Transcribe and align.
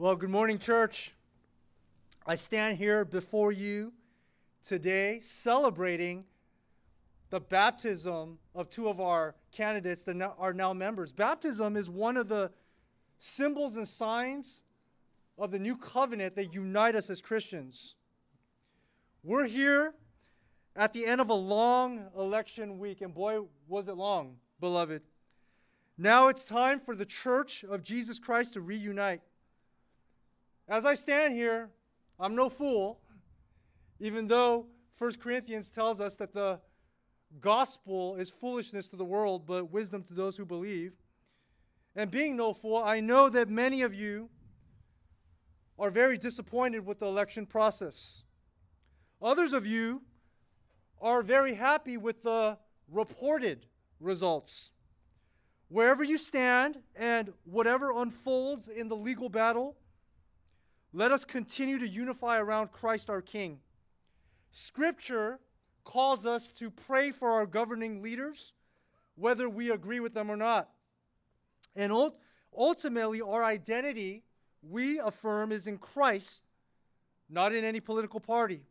Well, 0.00 0.16
good 0.16 0.30
morning, 0.30 0.58
church. 0.58 1.12
I 2.26 2.34
stand 2.34 2.78
here 2.78 3.04
before 3.04 3.52
you 3.52 3.92
today 4.66 5.20
celebrating 5.20 6.24
the 7.28 7.38
baptism 7.38 8.38
of 8.54 8.70
two 8.70 8.88
of 8.88 8.98
our 8.98 9.34
candidates 9.52 10.02
that 10.04 10.16
are 10.38 10.54
now 10.54 10.72
members. 10.72 11.12
Baptism 11.12 11.76
is 11.76 11.90
one 11.90 12.16
of 12.16 12.30
the 12.30 12.50
symbols 13.18 13.76
and 13.76 13.86
signs 13.86 14.62
of 15.36 15.50
the 15.50 15.58
new 15.58 15.76
covenant 15.76 16.34
that 16.36 16.54
unite 16.54 16.94
us 16.94 17.10
as 17.10 17.20
Christians. 17.20 17.94
We're 19.22 19.48
here 19.48 19.92
at 20.74 20.94
the 20.94 21.04
end 21.04 21.20
of 21.20 21.28
a 21.28 21.34
long 21.34 22.06
election 22.16 22.78
week, 22.78 23.02
and 23.02 23.12
boy, 23.12 23.40
was 23.68 23.86
it 23.86 23.98
long, 23.98 24.36
beloved. 24.60 25.02
Now 25.98 26.28
it's 26.28 26.44
time 26.44 26.80
for 26.80 26.96
the 26.96 27.04
church 27.04 27.64
of 27.64 27.82
Jesus 27.82 28.18
Christ 28.18 28.54
to 28.54 28.62
reunite. 28.62 29.20
As 30.70 30.84
I 30.84 30.94
stand 30.94 31.34
here, 31.34 31.68
I'm 32.16 32.36
no 32.36 32.48
fool, 32.48 33.00
even 33.98 34.28
though 34.28 34.66
1 34.98 35.14
Corinthians 35.14 35.68
tells 35.68 36.00
us 36.00 36.14
that 36.16 36.32
the 36.32 36.60
gospel 37.40 38.14
is 38.14 38.30
foolishness 38.30 38.86
to 38.88 38.96
the 38.96 39.04
world, 39.04 39.48
but 39.48 39.72
wisdom 39.72 40.04
to 40.04 40.14
those 40.14 40.36
who 40.36 40.44
believe. 40.44 40.92
And 41.96 42.08
being 42.08 42.36
no 42.36 42.54
fool, 42.54 42.76
I 42.76 43.00
know 43.00 43.28
that 43.30 43.48
many 43.48 43.82
of 43.82 43.92
you 43.92 44.30
are 45.76 45.90
very 45.90 46.16
disappointed 46.16 46.86
with 46.86 47.00
the 47.00 47.06
election 47.06 47.46
process. 47.46 48.22
Others 49.20 49.52
of 49.52 49.66
you 49.66 50.02
are 51.00 51.22
very 51.22 51.54
happy 51.54 51.96
with 51.96 52.22
the 52.22 52.58
reported 52.88 53.66
results. 53.98 54.70
Wherever 55.66 56.04
you 56.04 56.16
stand 56.16 56.78
and 56.94 57.32
whatever 57.42 57.90
unfolds 57.90 58.68
in 58.68 58.86
the 58.86 58.96
legal 58.96 59.28
battle, 59.28 59.76
let 60.92 61.12
us 61.12 61.24
continue 61.24 61.78
to 61.78 61.88
unify 61.88 62.38
around 62.38 62.72
Christ 62.72 63.08
our 63.08 63.22
King. 63.22 63.60
Scripture 64.50 65.38
calls 65.84 66.26
us 66.26 66.48
to 66.48 66.70
pray 66.70 67.12
for 67.12 67.30
our 67.30 67.46
governing 67.46 68.02
leaders, 68.02 68.52
whether 69.14 69.48
we 69.48 69.70
agree 69.70 70.00
with 70.00 70.14
them 70.14 70.30
or 70.30 70.36
not. 70.36 70.68
And 71.76 71.92
ultimately, 72.56 73.20
our 73.20 73.44
identity, 73.44 74.24
we 74.62 74.98
affirm, 74.98 75.52
is 75.52 75.66
in 75.66 75.78
Christ, 75.78 76.44
not 77.28 77.54
in 77.54 77.64
any 77.64 77.80
political 77.80 78.18
party. 78.18 78.62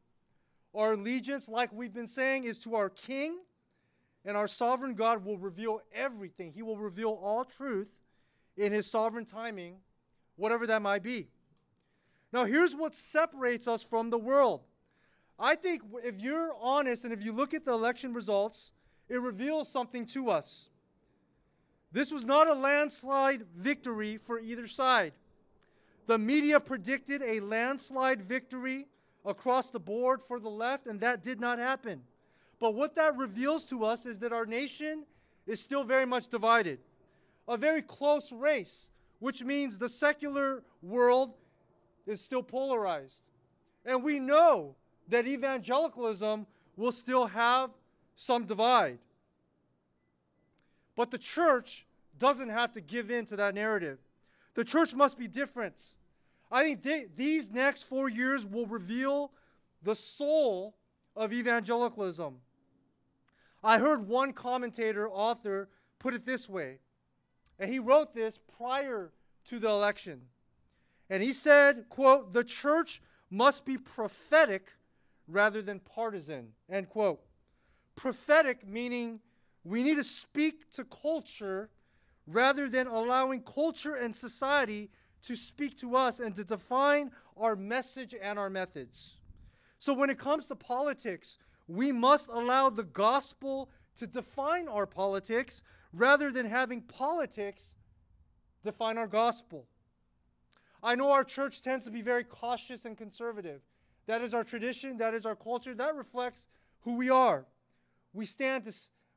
Our 0.75 0.93
allegiance, 0.93 1.47
like 1.47 1.71
we've 1.71 1.93
been 1.93 2.07
saying, 2.07 2.43
is 2.43 2.57
to 2.59 2.75
our 2.75 2.89
King 2.89 3.39
and 4.25 4.35
our 4.35 4.47
sovereign 4.47 4.93
God 4.95 5.23
will 5.23 5.37
reveal 5.37 5.81
everything. 5.93 6.51
He 6.51 6.61
will 6.61 6.77
reveal 6.77 7.17
all 7.23 7.45
truth 7.45 7.97
in 8.57 8.73
His 8.73 8.85
sovereign 8.85 9.25
timing, 9.25 9.77
whatever 10.35 10.67
that 10.67 10.81
might 10.81 11.01
be. 11.01 11.29
Now, 12.31 12.45
here's 12.45 12.75
what 12.75 12.95
separates 12.95 13.67
us 13.67 13.83
from 13.83 14.09
the 14.09 14.17
world. 14.17 14.61
I 15.39 15.55
think 15.55 15.81
if 16.03 16.19
you're 16.19 16.53
honest 16.59 17.03
and 17.03 17.13
if 17.13 17.23
you 17.23 17.31
look 17.31 17.53
at 17.53 17.65
the 17.65 17.73
election 17.73 18.13
results, 18.13 18.71
it 19.07 19.19
reveals 19.19 19.71
something 19.71 20.05
to 20.07 20.29
us. 20.29 20.67
This 21.91 22.11
was 22.11 22.23
not 22.23 22.47
a 22.47 22.53
landslide 22.53 23.45
victory 23.55 24.17
for 24.17 24.39
either 24.39 24.67
side. 24.67 25.13
The 26.05 26.17
media 26.17 26.59
predicted 26.59 27.21
a 27.23 27.39
landslide 27.39 28.21
victory 28.21 28.87
across 29.25 29.69
the 29.69 29.79
board 29.79 30.21
for 30.21 30.39
the 30.39 30.49
left, 30.49 30.85
and 30.85 30.99
that 31.01 31.23
did 31.23 31.39
not 31.39 31.57
happen. 31.57 32.01
But 32.59 32.75
what 32.75 32.95
that 32.95 33.17
reveals 33.17 33.65
to 33.65 33.85
us 33.85 34.05
is 34.05 34.19
that 34.19 34.33
our 34.33 34.45
nation 34.45 35.05
is 35.47 35.59
still 35.59 35.83
very 35.83 36.05
much 36.05 36.27
divided. 36.27 36.79
A 37.47 37.57
very 37.57 37.81
close 37.81 38.31
race, 38.31 38.89
which 39.19 39.43
means 39.43 39.77
the 39.77 39.89
secular 39.89 40.63
world 40.81 41.33
is 42.09 42.19
still 42.19 42.43
polarized. 42.43 43.21
And 43.85 44.03
we 44.03 44.19
know 44.19 44.75
that 45.07 45.27
evangelicalism 45.27 46.47
will 46.75 46.91
still 46.91 47.27
have 47.27 47.69
some 48.15 48.45
divide. 48.45 48.99
But 50.95 51.11
the 51.11 51.17
church 51.17 51.85
doesn't 52.17 52.49
have 52.49 52.73
to 52.73 52.81
give 52.81 53.09
in 53.11 53.25
to 53.27 53.35
that 53.37 53.55
narrative. 53.55 53.99
The 54.55 54.65
church 54.65 54.93
must 54.93 55.17
be 55.17 55.27
different. 55.27 55.81
I 56.51 56.63
think 56.63 56.83
th- 56.83 57.09
these 57.15 57.49
next 57.49 57.83
four 57.83 58.09
years 58.09 58.45
will 58.45 58.65
reveal 58.65 59.31
the 59.83 59.95
soul 59.95 60.75
of 61.15 61.31
evangelicalism. 61.31 62.35
I 63.63 63.77
heard 63.77 64.07
one 64.07 64.33
commentator, 64.33 65.07
author, 65.09 65.69
put 65.99 66.13
it 66.13 66.25
this 66.25 66.49
way, 66.49 66.79
and 67.59 67.71
he 67.71 67.79
wrote 67.79 68.13
this 68.13 68.39
prior 68.57 69.11
to 69.45 69.59
the 69.59 69.69
election. 69.69 70.21
And 71.09 71.23
he 71.23 71.33
said, 71.33 71.85
quote, 71.89 72.33
the 72.33 72.43
church 72.43 73.01
must 73.29 73.65
be 73.65 73.77
prophetic 73.77 74.73
rather 75.27 75.61
than 75.61 75.79
partisan, 75.79 76.49
end 76.69 76.89
quote. 76.89 77.21
Prophetic 77.95 78.67
meaning 78.67 79.19
we 79.63 79.83
need 79.83 79.97
to 79.97 80.03
speak 80.03 80.71
to 80.73 80.83
culture 80.85 81.69
rather 82.25 82.69
than 82.69 82.87
allowing 82.87 83.41
culture 83.41 83.95
and 83.95 84.15
society 84.15 84.89
to 85.23 85.35
speak 85.35 85.77
to 85.77 85.95
us 85.95 86.19
and 86.19 86.35
to 86.35 86.43
define 86.43 87.11
our 87.35 87.55
message 87.55 88.15
and 88.19 88.39
our 88.39 88.49
methods. 88.49 89.17
So 89.79 89.93
when 89.93 90.09
it 90.09 90.17
comes 90.17 90.47
to 90.47 90.55
politics, 90.55 91.37
we 91.67 91.91
must 91.91 92.29
allow 92.29 92.69
the 92.69 92.83
gospel 92.83 93.69
to 93.95 94.07
define 94.07 94.67
our 94.67 94.85
politics 94.85 95.61
rather 95.93 96.31
than 96.31 96.45
having 96.45 96.81
politics 96.81 97.75
define 98.63 98.97
our 98.97 99.07
gospel. 99.07 99.67
I 100.81 100.95
know 100.95 101.11
our 101.11 101.23
church 101.23 101.61
tends 101.61 101.85
to 101.85 101.91
be 101.91 102.01
very 102.01 102.23
cautious 102.23 102.85
and 102.85 102.97
conservative. 102.97 103.61
That 104.07 104.21
is 104.21 104.33
our 104.33 104.43
tradition, 104.43 104.97
that 104.97 105.13
is 105.13 105.25
our 105.25 105.35
culture, 105.35 105.73
that 105.75 105.95
reflects 105.95 106.47
who 106.81 106.95
we 106.95 107.09
are. 107.09 107.45
We 108.13 108.25
stand, 108.25 108.63
to, 108.63 108.73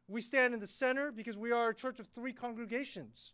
we 0.08 0.20
stand 0.20 0.54
in 0.54 0.60
the 0.60 0.66
center 0.66 1.12
because 1.12 1.38
we 1.38 1.52
are 1.52 1.70
a 1.70 1.74
church 1.74 1.98
of 2.00 2.08
three 2.08 2.32
congregations, 2.32 3.32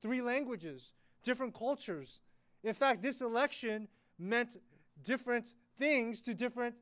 three 0.00 0.22
languages, 0.22 0.92
different 1.22 1.54
cultures. 1.54 2.20
In 2.62 2.72
fact, 2.72 3.02
this 3.02 3.20
election 3.20 3.88
meant 4.18 4.56
different 5.02 5.54
things 5.76 6.22
to 6.22 6.34
different 6.34 6.76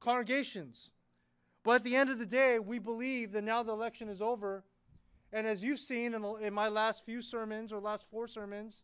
congregations. 0.00 0.90
But 1.62 1.76
at 1.76 1.82
the 1.84 1.94
end 1.94 2.10
of 2.10 2.18
the 2.18 2.26
day, 2.26 2.58
we 2.58 2.78
believe 2.78 3.32
that 3.32 3.44
now 3.44 3.62
the 3.62 3.72
election 3.72 4.08
is 4.08 4.20
over. 4.20 4.64
And 5.32 5.46
as 5.46 5.62
you've 5.62 5.78
seen 5.78 6.14
in, 6.14 6.22
the, 6.22 6.34
in 6.36 6.54
my 6.54 6.68
last 6.68 7.04
few 7.04 7.22
sermons 7.22 7.72
or 7.72 7.80
last 7.80 8.10
four 8.10 8.26
sermons, 8.26 8.82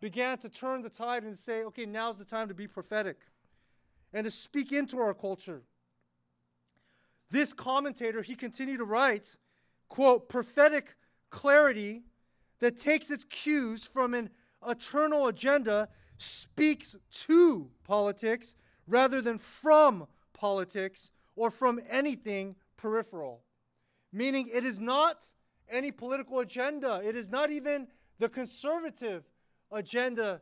began 0.00 0.38
to 0.38 0.48
turn 0.48 0.82
the 0.82 0.90
tide 0.90 1.24
and 1.24 1.36
say, 1.36 1.64
okay, 1.64 1.86
now's 1.86 2.18
the 2.18 2.24
time 2.24 2.48
to 2.48 2.54
be 2.54 2.66
prophetic 2.66 3.18
and 4.12 4.24
to 4.24 4.30
speak 4.30 4.72
into 4.72 4.98
our 4.98 5.14
culture. 5.14 5.62
This 7.30 7.52
commentator, 7.52 8.22
he 8.22 8.34
continued 8.34 8.78
to 8.78 8.84
write, 8.84 9.36
quote, 9.88 10.28
prophetic 10.28 10.96
clarity 11.30 12.04
that 12.60 12.76
takes 12.76 13.10
its 13.10 13.24
cues 13.24 13.84
from 13.84 14.14
an 14.14 14.30
eternal 14.66 15.26
agenda 15.26 15.88
speaks 16.16 16.96
to 17.10 17.70
politics 17.84 18.56
rather 18.86 19.20
than 19.20 19.38
from 19.38 20.06
politics 20.32 21.10
or 21.36 21.50
from 21.50 21.80
anything 21.88 22.56
peripheral. 22.76 23.42
Meaning, 24.12 24.48
it 24.52 24.64
is 24.64 24.78
not 24.78 25.26
any 25.70 25.92
political 25.92 26.40
agenda, 26.40 27.02
it 27.04 27.14
is 27.14 27.28
not 27.28 27.50
even 27.50 27.88
the 28.18 28.28
conservative 28.28 29.24
agenda 29.70 30.40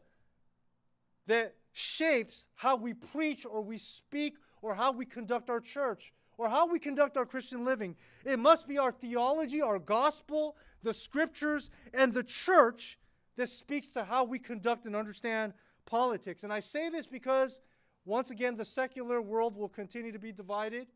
that 1.27 1.55
shapes 1.73 2.47
how 2.55 2.77
we 2.77 2.95
preach 2.95 3.45
or 3.45 3.61
we 3.61 3.79
speak 3.79 4.37
or 4.63 4.75
how 4.75 4.93
we 4.93 5.05
conduct 5.05 5.51
our 5.51 5.61
church 5.61 6.13
or 6.39 6.49
how 6.49 6.67
we 6.67 6.79
conduct 6.79 7.17
our 7.17 7.27
Christian 7.27 7.65
living. 7.65 7.97
It 8.25 8.39
must 8.39 8.69
be 8.69 8.79
our 8.79 8.93
theology, 8.93 9.61
our 9.63 9.79
gospel, 9.79 10.57
the 10.83 10.95
scriptures, 10.95 11.71
and 11.93 12.13
the 12.13 12.23
church 12.23 12.99
that 13.37 13.49
speaks 13.49 13.93
to 13.93 14.05
how 14.05 14.25
we 14.25 14.39
conduct 14.39 14.87
and 14.87 14.97
understand 14.97 15.53
politics. 15.85 16.45
And 16.45 16.53
I 16.53 16.61
say 16.61 16.89
this 16.89 17.07
because 17.07 17.61
once 18.05 18.31
again, 18.31 18.57
the 18.57 18.65
secular 18.65 19.21
world 19.21 19.57
will 19.57 19.69
continue 19.69 20.13
to 20.13 20.19
be 20.19 20.33
divided, 20.33 20.87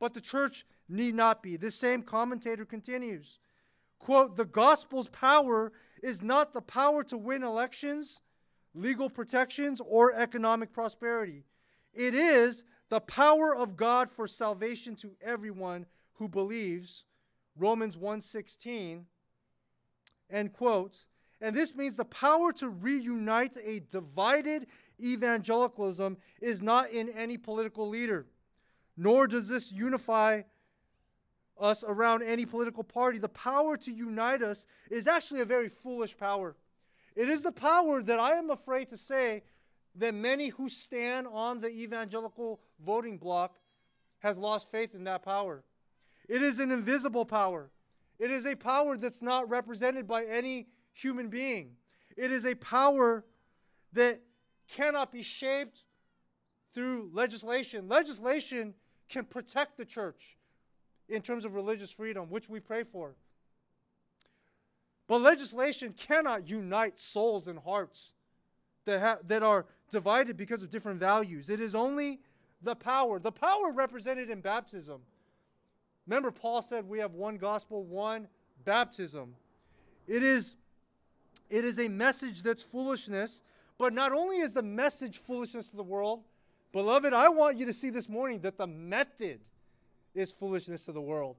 but 0.00 0.14
the 0.14 0.20
church 0.20 0.64
need 0.88 1.14
not 1.14 1.42
be. 1.42 1.56
This 1.56 1.74
same 1.74 2.02
commentator 2.02 2.64
continues 2.64 3.38
quote, 3.98 4.36
the 4.36 4.44
gospel's 4.44 5.08
power 5.08 5.72
is 6.02 6.22
not 6.22 6.52
the 6.52 6.60
power 6.60 7.02
to 7.04 7.16
win 7.16 7.42
elections, 7.42 8.20
legal 8.74 9.10
protections, 9.10 9.80
or 9.84 10.12
economic 10.12 10.72
prosperity. 10.72 11.44
It 11.92 12.14
is 12.14 12.64
the 12.88 13.00
power 13.00 13.54
of 13.54 13.76
God 13.76 14.10
for 14.10 14.26
salvation 14.28 14.94
to 14.96 15.16
everyone 15.20 15.86
who 16.14 16.28
believes. 16.28 17.04
Romans 17.56 17.96
1:16 17.96 19.06
end 20.30 20.52
quote. 20.52 21.06
And 21.40 21.54
this 21.54 21.74
means 21.74 21.96
the 21.96 22.04
power 22.04 22.52
to 22.54 22.68
reunite 22.68 23.56
a 23.62 23.80
divided 23.80 24.66
evangelicalism 25.00 26.16
is 26.40 26.60
not 26.62 26.90
in 26.90 27.08
any 27.10 27.38
political 27.38 27.88
leader, 27.88 28.26
nor 28.96 29.26
does 29.28 29.48
this 29.48 29.70
unify 29.70 30.42
us 31.60 31.84
around 31.86 32.22
any 32.22 32.46
political 32.46 32.84
party. 32.84 33.18
The 33.18 33.28
power 33.28 33.76
to 33.76 33.90
unite 33.90 34.42
us 34.42 34.66
is 34.90 35.06
actually 35.06 35.40
a 35.40 35.44
very 35.44 35.68
foolish 35.68 36.16
power. 36.16 36.56
It 37.14 37.28
is 37.28 37.42
the 37.42 37.52
power 37.52 38.02
that 38.02 38.18
I 38.18 38.32
am 38.32 38.50
afraid 38.50 38.88
to 38.90 38.96
say 38.96 39.42
that 39.96 40.14
many 40.14 40.48
who 40.48 40.68
stand 40.68 41.26
on 41.26 41.60
the 41.60 41.68
evangelical 41.68 42.60
voting 42.84 43.18
bloc 43.18 43.56
has 44.20 44.36
lost 44.36 44.70
faith 44.70 44.94
in 44.94 45.04
that 45.04 45.22
power. 45.24 45.64
It 46.28 46.42
is 46.42 46.58
an 46.58 46.70
invisible 46.70 47.24
power. 47.24 47.70
It 48.18 48.30
is 48.30 48.46
a 48.46 48.54
power 48.54 48.96
that's 48.96 49.22
not 49.22 49.48
represented 49.48 50.06
by 50.06 50.24
any 50.24 50.68
human 50.92 51.28
being. 51.28 51.76
It 52.16 52.32
is 52.32 52.44
a 52.44 52.54
power 52.56 53.24
that 53.92 54.20
cannot 54.68 55.12
be 55.12 55.22
shaped 55.22 55.84
through 56.74 57.10
legislation. 57.12 57.88
Legislation 57.88 58.74
can 59.08 59.24
protect 59.24 59.76
the 59.76 59.84
church 59.84 60.37
in 61.08 61.22
terms 61.22 61.44
of 61.44 61.54
religious 61.54 61.90
freedom, 61.90 62.26
which 62.28 62.48
we 62.48 62.60
pray 62.60 62.82
for. 62.82 63.14
But 65.06 65.22
legislation 65.22 65.94
cannot 65.94 66.48
unite 66.48 67.00
souls 67.00 67.48
and 67.48 67.58
hearts 67.58 68.12
that, 68.84 69.00
ha- 69.00 69.18
that 69.26 69.42
are 69.42 69.66
divided 69.90 70.36
because 70.36 70.62
of 70.62 70.70
different 70.70 71.00
values. 71.00 71.48
It 71.48 71.60
is 71.60 71.74
only 71.74 72.20
the 72.62 72.74
power, 72.74 73.18
the 73.18 73.32
power 73.32 73.72
represented 73.72 74.28
in 74.28 74.40
baptism. 74.40 75.00
Remember, 76.06 76.30
Paul 76.30 76.62
said 76.62 76.88
we 76.88 76.98
have 76.98 77.14
one 77.14 77.36
gospel, 77.36 77.84
one 77.84 78.28
baptism. 78.64 79.34
It 80.06 80.22
is, 80.22 80.56
it 81.48 81.64
is 81.64 81.78
a 81.78 81.88
message 81.88 82.42
that's 82.42 82.62
foolishness, 82.62 83.42
but 83.78 83.92
not 83.92 84.12
only 84.12 84.38
is 84.38 84.52
the 84.52 84.62
message 84.62 85.18
foolishness 85.18 85.70
to 85.70 85.76
the 85.76 85.82
world, 85.82 86.22
beloved, 86.72 87.12
I 87.12 87.28
want 87.28 87.56
you 87.56 87.66
to 87.66 87.72
see 87.72 87.90
this 87.90 88.08
morning 88.08 88.40
that 88.40 88.58
the 88.58 88.66
method 88.66 89.40
is 90.14 90.32
foolishness 90.32 90.84
to 90.86 90.92
the 90.92 91.00
world. 91.00 91.36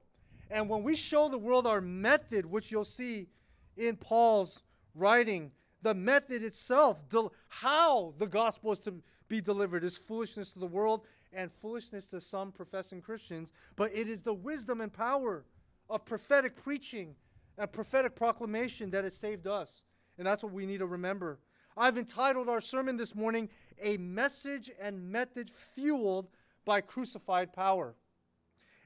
And 0.50 0.68
when 0.68 0.82
we 0.82 0.96
show 0.96 1.28
the 1.28 1.38
world 1.38 1.66
our 1.66 1.80
method, 1.80 2.44
which 2.46 2.70
you'll 2.70 2.84
see 2.84 3.28
in 3.76 3.96
Paul's 3.96 4.62
writing, 4.94 5.52
the 5.82 5.94
method 5.94 6.42
itself, 6.42 7.08
del- 7.08 7.32
how 7.48 8.14
the 8.18 8.26
gospel 8.26 8.72
is 8.72 8.80
to 8.80 8.94
be 9.28 9.40
delivered, 9.40 9.84
is 9.84 9.96
foolishness 9.96 10.50
to 10.52 10.58
the 10.58 10.66
world 10.66 11.06
and 11.32 11.52
foolishness 11.52 12.06
to 12.06 12.20
some 12.20 12.50
professing 12.50 13.00
Christians. 13.00 13.52
But 13.76 13.94
it 13.94 14.08
is 14.08 14.22
the 14.22 14.34
wisdom 14.34 14.80
and 14.80 14.92
power 14.92 15.44
of 15.88 16.04
prophetic 16.04 16.56
preaching 16.56 17.14
and 17.56 17.70
prophetic 17.70 18.16
proclamation 18.16 18.90
that 18.90 19.04
has 19.04 19.16
saved 19.16 19.46
us. 19.46 19.84
And 20.18 20.26
that's 20.26 20.42
what 20.42 20.52
we 20.52 20.66
need 20.66 20.78
to 20.78 20.86
remember. 20.86 21.38
I've 21.76 21.96
entitled 21.96 22.48
our 22.48 22.60
sermon 22.60 22.96
this 22.96 23.14
morning, 23.14 23.48
A 23.80 23.96
Message 23.96 24.70
and 24.80 25.10
Method 25.10 25.50
Fueled 25.50 26.28
by 26.64 26.80
Crucified 26.80 27.52
Power. 27.52 27.94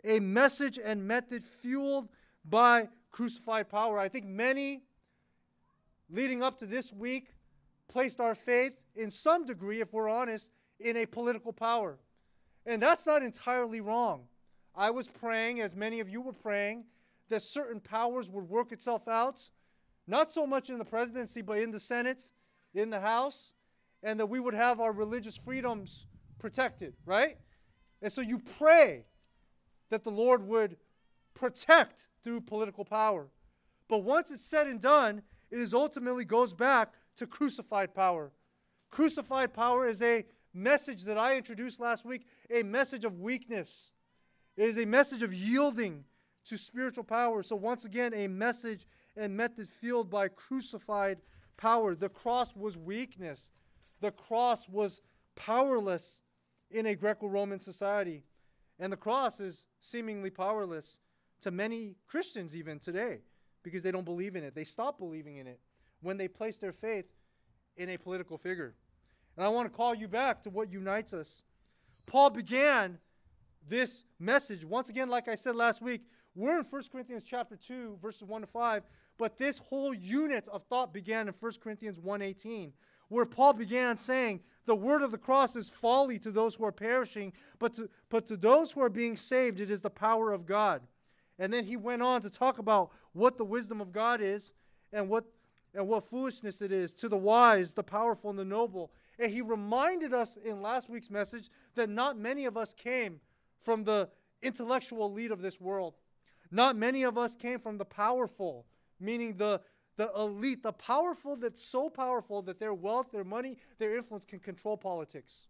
A 0.05 0.21
message 0.21 0.79
and 0.83 1.07
method 1.07 1.43
fueled 1.43 2.09
by 2.45 2.89
crucified 3.11 3.69
power. 3.69 3.99
I 3.99 4.09
think 4.09 4.27
many 4.27 4.83
leading 6.11 6.43
up 6.43 6.59
to 6.59 6.67
this 6.67 6.93
week 6.93 7.29
placed 7.89 8.21
our 8.21 8.35
faith 8.35 8.77
in 8.95 9.11
some 9.11 9.47
degree, 9.47 9.81
if 9.81 9.93
we're 9.93 10.09
honest, 10.09 10.51
in 10.79 10.97
a 10.97 11.07
political 11.07 11.53
power. 11.53 11.99
And 12.67 12.83
that's 12.83 13.07
not 13.07 13.23
entirely 13.23 13.81
wrong. 13.81 14.25
I 14.75 14.91
was 14.91 15.09
praying, 15.09 15.61
as 15.61 15.75
many 15.75 16.01
of 16.01 16.09
you 16.09 16.21
were 16.21 16.33
praying, 16.33 16.85
that 17.29 17.43
certain 17.43 17.81
powers 17.81 18.29
would 18.31 18.49
work 18.49 18.73
itself 18.73 19.09
out, 19.09 19.41
not 20.07 20.31
so 20.31 20.47
much 20.47 20.69
in 20.69 20.79
the 20.79 20.85
presidency, 20.85 21.43
but 21.43 21.59
in 21.59 21.71
the 21.71 21.81
Senate, 21.81 22.33
in 22.75 22.91
the 22.91 23.01
House, 23.01 23.53
and 24.03 24.19
that 24.21 24.27
we 24.27 24.41
would 24.41 24.55
have 24.55 24.81
our 24.81 24.93
religious 24.93 25.37
freedoms 25.37 26.07
protected, 26.39 26.95
right? 27.07 27.39
And 28.03 28.13
so 28.13 28.21
you 28.21 28.41
pray 28.59 29.05
that 29.91 30.05
the 30.05 30.11
Lord 30.11 30.47
would 30.47 30.77
protect 31.35 32.09
through 32.23 32.43
political 32.43 32.85
power. 32.85 33.29
But 33.89 33.99
once 33.99 34.31
it's 34.31 34.47
said 34.47 34.67
and 34.67 34.81
done, 34.81 35.23
it 35.51 35.59
is 35.59 35.75
ultimately 35.75 36.25
goes 36.25 36.53
back 36.53 36.95
to 37.17 37.27
crucified 37.27 37.95
power. 37.95 38.33
Crucified 38.91 39.53
power 39.53 39.87
is 39.87 40.01
a 40.03 40.25
message 40.53 41.03
that 41.05 41.19
I 41.19 41.37
introduced 41.37 41.81
last 41.81 42.05
week, 42.05 42.27
a 42.51 42.63
message 42.63 43.05
of 43.05 43.21
weakness. 43.21 43.91
It 44.57 44.69
is 44.69 44.79
a 44.79 44.87
message 44.87 45.23
of 45.23 45.35
yielding 45.35 46.05
to 46.47 46.57
spiritual 46.57 47.05
power. 47.05 47.43
So, 47.43 47.57
once 47.57 47.85
again, 47.85 48.15
a 48.15 48.29
message 48.29 48.87
and 49.17 49.37
method 49.37 49.69
fueled 49.69 50.11
by 50.11 50.29
crucified 50.29 51.19
power. 51.57 51.95
The 51.95 52.09
cross 52.09 52.55
was 52.55 52.77
weakness, 52.77 53.51
the 54.01 54.11
cross 54.11 54.69
was 54.69 55.01
powerless 55.37 56.21
in 56.71 56.87
a 56.87 56.95
Greco 56.95 57.27
Roman 57.27 57.61
society. 57.61 58.23
And 58.79 58.93
the 58.93 58.97
cross 58.97 59.41
is 59.41 59.67
seemingly 59.81 60.31
powerless 60.31 60.99
to 61.43 61.51
many 61.51 61.97
Christians 62.07 62.57
even 62.57 62.79
today 62.79 63.21
because 63.63 63.83
they 63.83 63.91
don't 63.91 64.05
believe 64.05 64.37
in 64.37 64.45
it. 64.45 64.55
They 64.55 64.65
stop 64.65 64.99
believing 64.99 65.37
in 65.37 65.47
it 65.47 65.61
when 66.01 66.17
they 66.17 66.29
place 66.29 66.57
their 66.57 66.73
faith 66.73 67.07
in 67.77 67.89
a 67.91 67.97
political 67.97 68.39
figure. 68.39 68.75
And 69.37 69.45
I 69.45 69.49
want 69.49 69.71
to 69.71 69.77
call 69.77 69.95
you 69.95 70.09
back 70.09 70.43
to 70.45 70.51
what 70.51 70.71
unites 70.71 71.13
us. 71.13 71.43
Paul 72.07 72.31
began 72.31 72.99
this 73.69 74.05
message 74.19 74.65
once 74.65 74.89
again 74.89 75.09
like 75.09 75.29
I 75.29 75.35
said 75.35 75.57
last 75.57 75.83
week. 75.83 76.03
We're 76.35 76.59
in 76.59 76.65
1 76.65 76.83
Corinthians 76.91 77.23
chapter 77.23 77.57
2 77.57 77.99
verses 78.03 78.25
1 78.25 78.41
to 78.43 78.47
5, 78.47 78.83
but 79.19 79.39
this 79.39 79.59
whole 79.59 79.95
unit 79.95 80.49
of 80.49 80.65
thought 80.65 80.93
began 80.93 81.29
in 81.29 81.35
1 81.35 81.53
Corinthians 81.61 81.99
1:18 81.99 82.73
where 83.09 83.27
Paul 83.27 83.53
began 83.53 83.97
saying, 83.97 84.41
The 84.65 84.75
word 84.75 85.03
of 85.03 85.11
the 85.11 85.19
cross 85.19 85.57
is 85.57 85.69
folly 85.69 86.19
to 86.21 86.31
those 86.31 86.55
who 86.55 86.65
are 86.65 86.73
perishing, 86.73 87.33
but 87.59 87.75
to, 87.75 87.89
but 88.09 88.27
to 88.27 88.37
those 88.37 88.73
who 88.73 88.83
are 88.83 88.91
being 88.91 89.17
saved, 89.17 89.61
it 89.61 89.71
is 89.71 89.81
the 89.81 89.91
power 89.91 90.33
of 90.33 90.47
God. 90.47 90.83
And 91.39 91.53
then 91.53 91.65
he 91.65 91.77
went 91.77 92.03
on 92.03 92.23
to 92.23 92.31
talk 92.31 92.59
about 92.59 92.91
what 93.13 93.37
the 93.37 93.45
wisdom 93.45 93.81
of 93.81 93.93
God 93.93 94.21
is 94.21 94.53
and 94.93 95.09
what, 95.09 95.25
and 95.75 95.89
what 95.89 96.09
foolishness 96.09 96.63
it 96.63 96.73
is 96.73 96.93
to 96.95 97.09
the 97.09 97.17
wise, 97.17 97.73
the 97.73 97.83
powerful, 97.83 98.31
and 98.31 98.39
the 98.39 98.45
noble. 98.45 98.93
And 99.19 99.31
he 99.31 99.43
reminded 99.43 100.13
us 100.13 100.37
in 100.37 100.63
last 100.63 100.89
week's 100.89 101.11
message 101.11 101.51
that 101.75 101.89
not 101.89 102.19
many 102.19 102.45
of 102.45 102.57
us 102.57 102.75
came 102.75 103.21
from 103.61 103.85
the 103.85 104.09
intellectual 104.43 105.07
elite 105.07 105.31
of 105.31 105.41
this 105.41 105.61
world. 105.61 105.95
Not 106.51 106.77
many 106.77 107.03
of 107.03 107.19
us 107.19 107.35
came 107.35 107.59
from 107.59 107.79
the 107.79 107.85
powerful, 107.85 108.67
meaning 109.01 109.37
the, 109.37 109.61
the 109.97 110.11
elite, 110.17 110.63
the 110.63 110.73
powerful 110.73 111.37
that's 111.37 111.63
so 111.63 111.89
powerful 111.89 112.43
that 112.43 112.59
their 112.59 112.75
wealth, 112.75 113.11
their 113.13 113.25
money, 113.25 113.57
their 113.79 113.97
influence 113.97 114.25
can 114.25 114.39
control 114.39 114.77
politics. 114.77 115.47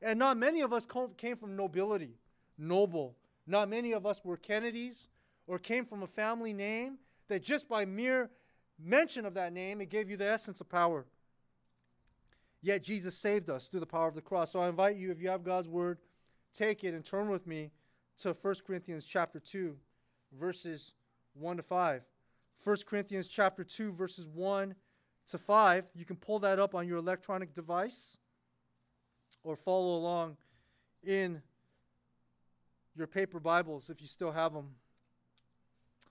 And 0.00 0.18
not 0.18 0.36
many 0.36 0.60
of 0.60 0.72
us 0.72 0.86
came 1.16 1.36
from 1.36 1.56
nobility, 1.56 2.16
noble. 2.58 3.16
Not 3.46 3.68
many 3.68 3.92
of 3.92 4.06
us 4.06 4.24
were 4.24 4.36
Kennedys 4.36 5.08
or 5.46 5.58
came 5.58 5.84
from 5.84 6.02
a 6.02 6.06
family 6.06 6.52
name 6.52 6.98
that 7.28 7.42
just 7.42 7.68
by 7.68 7.84
mere 7.84 8.30
mention 8.78 9.24
of 9.24 9.34
that 9.34 9.52
name, 9.52 9.80
it 9.80 9.90
gave 9.90 10.10
you 10.10 10.16
the 10.16 10.26
essence 10.26 10.60
of 10.60 10.68
power. 10.68 11.06
Yet 12.60 12.82
Jesus 12.82 13.16
saved 13.16 13.50
us 13.50 13.66
through 13.68 13.80
the 13.80 13.86
power 13.86 14.08
of 14.08 14.14
the 14.14 14.20
cross. 14.20 14.52
So 14.52 14.60
I 14.60 14.68
invite 14.68 14.96
you, 14.96 15.10
if 15.10 15.20
you 15.20 15.28
have 15.28 15.42
God's 15.42 15.68
word, 15.68 15.98
take 16.52 16.84
it 16.84 16.94
and 16.94 17.04
turn 17.04 17.28
with 17.28 17.46
me 17.46 17.70
to 18.18 18.32
1 18.32 18.54
Corinthians 18.66 19.04
chapter 19.04 19.40
2, 19.40 19.76
verses 20.38 20.92
1 21.34 21.56
to 21.56 21.62
5. 21.62 22.02
1 22.62 22.76
Corinthians 22.86 23.28
chapter 23.28 23.64
2 23.64 23.92
verses 23.92 24.26
1 24.28 24.74
to 25.28 25.38
5. 25.38 25.84
You 25.94 26.04
can 26.04 26.16
pull 26.16 26.38
that 26.40 26.58
up 26.58 26.74
on 26.74 26.86
your 26.86 26.98
electronic 26.98 27.54
device 27.54 28.16
or 29.42 29.56
follow 29.56 29.96
along 29.96 30.36
in 31.02 31.42
your 32.94 33.06
paper 33.06 33.40
Bibles 33.40 33.90
if 33.90 34.00
you 34.00 34.06
still 34.06 34.32
have 34.32 34.52
them. 34.52 34.70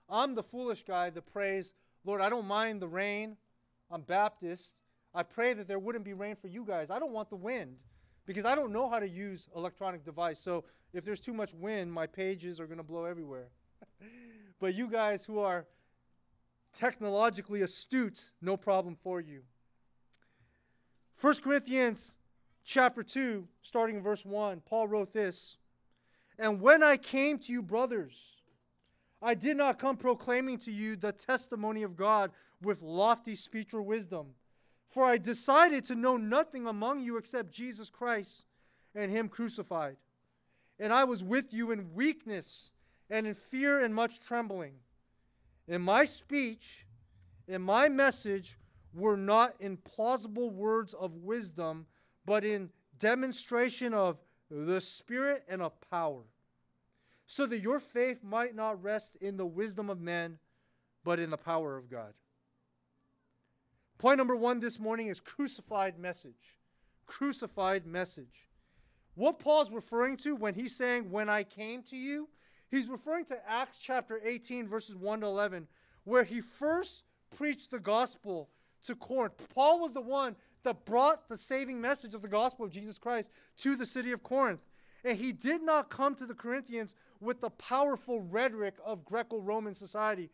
I'm 0.10 0.36
the 0.36 0.44
foolish 0.44 0.84
guy 0.84 1.10
that 1.10 1.32
prays, 1.32 1.74
Lord, 2.04 2.22
I 2.22 2.30
don't 2.30 2.46
mind 2.46 2.82
the 2.82 2.88
rain. 2.88 3.38
I'm 3.90 4.02
Baptist. 4.02 4.76
I 5.14 5.24
pray 5.24 5.54
that 5.54 5.68
there 5.68 5.80
wouldn't 5.80 6.06
be 6.06 6.14
rain 6.14 6.36
for 6.36 6.48
you 6.48 6.66
guys. 6.66 6.90
I 6.90 7.00
don't 7.00 7.12
want 7.12 7.30
the 7.30 7.36
wind 7.36 7.78
because 8.26 8.46
I 8.46 8.56
don't 8.56 8.72
know 8.72 8.90
how 8.90 9.00
to 9.00 9.08
use 9.08 9.48
electronic 9.56 10.04
device. 10.04 10.40
So 10.40 10.66
if 10.94 11.06
there's 11.06 11.20
too 11.20 11.34
much 11.34 11.54
wind, 11.54 11.92
my 11.92 12.08
pages 12.08 12.60
are 12.60 12.66
going 12.66 12.78
to 12.78 12.84
blow 12.84 13.06
everywhere. 13.06 13.48
but 14.60 14.74
you 14.74 14.88
guys 14.88 15.24
who 15.24 15.40
are 15.40 15.66
technologically 16.74 17.62
astute, 17.62 18.32
no 18.42 18.58
problem 18.58 18.96
for 18.96 19.20
you. 19.20 19.42
1 21.20 21.36
Corinthians 21.44 22.16
chapter 22.64 23.04
2, 23.04 23.48
starting 23.62 23.98
in 23.98 24.04
verse 24.04 24.26
1, 24.26 24.62
Paul 24.62 24.88
wrote 24.88 25.14
this 25.14 25.58
And 26.40 26.62
when 26.62 26.84
I 26.84 26.98
came 26.98 27.38
to 27.40 27.52
you, 27.52 27.62
brothers, 27.62 28.38
I 29.22 29.36
did 29.36 29.58
not 29.58 29.78
come 29.78 29.98
proclaiming 29.98 30.58
to 30.60 30.72
you 30.72 30.96
the 30.96 31.12
testimony 31.12 31.84
of 31.84 31.96
God 31.96 32.32
with 32.62 32.82
lofty 32.82 33.36
speech 33.36 33.74
or 33.74 33.82
wisdom, 33.82 34.28
for 34.90 35.06
I 35.06 35.18
decided 35.18 35.86
to 35.86 35.96
know 35.96 36.18
nothing 36.18 36.66
among 36.66 37.02
you 37.02 37.18
except 37.18 37.52
Jesus 37.52 37.90
Christ 37.90 38.46
and 38.96 39.12
Him 39.12 39.30
crucified. 39.30 39.98
And 40.80 40.92
I 40.92 41.04
was 41.04 41.24
with 41.24 41.54
you 41.54 41.72
in 41.72 41.94
weakness 41.94 42.72
and 43.10 43.28
in 43.28 43.36
fear 43.36 43.84
and 43.84 43.94
much 43.94 44.20
trembling. 44.20 44.74
In 45.68 45.82
my 45.82 46.06
speech, 46.06 46.86
in 47.48 47.62
my 47.62 47.90
message, 47.90 48.58
were 48.94 49.18
not 49.18 49.56
in 49.60 49.78
plausible 49.78 50.50
words 50.50 50.94
of 50.94 51.16
wisdom, 51.16 51.86
but 52.26 52.44
in 52.44 52.70
demonstration 52.98 53.94
of 53.94 54.18
the 54.50 54.82
Spirit 54.82 55.44
and 55.48 55.62
of 55.62 55.74
power, 55.90 56.24
so 57.26 57.46
that 57.46 57.60
your 57.60 57.80
faith 57.80 58.24
might 58.24 58.56
not 58.56 58.84
rest 58.84 59.16
in 59.22 59.38
the 59.38 59.46
wisdom 59.46 59.90
of 59.90 60.02
men, 60.02 60.38
but 61.04 61.20
in 61.20 61.30
the 61.30 61.38
power 61.38 61.78
of 61.78 61.90
God. 61.90 62.14
Point 63.98 64.18
number 64.18 64.36
one 64.36 64.60
this 64.60 64.80
morning 64.80 65.08
is 65.08 65.20
crucified 65.20 65.98
message. 65.98 66.58
Crucified 67.06 67.86
message. 67.86 68.50
What 69.16 69.40
Paul's 69.40 69.70
referring 69.70 70.18
to 70.18 70.36
when 70.36 70.56
he's 70.56 70.76
saying, 70.76 71.12
When 71.12 71.30
I 71.30 71.44
came 71.44 71.84
to 71.84 71.98
you, 71.98 72.28
he's 72.72 72.88
referring 72.88 73.26
to 73.26 73.38
Acts 73.48 73.80
chapter 73.80 74.20
18, 74.24 74.68
verses 74.68 74.96
1 74.96 75.22
to 75.22 75.28
11, 75.28 75.68
where 76.04 76.24
he 76.24 76.42
first 76.42 77.04
preached 77.36 77.70
the 77.70 77.80
gospel 77.80 78.50
to 78.84 78.96
Corinth. 78.96 79.34
Paul 79.54 79.80
was 79.80 79.94
the 79.94 80.02
one 80.02 80.36
that 80.64 80.86
brought 80.86 81.30
the 81.30 81.38
saving 81.38 81.80
message 81.80 82.16
of 82.16 82.22
the 82.22 82.28
gospel 82.28 82.66
of 82.66 82.72
Jesus 82.72 82.98
Christ 82.98 83.30
to 83.58 83.76
the 83.76 83.86
city 83.86 84.12
of 84.12 84.24
Corinth. 84.24 84.62
And 85.04 85.18
he 85.18 85.32
did 85.32 85.64
not 85.64 85.90
come 85.90 86.16
to 86.16 86.26
the 86.26 86.34
Corinthians 86.34 86.96
with 87.20 87.42
the 87.42 87.50
powerful 87.50 88.22
rhetoric 88.22 88.76
of 88.86 89.06
Greco 89.06 89.40
Roman 89.40 89.74
society. 89.74 90.30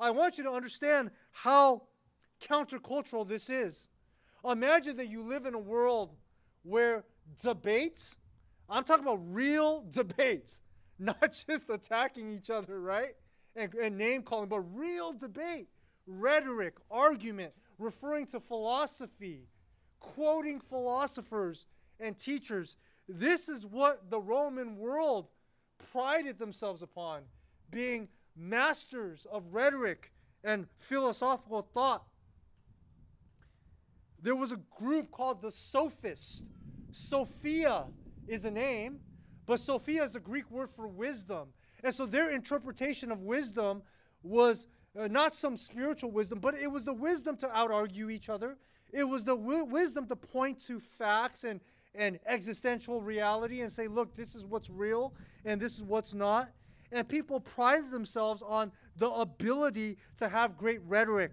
I 0.00 0.10
want 0.10 0.38
you 0.38 0.44
to 0.44 0.50
understand 0.50 1.10
how 1.32 1.82
countercultural 2.40 3.28
this 3.28 3.50
is. 3.50 3.88
Imagine 4.44 4.96
that 4.96 5.08
you 5.08 5.22
live 5.22 5.44
in 5.44 5.54
a 5.54 5.58
world 5.58 6.14
where 6.62 7.04
debates, 7.42 8.16
I'm 8.68 8.84
talking 8.84 9.04
about 9.04 9.20
real 9.24 9.84
debates, 9.90 10.60
not 11.00 11.44
just 11.46 11.70
attacking 11.70 12.32
each 12.32 12.50
other, 12.50 12.80
right? 12.80 13.14
And, 13.54 13.72
and 13.74 13.96
name 13.96 14.22
calling, 14.22 14.48
but 14.48 14.60
real 14.60 15.12
debate, 15.12 15.68
rhetoric, 16.06 16.74
argument, 16.90 17.52
referring 17.78 18.26
to 18.28 18.40
philosophy, 18.40 19.46
quoting 20.00 20.60
philosophers 20.60 21.66
and 22.00 22.18
teachers. 22.18 22.76
This 23.08 23.48
is 23.48 23.64
what 23.64 24.10
the 24.10 24.20
Roman 24.20 24.76
world 24.76 25.28
prided 25.92 26.38
themselves 26.38 26.82
upon 26.82 27.22
being 27.70 28.08
masters 28.36 29.26
of 29.30 29.52
rhetoric 29.52 30.12
and 30.44 30.66
philosophical 30.78 31.62
thought. 31.62 32.04
There 34.20 34.36
was 34.36 34.52
a 34.52 34.60
group 34.78 35.10
called 35.10 35.42
the 35.42 35.52
Sophists. 35.52 36.42
Sophia 36.90 37.84
is 38.26 38.44
a 38.44 38.50
name, 38.50 39.00
but 39.48 39.58
Sophia 39.58 40.04
is 40.04 40.10
the 40.10 40.20
Greek 40.20 40.50
word 40.50 40.68
for 40.70 40.86
wisdom. 40.86 41.48
And 41.82 41.94
so 41.94 42.04
their 42.04 42.30
interpretation 42.30 43.10
of 43.10 43.22
wisdom 43.22 43.82
was 44.22 44.66
uh, 44.96 45.08
not 45.08 45.34
some 45.34 45.56
spiritual 45.56 46.10
wisdom, 46.10 46.38
but 46.38 46.54
it 46.54 46.70
was 46.70 46.84
the 46.84 46.92
wisdom 46.92 47.34
to 47.38 47.50
out 47.56 47.70
argue 47.70 48.10
each 48.10 48.28
other. 48.28 48.58
It 48.92 49.04
was 49.04 49.24
the 49.24 49.34
wi- 49.34 49.62
wisdom 49.62 50.06
to 50.08 50.16
point 50.16 50.60
to 50.66 50.78
facts 50.78 51.44
and, 51.44 51.60
and 51.94 52.20
existential 52.26 53.00
reality 53.00 53.62
and 53.62 53.72
say, 53.72 53.88
look, 53.88 54.12
this 54.12 54.34
is 54.34 54.44
what's 54.44 54.68
real 54.68 55.14
and 55.46 55.58
this 55.58 55.76
is 55.76 55.82
what's 55.82 56.12
not. 56.12 56.50
And 56.92 57.08
people 57.08 57.40
prided 57.40 57.90
themselves 57.90 58.42
on 58.42 58.70
the 58.98 59.08
ability 59.08 59.96
to 60.18 60.28
have 60.28 60.58
great 60.58 60.82
rhetoric. 60.86 61.32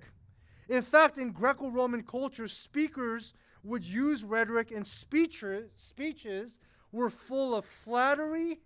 In 0.70 0.84
fact, 0.84 1.18
in 1.18 1.32
Greco 1.32 1.70
Roman 1.70 2.02
culture, 2.02 2.48
speakers 2.48 3.34
would 3.62 3.84
use 3.84 4.24
rhetoric 4.24 4.72
speeches, 4.86 5.70
speeches 5.76 6.60
were 6.96 7.10
full 7.10 7.54
of 7.54 7.66
flattery 7.66 8.60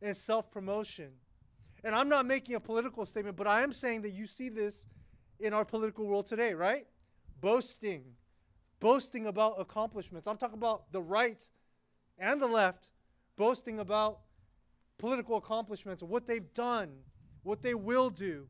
and 0.00 0.16
self 0.16 0.50
promotion. 0.50 1.10
And 1.84 1.94
I'm 1.94 2.08
not 2.08 2.26
making 2.26 2.54
a 2.54 2.60
political 2.60 3.04
statement, 3.04 3.36
but 3.36 3.48
I 3.48 3.62
am 3.62 3.72
saying 3.72 4.02
that 4.02 4.10
you 4.10 4.24
see 4.24 4.48
this 4.48 4.86
in 5.40 5.52
our 5.52 5.64
political 5.64 6.06
world 6.06 6.26
today, 6.26 6.54
right? 6.54 6.86
Boasting, 7.40 8.04
boasting 8.78 9.26
about 9.26 9.60
accomplishments. 9.60 10.28
I'm 10.28 10.36
talking 10.36 10.58
about 10.58 10.92
the 10.92 11.02
right 11.02 11.42
and 12.18 12.40
the 12.40 12.46
left 12.46 12.88
boasting 13.36 13.80
about 13.80 14.20
political 14.98 15.36
accomplishments, 15.36 16.02
what 16.04 16.26
they've 16.26 16.54
done, 16.54 16.90
what 17.42 17.62
they 17.62 17.74
will 17.74 18.10
do. 18.10 18.46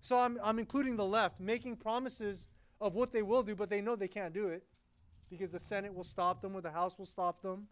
So 0.00 0.16
I'm, 0.16 0.38
I'm 0.40 0.60
including 0.60 0.96
the 0.96 1.04
left, 1.04 1.40
making 1.40 1.76
promises 1.76 2.46
of 2.80 2.94
what 2.94 3.12
they 3.12 3.22
will 3.22 3.42
do, 3.42 3.56
but 3.56 3.68
they 3.68 3.80
know 3.80 3.96
they 3.96 4.06
can't 4.06 4.32
do 4.32 4.46
it 4.46 4.62
because 5.28 5.50
the 5.50 5.58
Senate 5.58 5.92
will 5.92 6.04
stop 6.04 6.40
them 6.40 6.54
or 6.54 6.60
the 6.60 6.70
House 6.70 6.96
will 6.96 7.06
stop 7.06 7.42
them 7.42 7.66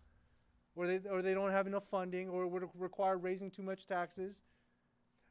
or 0.76 0.87
they, 0.87 1.00
or 1.09 1.23
they 1.23 1.35
don't 1.35 1.50
have 1.50 1.66
enough 1.66 1.88
funding 1.88 2.28
or 2.28 2.45
it 2.45 2.49
would 2.49 2.68
require 2.78 3.16
raising 3.16 3.50
too 3.50 3.62
much 3.62 3.87
taxes. 3.87 4.42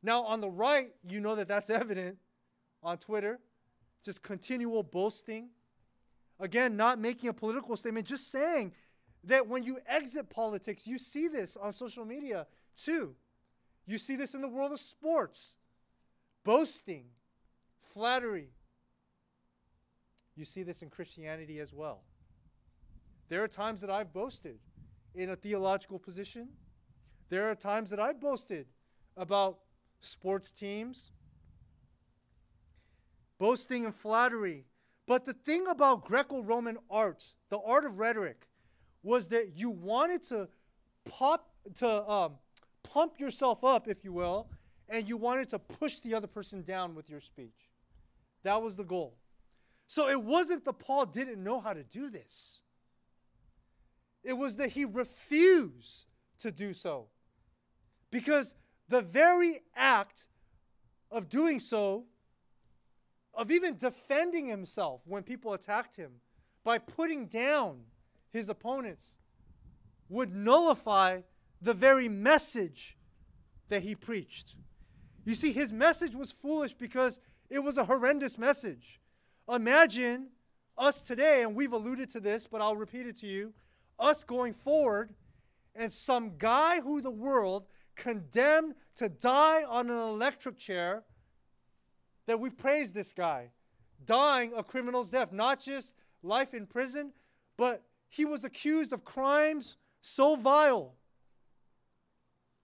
Now, 0.04 0.24
on 0.24 0.42
the 0.42 0.50
right, 0.50 0.92
you 1.08 1.22
know 1.22 1.36
that 1.36 1.48
that's 1.48 1.70
evident 1.82 2.18
on 2.84 2.98
Twitter, 2.98 3.40
just 4.04 4.22
continual 4.24 4.84
boasting. 4.84 5.50
Again, 6.40 6.76
not 6.76 7.00
making 7.00 7.30
a 7.30 7.34
political 7.34 7.78
statement, 7.78 8.06
just 8.06 8.30
saying 8.30 8.74
that 9.24 9.48
when 9.48 9.64
you 9.64 9.80
exit 9.88 10.30
politics, 10.30 10.86
you 10.86 10.98
see 10.98 11.28
this 11.28 11.56
on 11.56 11.72
social 11.72 12.04
media 12.04 12.48
too. 12.76 13.16
You 13.88 13.98
see 13.98 14.16
this 14.16 14.34
in 14.34 14.42
the 14.42 14.48
world 14.48 14.72
of 14.72 14.80
sports 14.80 15.56
boasting, 16.44 17.06
flattery. 17.94 18.50
You 20.36 20.44
see 20.44 20.64
this 20.64 20.82
in 20.82 20.90
Christianity 20.90 21.60
as 21.60 21.72
well. 21.72 22.02
There 23.30 23.42
are 23.44 23.48
times 23.48 23.82
that 23.82 23.90
I've 23.90 24.14
boasted 24.14 24.60
in 25.16 25.30
a 25.30 25.36
theological 25.36 26.00
position. 26.00 26.50
There 27.30 27.50
are 27.50 27.56
times 27.56 27.90
that 27.90 28.00
I've 28.00 28.20
boasted 28.20 28.68
about 29.18 29.60
sports 30.02 30.52
teams, 30.52 31.12
boasting 33.38 33.86
and 33.86 33.96
flattery. 33.96 34.66
But 35.08 35.26
the 35.26 35.34
thing 35.34 35.68
about 35.68 36.06
Greco 36.06 36.42
Roman 36.42 36.78
art, 36.90 37.34
the 37.50 37.60
art 37.60 37.86
of 37.86 38.00
rhetoric, 38.00 38.48
was 39.04 39.28
that 39.30 39.52
you 39.56 39.70
wanted 39.70 40.24
to 40.24 40.50
pop 41.06 41.50
to 41.76 42.10
um, 42.10 42.34
pump 42.84 43.20
yourself 43.20 43.64
up, 43.64 43.88
if 43.88 44.04
you 44.04 44.14
will, 44.14 44.50
and 44.90 45.08
you 45.08 45.18
wanted 45.18 45.50
to 45.50 45.60
push 45.60 46.00
the 46.00 46.14
other 46.14 46.28
person 46.28 46.62
down 46.62 46.96
with 46.96 47.10
your 47.10 47.20
speech. 47.20 47.70
That 48.44 48.62
was 48.62 48.76
the 48.76 48.84
goal. 48.84 49.18
So 49.88 50.10
it 50.10 50.22
wasn't 50.22 50.66
that 50.66 50.74
Paul 50.74 51.06
didn't 51.06 51.44
know 51.44 51.60
how 51.60 51.74
to 51.74 51.84
do 51.84 52.10
this. 52.10 52.60
It 54.26 54.34
was 54.34 54.56
that 54.56 54.72
he 54.72 54.86
refused 54.86 56.08
to 56.40 56.52
do 56.52 56.74
so. 56.74 57.08
Because 58.10 58.56
the 58.90 59.02
very 59.02 59.60
act 59.76 60.26
of 61.12 61.30
doing 61.30 61.60
so, 61.60 62.06
of 63.36 63.52
even 63.52 63.78
defending 63.78 64.48
himself 64.48 65.02
when 65.06 65.22
people 65.22 65.54
attacked 65.54 65.96
him, 65.96 66.14
by 66.64 66.80
putting 66.80 67.28
down 67.28 67.82
his 68.32 68.50
opponents, 68.50 69.06
would 70.10 70.34
nullify 70.34 71.22
the 71.62 71.74
very 71.74 72.10
message 72.10 72.98
that 73.70 73.84
he 73.84 73.94
preached. 73.94 74.56
You 75.24 75.36
see, 75.36 75.52
his 75.52 75.72
message 75.72 76.16
was 76.16 76.32
foolish 76.32 76.74
because 76.74 77.20
it 77.50 77.60
was 77.60 77.78
a 77.78 77.86
horrendous 77.86 78.38
message. 78.40 79.00
Imagine 79.48 80.30
us 80.78 81.02
today, 81.02 81.44
and 81.44 81.56
we've 81.56 81.74
alluded 81.74 82.10
to 82.10 82.20
this, 82.20 82.48
but 82.48 82.62
I'll 82.62 82.76
repeat 82.76 83.06
it 83.06 83.18
to 83.20 83.28
you 83.28 83.54
us 84.00 84.24
going 84.24 84.54
forward, 84.54 85.14
and 85.74 85.92
some 85.92 86.38
guy 86.38 86.82
who 86.82 87.02
the 87.02 87.12
world 87.12 87.66
condemned 87.96 88.76
to 88.96 89.10
die 89.10 89.64
on 89.64 89.90
an 89.90 89.98
electric 89.98 90.58
chair, 90.58 91.04
that 92.28 92.40
we 92.40 92.50
praise 92.50 92.94
this 92.94 93.14
guy, 93.14 93.52
dying 94.04 94.54
a 94.56 94.64
criminal's 94.64 95.12
death, 95.12 95.32
not 95.32 95.60
just 95.60 95.96
life 96.24 96.54
in 96.54 96.66
prison, 96.66 97.14
but 97.58 97.84
he 98.10 98.26
was 98.26 98.44
accused 98.44 98.94
of 98.94 99.06
crimes 99.06 99.78
so 100.02 100.36
vile. 100.36 100.96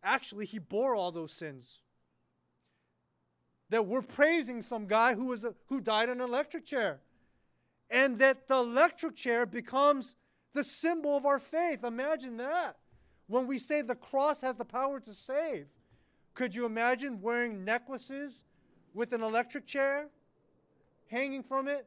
Actually, 0.04 0.46
he 0.46 0.60
bore 0.60 0.96
all 0.96 1.12
those 1.12 1.32
sins. 1.32 1.80
That 3.70 3.86
we're 3.86 4.02
praising 4.02 4.62
some 4.62 4.88
guy 4.88 5.14
who 5.14 5.26
was 5.26 5.44
a, 5.44 5.54
who 5.68 5.80
died 5.80 6.10
in 6.10 6.22
an 6.22 6.28
electric 6.28 6.66
chair. 6.66 7.02
And 7.90 8.18
that 8.20 8.48
the 8.48 8.58
electric 8.58 9.16
chair 9.16 9.46
becomes 9.46 10.16
the 10.54 10.64
symbol 10.64 11.16
of 11.16 11.26
our 11.26 11.40
faith. 11.40 11.84
Imagine 11.84 12.38
that. 12.38 12.78
When 13.28 13.48
we 13.48 13.60
say 13.60 13.82
the 13.82 13.96
cross 13.96 14.42
has 14.42 14.58
the 14.58 14.66
power 14.66 15.00
to 15.00 15.14
save, 15.14 15.68
could 16.34 16.54
you 16.54 16.66
imagine 16.66 17.22
wearing 17.22 17.64
necklaces 17.64 18.44
with 18.94 19.14
an 19.14 19.22
electric 19.22 19.66
chair 19.66 20.10
hanging 21.08 21.44
from 21.44 21.68
it? 21.68 21.86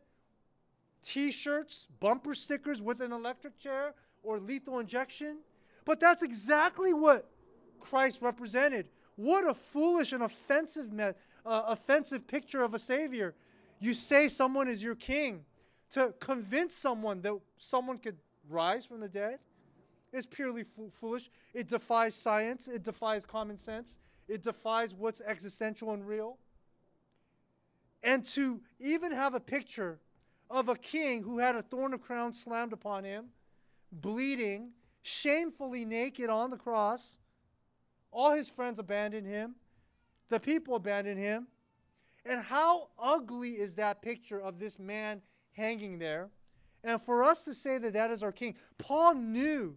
T 1.03 1.31
shirts, 1.33 1.87
bumper 2.01 2.35
stickers 2.35 2.81
with 2.81 3.01
an 3.01 3.13
electric 3.13 3.59
chair 3.59 3.95
or 4.23 4.39
lethal 4.39 4.79
injection? 4.79 5.39
But 5.85 6.01
that's 6.01 6.23
exactly 6.23 6.95
what 6.95 7.31
Christ 7.79 8.23
represented. 8.23 8.87
What 9.17 9.49
a 9.49 9.55
foolish 9.55 10.13
and 10.13 10.23
offensive, 10.23 10.91
uh, 10.99 11.13
offensive 11.45 12.27
picture 12.27 12.63
of 12.63 12.73
a 12.73 12.79
Savior. 12.79 13.35
You 13.81 13.93
say 13.93 14.29
someone 14.29 14.69
is 14.69 14.83
your 14.83 14.95
king 14.95 15.45
to 15.91 16.15
convince 16.19 16.75
someone 16.75 17.21
that 17.23 17.39
someone 17.59 17.99
could 17.99 18.17
rise 18.49 18.85
from 18.85 19.01
the 19.01 19.09
dead 19.09 19.39
is 20.13 20.27
purely 20.27 20.65
foolish. 20.91 21.31
It 21.53 21.69
defies 21.69 22.15
science, 22.15 22.69
it 22.69 22.83
defies 22.83 23.27
common 23.27 23.59
sense, 23.59 23.99
it 24.29 24.43
defies 24.43 24.95
what's 24.95 25.21
existential 25.21 25.93
and 25.93 26.07
real. 26.07 26.39
And 28.03 28.25
to 28.27 28.61
even 28.79 29.13
have 29.13 29.35
a 29.35 29.41
picture 29.41 29.99
of 30.51 30.69
a 30.69 30.77
king 30.77 31.23
who 31.23 31.39
had 31.39 31.57
a 31.57 31.63
thorn 31.63 31.95
of 31.95 32.03
crown 32.03 32.33
slammed 32.33 32.73
upon 32.73 33.05
him, 33.05 33.27
bleeding, 33.91 34.73
shamefully 35.03 35.85
naked 35.85 36.31
on 36.31 36.51
the 36.51 36.57
cross, 36.57 37.19
all 38.13 38.33
his 38.33 38.49
friends 38.49 38.79
abandoned 38.79 39.27
him, 39.27 39.57
the 40.29 40.39
people 40.39 40.77
abandoned 40.77 41.19
him. 41.19 41.49
And 42.27 42.43
how 42.43 42.89
ugly 42.99 43.53
is 43.53 43.75
that 43.75 44.01
picture 44.01 44.41
of 44.41 44.59
this 44.59 44.79
man 44.79 45.21
hanging 45.53 45.99
there. 45.99 46.31
And 46.85 47.01
for 47.01 47.25
us 47.25 47.45
to 47.45 47.55
say 47.55 47.79
that 47.79 47.95
that 47.95 48.11
is 48.11 48.23
our 48.23 48.31
king, 48.31 48.55
Paul 48.79 49.15
knew 49.15 49.77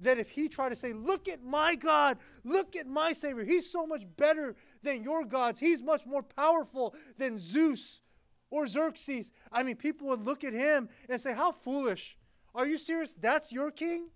that 0.00 0.18
if 0.18 0.30
he 0.30 0.48
tried 0.48 0.70
to 0.70 0.76
say, 0.76 0.92
Look 0.92 1.28
at 1.28 1.42
my 1.42 1.76
God, 1.76 2.18
look 2.44 2.74
at 2.74 2.88
my 2.88 3.12
Savior, 3.12 3.44
he's 3.44 3.70
so 3.70 3.86
much 3.86 4.02
better 4.16 4.56
than 4.82 5.04
your 5.04 5.24
gods, 5.24 5.60
he's 5.60 5.80
much 5.80 6.06
more 6.06 6.22
powerful 6.22 6.94
than 7.16 7.38
Zeus 7.38 8.02
or 8.50 8.66
Xerxes. 8.66 9.30
I 9.52 9.62
mean, 9.62 9.76
people 9.76 10.08
would 10.08 10.24
look 10.24 10.42
at 10.42 10.52
him 10.52 10.88
and 11.08 11.20
say, 11.20 11.32
How 11.32 11.52
foolish. 11.52 12.16
Are 12.52 12.66
you 12.66 12.78
serious? 12.78 13.14
That's 13.14 13.52
your 13.52 13.70
king? 13.70 14.08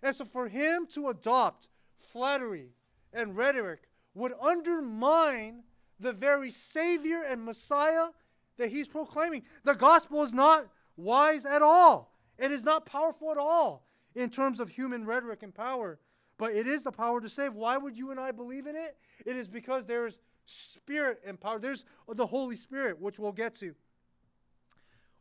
And 0.00 0.14
so 0.14 0.24
for 0.24 0.48
him 0.48 0.86
to 0.92 1.08
adopt 1.08 1.66
flattery 1.96 2.68
and 3.12 3.36
rhetoric 3.36 3.88
would 4.14 4.32
undermine 4.40 5.64
the 5.98 6.12
very 6.12 6.52
Savior 6.52 7.22
and 7.22 7.44
Messiah 7.44 8.08
that 8.58 8.70
he's 8.70 8.86
proclaiming. 8.86 9.42
The 9.64 9.74
gospel 9.74 10.22
is 10.22 10.32
not 10.32 10.68
wise 10.96 11.44
at 11.44 11.62
all, 11.62 12.12
it 12.38 12.50
is 12.50 12.64
not 12.64 12.86
powerful 12.86 13.30
at 13.30 13.38
all 13.38 13.86
in 14.14 14.30
terms 14.30 14.60
of 14.60 14.68
human 14.70 15.04
rhetoric 15.04 15.42
and 15.42 15.54
power, 15.54 15.98
but 16.38 16.52
it 16.52 16.66
is 16.66 16.82
the 16.82 16.92
power 16.92 17.20
to 17.20 17.28
save. 17.28 17.54
Why 17.54 17.76
would 17.76 17.96
you 17.96 18.10
and 18.10 18.18
I 18.18 18.32
believe 18.32 18.66
in 18.66 18.76
it? 18.76 18.96
It 19.24 19.36
is 19.36 19.48
because 19.48 19.86
there 19.86 20.06
is 20.06 20.20
spirit 20.46 21.20
and 21.26 21.40
power. 21.40 21.58
There's 21.58 21.84
the 22.08 22.26
Holy 22.26 22.56
Spirit, 22.56 23.00
which 23.00 23.18
we'll 23.18 23.32
get 23.32 23.54
to. 23.56 23.74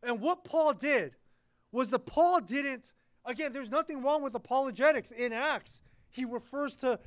And 0.01 0.19
what 0.19 0.43
Paul 0.43 0.73
did 0.73 1.15
was 1.71 1.89
that 1.91 2.05
Paul 2.05 2.41
didn't, 2.41 2.93
again, 3.25 3.53
there's 3.53 3.69
nothing 3.69 4.03
wrong 4.03 4.21
with 4.21 4.35
apologetics 4.35 5.11
in 5.11 5.31
Acts. 5.33 5.81
He 6.09 6.25
refers 6.25 6.75
to 6.75 6.99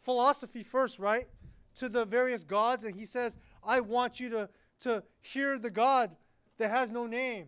philosophy 0.00 0.62
first, 0.62 0.98
right? 0.98 1.28
To 1.76 1.88
the 1.88 2.04
various 2.04 2.42
gods, 2.42 2.84
and 2.84 2.94
he 2.94 3.06
says, 3.06 3.38
I 3.62 3.80
want 3.80 4.18
you 4.18 4.28
to, 4.30 4.48
to 4.80 5.02
hear 5.20 5.58
the 5.58 5.70
God 5.70 6.16
that 6.58 6.70
has 6.70 6.90
no 6.90 7.06
name 7.06 7.46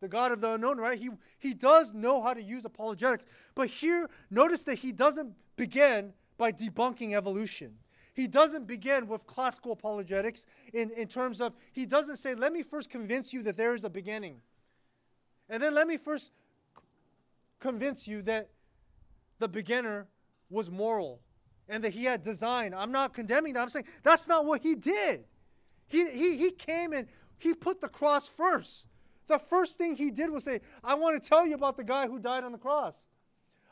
the 0.00 0.08
God 0.08 0.32
of 0.32 0.40
the 0.40 0.54
unknown, 0.54 0.78
right? 0.78 0.98
He, 0.98 1.10
he 1.38 1.54
does 1.54 1.92
know 1.92 2.22
how 2.22 2.34
to 2.34 2.42
use 2.42 2.64
apologetics. 2.64 3.26
But 3.54 3.68
here, 3.68 4.08
notice 4.30 4.62
that 4.64 4.78
he 4.78 4.92
doesn't 4.92 5.34
begin 5.56 6.12
by 6.38 6.52
debunking 6.52 7.14
evolution. 7.14 7.74
He 8.14 8.26
doesn't 8.26 8.66
begin 8.66 9.06
with 9.06 9.26
classical 9.26 9.72
apologetics 9.72 10.46
in, 10.72 10.90
in 10.90 11.06
terms 11.06 11.40
of, 11.40 11.54
he 11.72 11.86
doesn't 11.86 12.16
say, 12.16 12.34
let 12.34 12.52
me 12.52 12.62
first 12.62 12.90
convince 12.90 13.32
you 13.32 13.42
that 13.44 13.56
there 13.56 13.74
is 13.74 13.84
a 13.84 13.90
beginning. 13.90 14.40
And 15.48 15.62
then 15.62 15.74
let 15.74 15.86
me 15.86 15.96
first 15.96 16.30
convince 17.60 18.08
you 18.08 18.22
that 18.22 18.48
the 19.38 19.48
beginner 19.48 20.06
was 20.48 20.70
moral 20.70 21.20
and 21.68 21.84
that 21.84 21.92
he 21.94 22.04
had 22.04 22.22
design. 22.22 22.74
I'm 22.74 22.92
not 22.92 23.14
condemning 23.14 23.54
that. 23.54 23.62
I'm 23.62 23.70
saying 23.70 23.86
that's 24.02 24.26
not 24.26 24.44
what 24.44 24.62
he 24.62 24.74
did. 24.74 25.24
He, 25.86 26.08
he, 26.10 26.36
he 26.36 26.50
came 26.50 26.92
and 26.92 27.06
he 27.38 27.54
put 27.54 27.80
the 27.80 27.88
cross 27.88 28.28
first. 28.28 28.86
The 29.26 29.38
first 29.38 29.78
thing 29.78 29.96
he 29.96 30.10
did 30.10 30.30
was 30.30 30.44
say, 30.44 30.60
I 30.82 30.94
want 30.94 31.22
to 31.22 31.28
tell 31.28 31.46
you 31.46 31.54
about 31.54 31.76
the 31.76 31.84
guy 31.84 32.08
who 32.08 32.18
died 32.18 32.44
on 32.44 32.52
the 32.52 32.58
cross. 32.58 33.06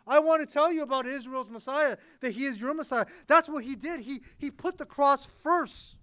I 0.07 0.21
want 0.21 0.41
to 0.41 0.53
tell 0.53 0.73
you 0.73 0.83
about 0.83 1.07
Israel's 1.07 1.51
Messiah, 1.51 1.99
that 2.21 2.33
he 2.33 2.45
is 2.45 2.61
your 2.61 2.73
Messiah. 2.73 3.07
That's 3.27 3.49
what 3.49 3.65
he 3.65 3.77
did. 3.77 4.01
He, 4.01 4.23
he 4.39 4.51
put 4.51 4.79
the 4.79 4.87
cross 4.87 5.27
first. 5.27 5.97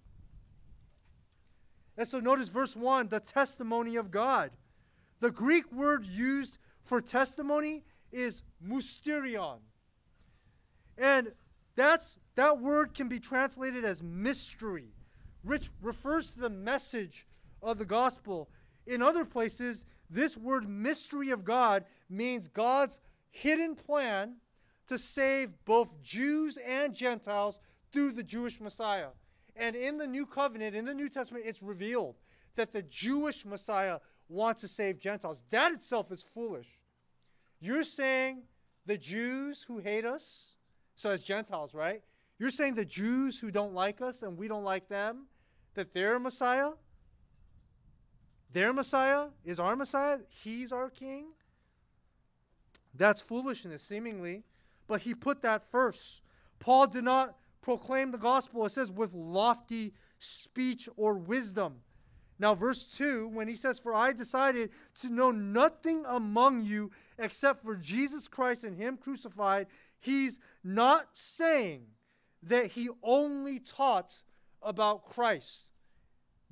And 1.96 2.06
so 2.06 2.20
notice 2.20 2.48
verse 2.48 2.76
1 2.76 3.08
the 3.08 3.20
testimony 3.20 3.96
of 3.96 4.10
God. 4.10 4.50
The 5.20 5.30
Greek 5.30 5.72
word 5.72 6.06
used 6.06 6.58
for 6.84 7.00
testimony 7.00 7.84
is 8.12 8.42
mysterion. 8.64 9.58
And 10.98 11.32
that's 11.74 12.16
that 12.36 12.60
word 12.60 12.94
can 12.94 13.08
be 13.08 13.18
translated 13.18 13.84
as 13.84 14.02
mystery, 14.02 14.92
which 15.42 15.70
refers 15.82 16.34
to 16.34 16.40
the 16.40 16.50
message 16.50 17.26
of 17.62 17.78
the 17.78 17.84
gospel. 17.84 18.50
In 18.86 19.02
other 19.02 19.24
places, 19.24 19.84
this 20.08 20.36
word 20.36 20.68
mystery 20.68 21.30
of 21.30 21.44
God 21.44 21.84
means 22.08 22.48
God's 22.48 23.00
hidden 23.30 23.74
plan 23.74 24.36
to 24.86 24.98
save 24.98 25.50
both 25.64 26.00
Jews 26.02 26.56
and 26.58 26.94
Gentiles 26.94 27.58
through 27.92 28.12
the 28.12 28.22
Jewish 28.22 28.60
Messiah. 28.60 29.08
And 29.56 29.74
in 29.74 29.98
the 29.98 30.06
New 30.06 30.26
Covenant, 30.26 30.76
in 30.76 30.84
the 30.84 30.94
New 30.94 31.08
Testament, 31.08 31.44
it's 31.46 31.62
revealed 31.62 32.16
that 32.54 32.72
the 32.72 32.82
Jewish 32.82 33.44
Messiah 33.44 33.98
wants 34.28 34.60
to 34.62 34.68
save 34.68 34.98
Gentiles. 34.98 35.44
That 35.50 35.72
itself 35.72 36.12
is 36.12 36.22
foolish. 36.22 36.80
You're 37.60 37.84
saying 37.84 38.42
the 38.84 38.98
Jews 38.98 39.64
who 39.66 39.78
hate 39.78 40.04
us, 40.04 40.54
so 40.94 41.10
as 41.10 41.22
Gentiles, 41.22 41.74
right? 41.74 42.02
You're 42.38 42.50
saying 42.50 42.74
the 42.74 42.84
Jews 42.84 43.38
who 43.38 43.50
don't 43.50 43.74
like 43.74 44.00
us 44.00 44.22
and 44.22 44.36
we 44.36 44.46
don't 44.46 44.64
like 44.64 44.88
them, 44.88 45.26
that 45.74 45.94
they're 45.94 46.16
a 46.16 46.20
Messiah? 46.20 46.70
Their 48.52 48.72
Messiah 48.72 49.28
is 49.44 49.60
our 49.60 49.76
Messiah. 49.76 50.18
He's 50.28 50.72
our 50.72 50.90
King. 50.90 51.26
That's 52.94 53.20
foolishness, 53.20 53.82
seemingly. 53.82 54.44
But 54.86 55.02
he 55.02 55.14
put 55.14 55.42
that 55.42 55.62
first. 55.70 56.22
Paul 56.58 56.86
did 56.86 57.04
not 57.04 57.36
proclaim 57.60 58.12
the 58.12 58.18
gospel, 58.18 58.64
it 58.64 58.72
says, 58.72 58.90
with 58.90 59.12
lofty 59.12 59.92
speech 60.18 60.88
or 60.96 61.14
wisdom. 61.14 61.80
Now, 62.38 62.54
verse 62.54 62.84
2, 62.84 63.28
when 63.28 63.48
he 63.48 63.56
says, 63.56 63.78
For 63.78 63.94
I 63.94 64.12
decided 64.12 64.70
to 65.00 65.08
know 65.08 65.30
nothing 65.30 66.04
among 66.06 66.64
you 66.64 66.90
except 67.18 67.62
for 67.62 67.76
Jesus 67.76 68.28
Christ 68.28 68.62
and 68.62 68.76
Him 68.76 68.98
crucified, 68.98 69.66
he's 69.98 70.38
not 70.62 71.08
saying 71.12 71.86
that 72.42 72.72
he 72.72 72.90
only 73.02 73.58
taught 73.58 74.22
about 74.62 75.08
Christ 75.08 75.70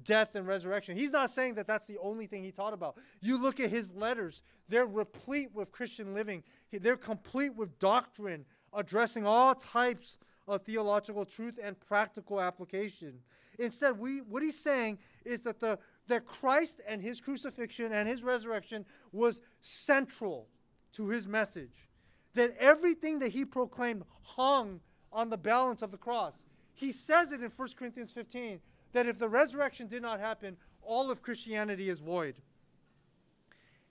death 0.02 0.34
and 0.34 0.46
resurrection. 0.46 0.96
He's 0.96 1.12
not 1.12 1.30
saying 1.30 1.54
that 1.54 1.66
that's 1.66 1.86
the 1.86 1.98
only 1.98 2.26
thing 2.26 2.42
he 2.42 2.50
taught 2.50 2.72
about. 2.72 2.96
You 3.20 3.40
look 3.40 3.60
at 3.60 3.70
his 3.70 3.92
letters, 3.92 4.42
they're 4.68 4.86
replete 4.86 5.50
with 5.54 5.72
Christian 5.72 6.14
living, 6.14 6.42
they're 6.72 6.96
complete 6.96 7.54
with 7.54 7.78
doctrine, 7.78 8.44
addressing 8.72 9.26
all 9.26 9.54
types 9.54 10.18
of 10.46 10.62
theological 10.62 11.24
truth 11.24 11.58
and 11.62 11.78
practical 11.78 12.40
application. 12.40 13.20
Instead, 13.58 13.98
we, 13.98 14.20
what 14.20 14.42
he's 14.42 14.58
saying 14.58 14.98
is 15.24 15.42
that, 15.42 15.60
the, 15.60 15.78
that 16.08 16.26
Christ 16.26 16.80
and 16.86 17.00
his 17.00 17.20
crucifixion 17.20 17.92
and 17.92 18.08
his 18.08 18.22
resurrection 18.22 18.84
was 19.12 19.40
central 19.60 20.48
to 20.92 21.08
his 21.08 21.28
message. 21.28 21.88
That 22.34 22.56
everything 22.58 23.20
that 23.20 23.30
he 23.30 23.44
proclaimed 23.44 24.02
hung 24.22 24.80
on 25.12 25.30
the 25.30 25.38
balance 25.38 25.82
of 25.82 25.92
the 25.92 25.96
cross. 25.96 26.44
He 26.74 26.90
says 26.90 27.30
it 27.30 27.40
in 27.40 27.50
1 27.50 27.68
Corinthians 27.78 28.12
15 28.12 28.58
that 28.94 29.06
if 29.06 29.18
the 29.18 29.28
resurrection 29.28 29.86
did 29.86 30.02
not 30.02 30.18
happen, 30.18 30.56
all 30.82 31.10
of 31.10 31.22
Christianity 31.22 31.90
is 31.90 32.00
void. 32.00 32.34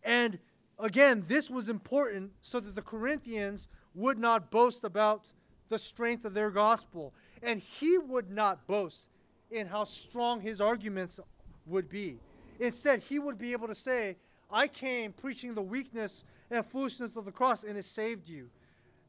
And 0.04 0.40
again, 0.80 1.24
this 1.28 1.50
was 1.50 1.70
important 1.70 2.32
so 2.42 2.60
that 2.60 2.76
the 2.76 2.82
Corinthians 2.82 3.68
would 3.94 4.18
not 4.18 4.50
boast 4.50 4.84
about 4.84 5.30
the 5.70 5.78
strength 5.78 6.26
of 6.26 6.34
their 6.34 6.50
gospel. 6.50 7.14
And 7.42 7.60
he 7.60 7.98
would 7.98 8.32
not 8.32 8.66
boast 8.68 9.08
in 9.52 9.68
how 9.68 9.84
strong 9.84 10.42
his 10.42 10.60
arguments 10.60 11.20
would 11.66 11.90
be. 11.90 12.18
Instead, 12.60 13.04
he 13.04 13.20
would 13.20 13.38
be 13.38 13.52
able 13.52 13.68
to 13.68 13.76
say, 13.76 14.18
I 14.52 14.68
came 14.68 15.14
preaching 15.14 15.54
the 15.54 15.62
weakness 15.62 16.24
and 16.50 16.66
foolishness 16.66 17.16
of 17.18 17.26
the 17.26 17.32
cross, 17.32 17.64
and 17.64 17.78
it 17.78 17.86
saved 17.86 18.30
you. 18.30 18.50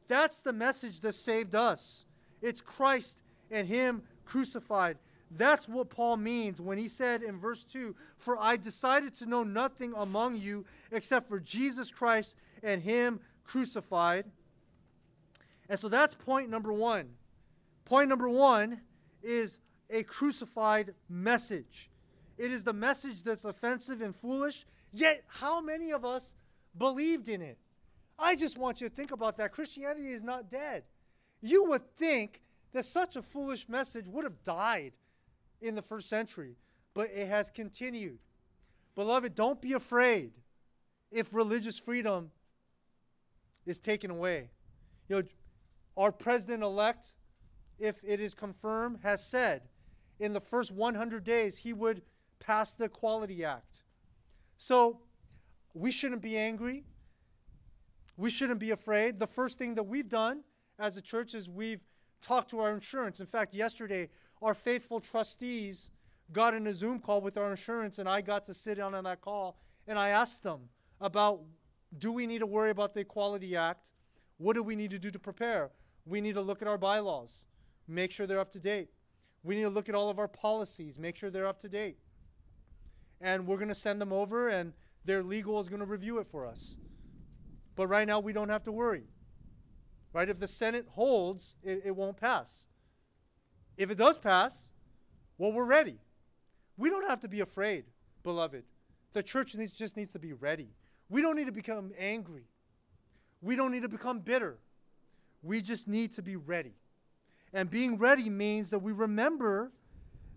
That's 0.09 0.41
the 0.41 0.53
message 0.53 1.01
that 1.01 1.15
saved 1.15 1.55
us. 1.55 2.05
It's 2.43 2.61
Christ 2.61 3.19
and 3.51 3.69
Him 3.69 4.03
crucified. 4.25 4.99
That's 5.37 5.69
what 5.69 5.91
Paul 5.91 6.17
means 6.17 6.61
when 6.61 6.79
he 6.79 6.89
said 6.89 7.23
in 7.23 7.39
verse 7.39 7.65
2 7.65 7.95
For 8.17 8.39
I 8.41 8.57
decided 8.57 9.15
to 9.17 9.27
know 9.27 9.43
nothing 9.43 9.93
among 9.97 10.37
you 10.37 10.65
except 10.93 11.29
for 11.29 11.41
Jesus 11.41 11.91
Christ 11.91 12.37
and 12.63 12.83
Him 12.83 13.21
crucified. 13.43 14.27
And 15.69 15.79
so 15.79 15.89
that's 15.89 16.15
point 16.15 16.51
number 16.51 16.73
one. 16.73 17.11
Point 17.85 18.09
number 18.09 18.29
one 18.29 18.81
is 19.23 19.59
a 19.91 20.03
crucified 20.05 20.95
message. 21.09 21.91
It 22.39 22.51
is 22.51 22.63
the 22.63 22.73
message 22.73 23.23
that's 23.23 23.45
offensive 23.45 24.01
and 24.01 24.15
foolish, 24.15 24.67
yet, 24.93 25.25
how 25.27 25.61
many 25.61 25.93
of 25.93 26.05
us 26.05 26.35
believed 26.77 27.29
in 27.29 27.43
it? 27.43 27.59
I 28.19 28.37
just 28.37 28.59
want 28.59 28.81
you 28.81 28.89
to 28.89 28.95
think 28.95 29.13
about 29.13 29.37
that. 29.39 29.53
Christianity 29.53 30.11
is 30.11 30.23
not 30.23 30.49
dead. 30.49 30.85
You 31.41 31.65
would 31.65 31.97
think 31.97 32.41
that 32.73 32.85
such 32.85 33.17
a 33.17 33.23
foolish 33.23 33.69
message 33.69 34.07
would 34.09 34.25
have 34.25 34.43
died 34.43 34.93
in 35.65 35.75
the 35.75 35.83
first 35.83 36.09
century, 36.09 36.57
but 36.93 37.11
it 37.11 37.29
has 37.29 37.51
continued. 37.51 38.19
Beloved, 38.95 39.35
don't 39.35 39.61
be 39.61 39.73
afraid 39.73 40.33
if 41.11 41.35
religious 41.35 41.79
freedom 41.79 42.31
is 43.67 43.79
taken 43.79 44.11
away. 44.11 44.51
You 45.09 45.17
know, 45.17 45.23
our 45.97 46.13
president 46.13 46.63
elect, 46.63 47.15
if 47.79 48.01
it 48.05 48.21
is 48.21 48.35
confirmed, 48.35 48.99
has 49.03 49.25
said 49.27 49.63
in 50.21 50.33
the 50.33 50.41
first 50.41 50.71
100 50.71 51.25
days 51.25 51.57
he 51.57 51.73
would 51.73 52.03
pass 52.41 52.75
the 52.75 52.85
Equality 52.85 53.45
Act. 53.45 53.83
So 54.59 55.01
we 55.73 55.91
shouldn't 55.91 56.23
be 56.23 56.37
angry. 56.37 56.85
We 58.17 58.31
shouldn't 58.31 58.61
be 58.61 58.71
afraid. 58.71 59.19
The 59.19 59.27
first 59.27 59.59
thing 59.59 59.75
that 59.75 59.85
we've 59.85 60.09
done 60.09 60.45
as 60.79 60.97
a 60.97 61.03
church 61.03 61.35
is 61.35 61.49
we've 61.49 61.81
talked 62.21 62.51
to 62.51 62.61
our 62.61 62.73
insurance. 62.73 63.21
In 63.21 63.27
fact, 63.27 63.55
yesterday 63.55 64.09
our 64.45 64.55
faithful 64.55 65.01
trustees 65.01 65.89
got 66.31 66.53
in 66.53 66.67
a 66.67 66.73
Zoom 66.73 67.01
call 67.01 67.23
with 67.23 67.39
our 67.39 67.51
insurance, 67.51 67.99
and 67.99 68.09
I 68.09 68.21
got 68.21 68.45
to 68.45 68.55
sit 68.55 68.77
down 68.77 68.95
on 68.95 69.05
that 69.05 69.23
call 69.23 69.57
and 69.89 69.99
I 69.99 70.11
asked 70.11 70.43
them 70.43 70.69
about 71.01 71.41
do 71.97 72.13
we 72.13 72.27
need 72.27 72.41
to 72.41 72.47
worry 72.47 72.71
about 72.71 72.93
the 72.93 73.01
Equality 73.01 73.57
Act? 73.57 73.93
What 74.39 74.55
do 74.55 74.63
we 74.63 74.77
need 74.77 74.91
to 74.91 74.99
do 74.99 75.11
to 75.11 75.19
prepare? 75.19 75.71
We 76.05 76.21
need 76.21 76.35
to 76.35 76.43
look 76.43 76.61
at 76.61 76.69
our 76.69 76.77
bylaws, 76.77 77.47
make 77.89 78.11
sure 78.11 78.27
they're 78.27 78.41
up 78.41 78.51
to 78.53 78.59
date. 78.59 78.89
We 79.43 79.55
need 79.55 79.63
to 79.63 79.71
look 79.71 79.89
at 79.89 79.95
all 79.95 80.11
of 80.11 80.19
our 80.19 80.29
policies, 80.29 80.99
make 80.99 81.17
sure 81.17 81.31
they're 81.31 81.47
up 81.47 81.61
to 81.61 81.69
date. 81.69 81.99
And 83.21 83.47
we're 83.47 83.57
going 83.57 83.69
to 83.69 83.75
send 83.75 84.01
them 84.01 84.13
over, 84.13 84.49
and 84.49 84.73
their 85.05 85.23
legal 85.23 85.61
is 85.61 85.69
going 85.69 85.81
to 85.81 85.87
review 85.87 86.19
it 86.19 86.27
for 86.27 86.47
us. 86.47 86.77
But 87.77 87.87
right 87.87 88.07
now, 88.07 88.21
we 88.21 88.33
don't 88.33 88.49
have 88.49 88.65
to 88.65 88.73
worry. 88.73 89.05
Right? 90.13 90.29
If 90.29 90.41
the 90.41 90.49
Senate 90.49 90.87
holds, 90.91 91.57
it, 91.63 91.83
it 91.85 91.97
won't 91.97 92.17
pass. 92.17 92.67
If 93.77 93.91
it 93.91 93.99
does 93.99 94.19
pass, 94.19 94.69
well, 95.39 95.53
we're 95.53 95.65
ready. 95.65 95.99
We 96.77 96.91
don't 96.91 97.09
have 97.09 97.21
to 97.21 97.29
be 97.29 97.41
afraid, 97.41 97.85
beloved. 98.23 98.65
The 99.13 99.23
church 99.23 99.55
needs, 99.55 99.73
just 99.73 99.97
needs 99.97 100.13
to 100.13 100.19
be 100.19 100.33
ready. 100.33 100.69
We 101.09 101.23
don't 101.23 101.37
need 101.37 101.47
to 101.47 101.53
become 101.53 101.93
angry. 101.99 102.45
We 103.41 103.57
don't 103.57 103.73
need 103.73 103.83
to 103.83 103.89
become 103.89 104.21
bitter. 104.21 104.59
We 105.43 105.61
just 105.61 105.87
need 105.87 106.13
to 106.15 106.23
be 106.23 106.37
ready. 106.37 106.75
And 107.53 107.71
being 107.71 107.99
ready 107.99 108.29
means 108.31 108.71
that 108.71 108.81
we 108.81 108.93
remember 108.93 109.71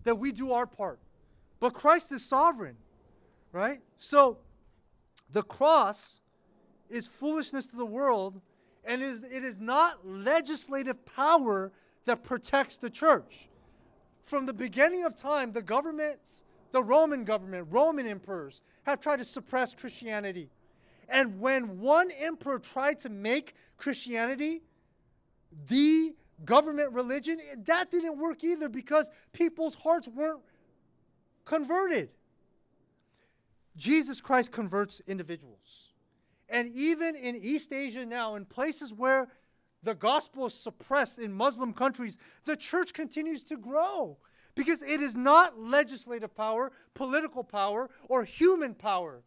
that 0.04 0.16
we 0.16 0.30
do 0.30 0.52
our 0.52 0.66
part. 0.66 1.00
But 1.58 1.74
Christ 1.74 2.12
is 2.12 2.24
sovereign, 2.24 2.76
right? 3.52 3.80
So 3.96 4.38
the 5.30 5.42
cross 5.42 6.20
is 6.88 7.06
foolishness 7.06 7.66
to 7.68 7.76
the 7.76 7.86
world, 7.86 8.40
and 8.84 9.02
is, 9.02 9.22
it 9.22 9.44
is 9.44 9.58
not 9.58 10.06
legislative 10.06 11.04
power 11.04 11.72
that 12.08 12.22
protects 12.22 12.76
the 12.76 12.90
church. 12.90 13.48
From 14.24 14.46
the 14.46 14.52
beginning 14.52 15.04
of 15.04 15.14
time, 15.14 15.52
the 15.52 15.62
governments, 15.62 16.42
the 16.72 16.82
Roman 16.82 17.24
government, 17.24 17.68
Roman 17.70 18.06
emperors, 18.06 18.62
have 18.84 19.00
tried 19.00 19.18
to 19.18 19.24
suppress 19.24 19.74
Christianity. 19.74 20.50
And 21.08 21.40
when 21.40 21.80
one 21.80 22.10
emperor 22.10 22.58
tried 22.58 22.98
to 23.00 23.08
make 23.08 23.54
Christianity 23.76 24.62
the 25.66 26.14
government 26.44 26.92
religion, 26.92 27.40
that 27.66 27.90
didn't 27.90 28.18
work 28.18 28.44
either 28.44 28.68
because 28.68 29.10
people's 29.32 29.74
hearts 29.74 30.08
weren't 30.08 30.40
converted. 31.44 32.10
Jesus 33.76 34.20
Christ 34.20 34.52
converts 34.52 35.00
individuals. 35.06 35.92
And 36.48 36.74
even 36.74 37.16
in 37.16 37.36
East 37.36 37.72
Asia 37.72 38.04
now, 38.04 38.34
in 38.34 38.44
places 38.44 38.92
where 38.92 39.28
the 39.82 39.94
gospel 39.94 40.46
is 40.46 40.54
suppressed 40.54 41.18
in 41.18 41.32
Muslim 41.32 41.72
countries, 41.72 42.18
the 42.44 42.56
church 42.56 42.92
continues 42.92 43.42
to 43.44 43.56
grow 43.56 44.18
because 44.54 44.82
it 44.82 45.00
is 45.00 45.14
not 45.14 45.58
legislative 45.58 46.34
power, 46.34 46.72
political 46.94 47.44
power, 47.44 47.88
or 48.08 48.24
human 48.24 48.74
power 48.74 49.22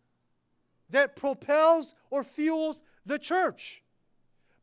that 0.90 1.16
propels 1.16 1.96
or 2.10 2.24
fuels 2.24 2.84
the 3.06 3.18
church. 3.18 3.84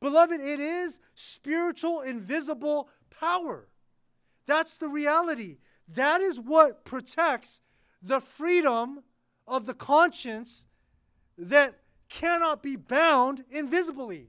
Beloved, 0.00 0.40
it 0.40 0.60
is 0.60 0.98
spiritual, 1.14 2.02
invisible 2.02 2.88
power. 3.10 3.68
That's 4.46 4.76
the 4.76 4.88
reality. 4.88 5.56
That 5.94 6.20
is 6.20 6.38
what 6.38 6.84
protects 6.84 7.60
the 8.02 8.20
freedom 8.20 9.02
of 9.46 9.66
the 9.66 9.74
conscience 9.74 10.66
that 11.36 11.80
cannot 12.08 12.62
be 12.62 12.76
bound 12.76 13.44
invisibly. 13.50 14.28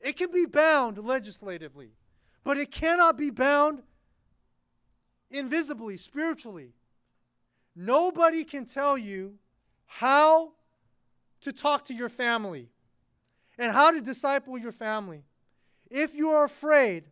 It 0.00 0.16
can 0.16 0.30
be 0.30 0.46
bound 0.46 0.98
legislatively, 0.98 1.90
but 2.44 2.56
it 2.56 2.70
cannot 2.70 3.16
be 3.16 3.30
bound 3.30 3.82
invisibly, 5.30 5.96
spiritually. 5.96 6.72
Nobody 7.74 8.44
can 8.44 8.64
tell 8.64 8.96
you 8.96 9.34
how 9.86 10.52
to 11.40 11.52
talk 11.52 11.84
to 11.86 11.94
your 11.94 12.08
family 12.08 12.68
and 13.58 13.72
how 13.72 13.90
to 13.90 14.00
disciple 14.00 14.58
your 14.58 14.72
family. 14.72 15.24
If 15.90 16.14
you 16.14 16.30
are 16.30 16.44
afraid 16.44 17.04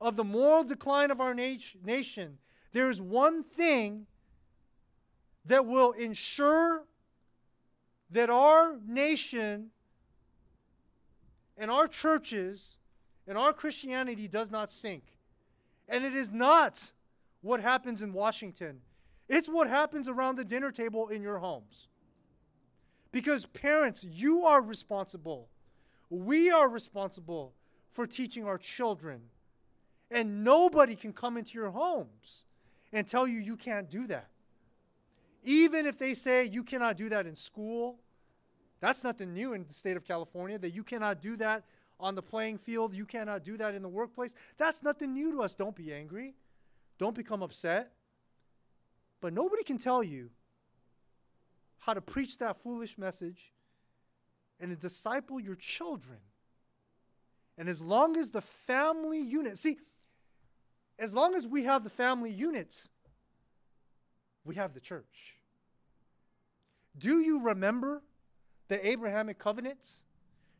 of 0.00 0.16
the 0.16 0.24
moral 0.24 0.64
decline 0.64 1.10
of 1.10 1.20
our 1.20 1.34
nation, 1.34 2.38
there 2.72 2.88
is 2.88 3.00
one 3.00 3.42
thing 3.42 4.06
that 5.44 5.66
will 5.66 5.92
ensure 5.92 6.84
that 8.10 8.30
our 8.30 8.78
nation 8.86 9.70
and 11.60 11.70
our 11.70 11.86
churches 11.86 12.78
and 13.28 13.36
our 13.36 13.52
Christianity 13.52 14.26
does 14.26 14.50
not 14.50 14.72
sink. 14.72 15.04
And 15.88 16.04
it 16.04 16.14
is 16.14 16.32
not 16.32 16.90
what 17.42 17.60
happens 17.60 18.00
in 18.02 18.12
Washington, 18.12 18.80
it's 19.28 19.48
what 19.48 19.68
happens 19.68 20.08
around 20.08 20.36
the 20.36 20.44
dinner 20.44 20.72
table 20.72 21.08
in 21.08 21.22
your 21.22 21.38
homes. 21.38 21.86
Because, 23.12 23.44
parents, 23.46 24.04
you 24.04 24.44
are 24.44 24.62
responsible. 24.62 25.48
We 26.08 26.50
are 26.50 26.68
responsible 26.68 27.54
for 27.90 28.06
teaching 28.06 28.44
our 28.44 28.58
children. 28.58 29.20
And 30.10 30.42
nobody 30.42 30.96
can 30.96 31.12
come 31.12 31.36
into 31.36 31.58
your 31.58 31.70
homes 31.70 32.44
and 32.92 33.06
tell 33.06 33.26
you 33.26 33.38
you 33.38 33.56
can't 33.56 33.88
do 33.88 34.06
that. 34.06 34.28
Even 35.42 35.86
if 35.86 35.98
they 35.98 36.14
say 36.14 36.44
you 36.44 36.62
cannot 36.62 36.96
do 36.96 37.08
that 37.08 37.26
in 37.26 37.36
school, 37.36 37.98
that's 38.80 39.04
nothing 39.04 39.34
new 39.34 39.52
in 39.52 39.64
the 39.64 39.74
state 39.74 39.96
of 39.96 40.06
California, 40.06 40.58
that 40.58 40.70
you 40.70 40.82
cannot 40.82 41.20
do 41.20 41.36
that 41.36 41.64
on 41.98 42.14
the 42.14 42.22
playing 42.22 42.58
field, 42.58 42.94
you 42.94 43.04
cannot 43.04 43.44
do 43.44 43.56
that 43.58 43.74
in 43.74 43.82
the 43.82 43.88
workplace. 43.88 44.34
That's 44.56 44.82
nothing 44.82 45.12
new 45.12 45.32
to 45.32 45.42
us. 45.42 45.54
Don't 45.54 45.76
be 45.76 45.92
angry, 45.92 46.34
don't 46.98 47.14
become 47.14 47.42
upset. 47.42 47.92
But 49.20 49.34
nobody 49.34 49.62
can 49.62 49.76
tell 49.76 50.02
you 50.02 50.30
how 51.80 51.92
to 51.92 52.00
preach 52.00 52.38
that 52.38 52.62
foolish 52.62 52.96
message 52.96 53.52
and 54.58 54.70
to 54.70 54.76
disciple 54.76 55.38
your 55.38 55.56
children. 55.56 56.18
And 57.58 57.68
as 57.68 57.82
long 57.82 58.16
as 58.16 58.30
the 58.30 58.40
family 58.40 59.20
unit, 59.20 59.58
see, 59.58 59.76
as 60.98 61.12
long 61.12 61.34
as 61.34 61.46
we 61.46 61.64
have 61.64 61.84
the 61.84 61.90
family 61.90 62.30
units, 62.30 62.88
we 64.44 64.54
have 64.54 64.72
the 64.72 64.80
church. 64.80 65.36
Do 66.96 67.20
you 67.20 67.40
remember 67.40 68.02
the 68.70 68.86
Abrahamic 68.86 69.38
covenants? 69.38 70.04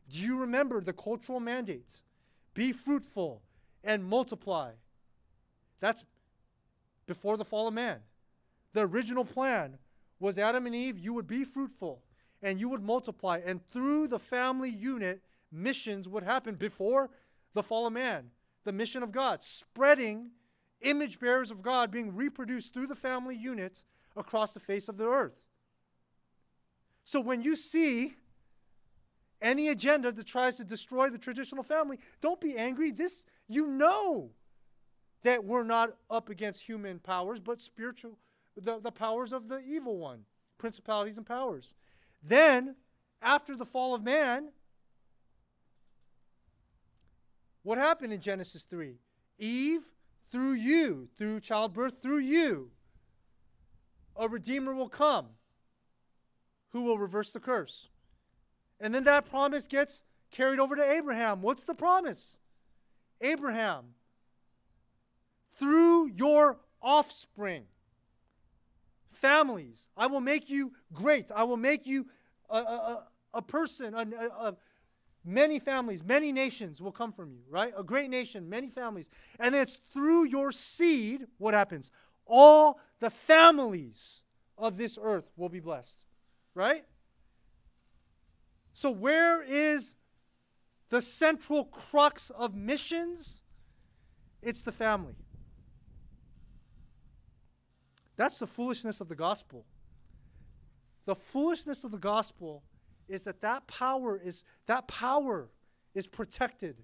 Do 0.09 0.19
you 0.19 0.37
remember 0.37 0.81
the 0.81 0.91
cultural 0.91 1.39
mandates? 1.39 2.03
Be 2.53 2.73
fruitful 2.73 3.41
and 3.85 4.03
multiply. 4.03 4.73
That's 5.79 6.03
before 7.07 7.37
the 7.37 7.45
fall 7.45 7.69
of 7.69 7.73
man. 7.73 7.99
The 8.73 8.81
original 8.81 9.23
plan 9.23 9.77
was 10.19 10.37
Adam 10.37 10.65
and 10.65 10.75
Eve, 10.75 10.99
you 10.99 11.13
would 11.13 11.25
be 11.25 11.45
fruitful 11.45 12.03
and 12.43 12.59
you 12.59 12.67
would 12.67 12.83
multiply. 12.83 13.39
And 13.43 13.65
through 13.69 14.09
the 14.09 14.19
family 14.19 14.69
unit, 14.69 15.21
missions 15.49 16.09
would 16.09 16.23
happen 16.23 16.55
before 16.55 17.09
the 17.53 17.63
fall 17.63 17.87
of 17.87 17.93
man. 17.93 18.31
The 18.65 18.73
mission 18.73 19.03
of 19.03 19.13
God, 19.13 19.41
spreading 19.41 20.31
image 20.81 21.17
bearers 21.17 21.49
of 21.49 21.61
God 21.61 21.91
being 21.91 22.13
reproduced 22.13 22.73
through 22.73 22.87
the 22.87 22.95
family 22.95 23.37
unit 23.37 23.83
across 24.17 24.51
the 24.51 24.59
face 24.59 24.89
of 24.89 24.97
the 24.97 25.07
earth. 25.07 25.39
So 27.03 27.19
when 27.19 27.41
you 27.41 27.55
see 27.55 28.15
any 29.41 29.69
agenda 29.69 30.11
that 30.11 30.25
tries 30.25 30.57
to 30.57 30.63
destroy 30.63 31.09
the 31.09 31.17
traditional 31.17 31.63
family, 31.63 31.99
don't 32.21 32.39
be 32.39 32.55
angry. 32.55 32.91
This 32.91 33.23
you 33.47 33.67
know 33.67 34.31
that 35.23 35.43
we're 35.43 35.63
not 35.63 35.95
up 36.09 36.29
against 36.29 36.61
human 36.61 36.99
powers, 36.99 37.39
but 37.39 37.61
spiritual 37.61 38.17
the, 38.55 38.79
the 38.79 38.91
powers 38.91 39.33
of 39.33 39.47
the 39.47 39.59
evil 39.59 39.97
one, 39.97 40.25
principalities 40.57 41.17
and 41.17 41.25
powers. 41.25 41.73
Then, 42.21 42.75
after 43.21 43.55
the 43.55 43.65
fall 43.65 43.95
of 43.95 44.03
man, 44.03 44.49
what 47.63 47.77
happened 47.77 48.11
in 48.13 48.19
Genesis 48.19 48.63
3? 48.63 48.95
Eve, 49.39 49.83
through 50.31 50.53
you, 50.53 51.07
through 51.17 51.39
childbirth, 51.39 52.01
through 52.01 52.19
you, 52.19 52.71
a 54.15 54.27
redeemer 54.27 54.73
will 54.73 54.89
come 54.89 55.27
who 56.71 56.83
will 56.83 56.97
reverse 56.97 57.31
the 57.31 57.39
curse. 57.39 57.87
And 58.79 58.95
then 58.95 59.03
that 59.03 59.29
promise 59.29 59.67
gets 59.67 60.03
carried 60.31 60.59
over 60.59 60.75
to 60.75 60.83
Abraham. 60.83 61.41
What's 61.41 61.63
the 61.63 61.75
promise? 61.75 62.37
Abraham, 63.21 63.93
through 65.53 66.07
your 66.15 66.59
offspring, 66.81 67.65
families, 69.11 69.87
I 69.95 70.07
will 70.07 70.21
make 70.21 70.49
you 70.49 70.71
great. 70.93 71.31
I 71.35 71.43
will 71.43 71.57
make 71.57 71.85
you 71.85 72.07
a, 72.49 72.57
a, 72.57 73.07
a 73.35 73.41
person, 73.41 73.93
a, 73.93 74.01
a, 74.01 74.55
many 75.23 75.59
families, 75.59 76.03
many 76.03 76.31
nations 76.31 76.81
will 76.81 76.91
come 76.91 77.11
from 77.11 77.31
you, 77.31 77.41
right? 77.49 77.73
A 77.77 77.83
great 77.83 78.09
nation, 78.09 78.49
many 78.49 78.69
families. 78.69 79.09
And 79.39 79.53
it's 79.53 79.75
through 79.93 80.25
your 80.25 80.51
seed, 80.51 81.27
what 81.37 81.53
happens? 81.53 81.91
All 82.25 82.79
the 82.99 83.11
families 83.11 84.21
of 84.57 84.77
this 84.77 84.97
earth 85.01 85.29
will 85.35 85.49
be 85.49 85.59
blessed 85.59 86.03
right? 86.55 86.83
So, 88.73 88.91
where 88.91 89.43
is 89.43 89.95
the 90.89 91.01
central 91.01 91.65
crux 91.65 92.29
of 92.31 92.55
missions? 92.55 93.41
It's 94.41 94.61
the 94.61 94.71
family. 94.71 95.15
That's 98.15 98.39
the 98.39 98.47
foolishness 98.47 99.01
of 99.01 99.07
the 99.09 99.15
gospel. 99.15 99.65
the 101.05 101.15
foolishness 101.15 101.83
of 101.83 101.91
the 101.91 101.97
gospel 101.97 102.63
is 103.07 103.23
that 103.23 103.41
that 103.41 103.67
power 103.67 104.19
is 104.23 104.43
that 104.67 104.87
power 104.87 105.49
is 105.93 106.07
protected 106.07 106.77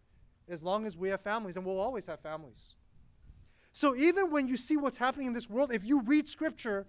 as 0.49 0.63
long 0.63 0.85
as 0.85 0.97
we 0.97 1.09
have 1.09 1.21
families 1.21 1.55
and 1.55 1.65
we'll 1.65 1.79
always 1.79 2.05
have 2.07 2.19
families. 2.19 2.75
So 3.71 3.95
even 3.95 4.31
when 4.31 4.47
you 4.47 4.57
see 4.57 4.75
what's 4.75 4.97
happening 4.97 5.27
in 5.27 5.33
this 5.33 5.49
world, 5.49 5.71
if 5.71 5.85
you 5.85 6.01
read 6.01 6.27
scripture, 6.27 6.87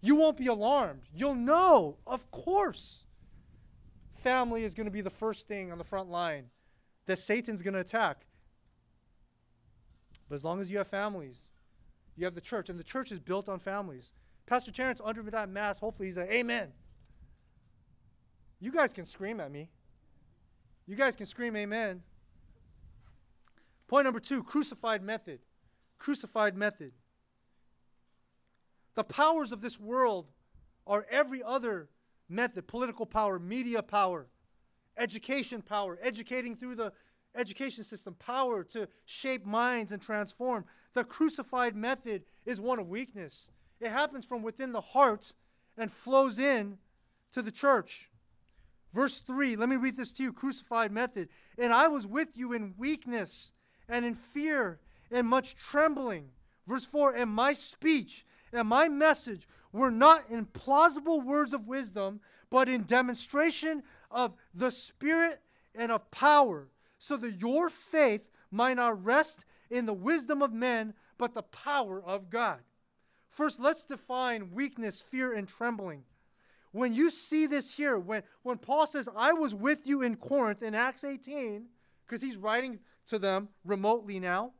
you 0.00 0.16
won't 0.16 0.36
be 0.36 0.46
alarmed. 0.46 1.02
You'll 1.14 1.34
know, 1.34 1.98
of 2.06 2.30
course, 2.30 3.04
family 4.14 4.64
is 4.64 4.74
going 4.74 4.86
to 4.86 4.90
be 4.90 5.00
the 5.00 5.10
first 5.10 5.46
thing 5.46 5.70
on 5.70 5.78
the 5.78 5.84
front 5.84 6.10
line 6.10 6.46
that 7.06 7.18
Satan's 7.18 7.62
going 7.62 7.74
to 7.74 7.80
attack. 7.80 8.26
But 10.28 10.36
as 10.36 10.44
long 10.44 10.60
as 10.60 10.70
you 10.70 10.78
have 10.78 10.86
families, 10.86 11.50
you 12.16 12.24
have 12.24 12.34
the 12.34 12.40
church, 12.40 12.68
and 12.68 12.78
the 12.78 12.84
church 12.84 13.10
is 13.10 13.18
built 13.18 13.48
on 13.48 13.58
families. 13.58 14.12
Pastor 14.46 14.70
Terrence, 14.70 15.00
under 15.04 15.22
that 15.22 15.48
mask, 15.48 15.80
hopefully 15.80 16.08
he's 16.08 16.16
like, 16.16 16.30
Amen. 16.30 16.68
You 18.60 18.70
guys 18.70 18.92
can 18.92 19.06
scream 19.06 19.40
at 19.40 19.50
me. 19.50 19.70
You 20.86 20.96
guys 20.96 21.16
can 21.16 21.26
scream 21.26 21.56
Amen. 21.56 22.02
Point 23.88 24.04
number 24.04 24.20
two 24.20 24.42
crucified 24.42 25.02
method 25.02 25.40
crucified 26.00 26.56
method. 26.56 26.92
The 28.94 29.04
powers 29.04 29.52
of 29.52 29.60
this 29.60 29.78
world 29.78 30.26
are 30.86 31.06
every 31.10 31.42
other 31.42 31.88
method 32.28 32.66
political 32.66 33.06
power, 33.06 33.38
media 33.38 33.82
power, 33.82 34.26
education 34.96 35.62
power, 35.62 35.98
educating 36.02 36.56
through 36.56 36.76
the 36.76 36.92
education 37.34 37.84
system, 37.84 38.14
power 38.14 38.64
to 38.64 38.88
shape 39.04 39.46
minds 39.46 39.92
and 39.92 40.02
transform. 40.02 40.64
The 40.94 41.04
crucified 41.04 41.76
method 41.76 42.24
is 42.44 42.60
one 42.60 42.78
of 42.78 42.88
weakness. 42.88 43.50
It 43.80 43.90
happens 43.90 44.24
from 44.24 44.42
within 44.42 44.72
the 44.72 44.80
heart 44.80 45.32
and 45.76 45.90
flows 45.90 46.38
in 46.38 46.78
to 47.32 47.42
the 47.42 47.52
church. 47.52 48.10
Verse 48.92 49.20
3, 49.20 49.54
let 49.56 49.68
me 49.68 49.76
read 49.76 49.96
this 49.96 50.12
to 50.12 50.22
you 50.24 50.32
crucified 50.32 50.90
method. 50.90 51.28
And 51.56 51.72
I 51.72 51.86
was 51.86 52.06
with 52.06 52.36
you 52.36 52.52
in 52.52 52.74
weakness 52.76 53.52
and 53.88 54.04
in 54.04 54.14
fear 54.14 54.80
and 55.10 55.26
much 55.26 55.54
trembling. 55.54 56.30
Verse 56.66 56.84
4 56.84 57.14
And 57.14 57.30
my 57.30 57.52
speech 57.52 58.26
and 58.52 58.68
my 58.68 58.88
message 58.88 59.46
were 59.72 59.90
not 59.90 60.28
in 60.30 60.46
plausible 60.46 61.20
words 61.20 61.52
of 61.52 61.68
wisdom, 61.68 62.20
but 62.50 62.68
in 62.68 62.82
demonstration 62.82 63.82
of 64.10 64.34
the 64.54 64.70
Spirit 64.70 65.40
and 65.74 65.92
of 65.92 66.10
power, 66.10 66.68
so 66.98 67.16
that 67.16 67.40
your 67.40 67.70
faith 67.70 68.28
might 68.50 68.74
not 68.74 69.04
rest 69.04 69.44
in 69.70 69.86
the 69.86 69.92
wisdom 69.92 70.42
of 70.42 70.52
men, 70.52 70.94
but 71.16 71.34
the 71.34 71.42
power 71.42 72.02
of 72.02 72.28
God. 72.28 72.58
First, 73.30 73.60
let's 73.60 73.84
define 73.84 74.50
weakness, 74.52 75.00
fear, 75.00 75.32
and 75.32 75.46
trembling. 75.46 76.02
When 76.72 76.92
you 76.92 77.10
see 77.10 77.46
this 77.46 77.74
here, 77.74 77.98
when, 77.98 78.22
when 78.42 78.58
Paul 78.58 78.86
says, 78.86 79.08
I 79.16 79.32
was 79.32 79.54
with 79.54 79.86
you 79.86 80.02
in 80.02 80.16
Corinth 80.16 80.62
in 80.62 80.74
Acts 80.74 81.04
18, 81.04 81.66
because 82.06 82.22
he's 82.22 82.36
writing 82.36 82.80
to 83.06 83.18
them 83.18 83.48
remotely 83.64 84.18
now, 84.18 84.52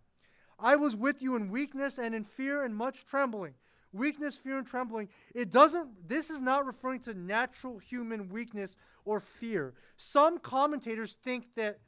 I 0.58 0.76
was 0.76 0.94
with 0.94 1.22
you 1.22 1.36
in 1.36 1.50
weakness 1.50 1.98
and 1.98 2.14
in 2.14 2.24
fear 2.24 2.64
and 2.64 2.76
much 2.76 3.06
trembling. 3.06 3.54
Weakness, 3.92 4.36
fear, 4.36 4.58
and 4.58 4.66
trembling. 4.66 5.08
It 5.34 5.50
doesn't, 5.50 6.08
this 6.08 6.30
is 6.30 6.40
not 6.40 6.66
referring 6.66 7.00
to 7.00 7.14
natural 7.14 7.78
human 7.78 8.28
weakness 8.28 8.76
or 9.04 9.20
fear. 9.20 9.74
Some 9.96 10.38
commentators 10.38 11.16
think 11.22 11.54
that 11.56 11.80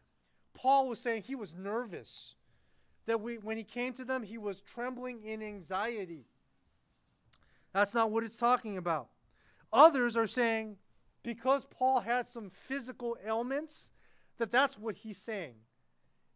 Paul 0.55 0.89
was 0.89 0.99
saying 0.99 1.23
he 1.23 1.35
was 1.35 1.55
nervous, 1.55 2.35
that 3.07 3.21
we, 3.21 3.37
when 3.37 3.57
he 3.57 3.65
came 3.65 3.93
to 3.95 4.05
them, 4.05 4.23
he 4.23 4.39
was 4.39 4.61
trembling 4.61 5.23
in 5.23 5.43
anxiety. 5.43 6.27
That's 7.73 7.95
not 7.95 8.11
what 8.11 8.25
it's 8.25 8.37
talking 8.37 8.77
about. 8.77 9.09
Others 9.73 10.17
are 10.17 10.27
saying 10.27 10.77
because 11.23 11.65
Paul 11.65 12.01
had 12.01 12.29
some 12.29 12.51
physical 12.51 13.17
ailments, 13.25 13.91
that 14.39 14.51
that's 14.51 14.79
what 14.79 14.97
he's 14.97 15.19
saying. 15.19 15.55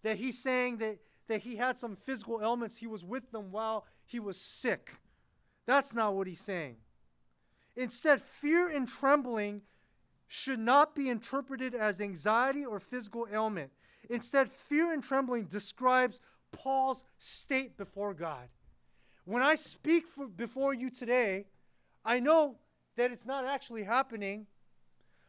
That 0.02 0.16
he's 0.16 0.40
saying 0.40 0.78
that 0.78 0.98
that 1.28 1.42
he 1.42 1.56
had 1.56 1.78
some 1.78 1.96
physical 1.96 2.40
ailments. 2.40 2.76
He 2.76 2.86
was 2.86 3.04
with 3.04 3.30
them 3.32 3.50
while 3.50 3.84
he 4.04 4.20
was 4.20 4.40
sick. 4.40 4.94
That's 5.66 5.94
not 5.94 6.14
what 6.14 6.26
he's 6.26 6.40
saying. 6.40 6.76
Instead, 7.76 8.22
fear 8.22 8.74
and 8.74 8.88
trembling 8.88 9.62
should 10.28 10.58
not 10.58 10.94
be 10.94 11.08
interpreted 11.08 11.74
as 11.74 12.00
anxiety 12.00 12.64
or 12.64 12.80
physical 12.80 13.28
ailment. 13.32 13.70
Instead, 14.08 14.50
fear 14.50 14.92
and 14.92 15.02
trembling 15.02 15.44
describes 15.44 16.20
Paul's 16.52 17.04
state 17.18 17.76
before 17.76 18.14
God. 18.14 18.48
When 19.24 19.42
I 19.42 19.56
speak 19.56 20.06
for, 20.06 20.26
before 20.26 20.72
you 20.72 20.88
today, 20.88 21.46
I 22.04 22.20
know 22.20 22.56
that 22.96 23.10
it's 23.10 23.26
not 23.26 23.44
actually 23.44 23.82
happening, 23.82 24.46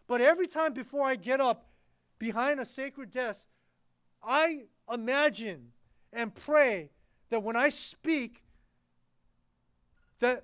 but 0.07 0.21
every 0.21 0.47
time 0.47 0.73
before 0.73 1.05
I 1.05 1.15
get 1.15 1.41
up 1.41 1.65
behind 2.19 2.59
a 2.59 2.65
sacred 2.65 3.11
desk, 3.11 3.47
I 4.23 4.65
imagine 4.91 5.71
and 6.13 6.33
pray 6.33 6.91
that 7.29 7.43
when 7.43 7.55
I 7.55 7.69
speak, 7.69 8.43
that 10.19 10.43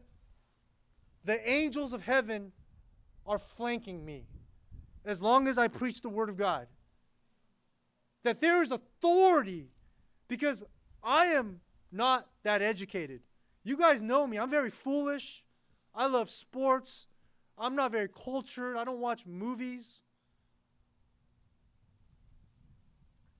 the 1.23 1.49
angels 1.49 1.93
of 1.93 2.01
heaven 2.03 2.51
are 3.25 3.39
flanking 3.39 4.05
me 4.05 4.25
as 5.05 5.21
long 5.21 5.47
as 5.47 5.57
I 5.57 5.67
preach 5.67 6.01
the 6.01 6.09
word 6.09 6.29
of 6.29 6.38
God. 6.38 6.67
That 8.23 8.39
there 8.39 8.63
is 8.63 8.71
authority 8.71 9.67
because 10.27 10.63
I 11.03 11.25
am 11.27 11.59
not 11.91 12.27
that 12.43 12.62
educated. 12.62 13.21
You 13.63 13.77
guys 13.77 14.01
know 14.01 14.25
me. 14.25 14.38
I'm 14.38 14.49
very 14.49 14.69
foolish. 14.69 15.43
I 15.93 16.07
love 16.07 16.29
sports. 16.29 17.07
I'm 17.57 17.75
not 17.75 17.91
very 17.91 18.07
cultured. 18.09 18.77
I 18.77 18.83
don't 18.83 18.99
watch 18.99 19.25
movies. 19.25 19.99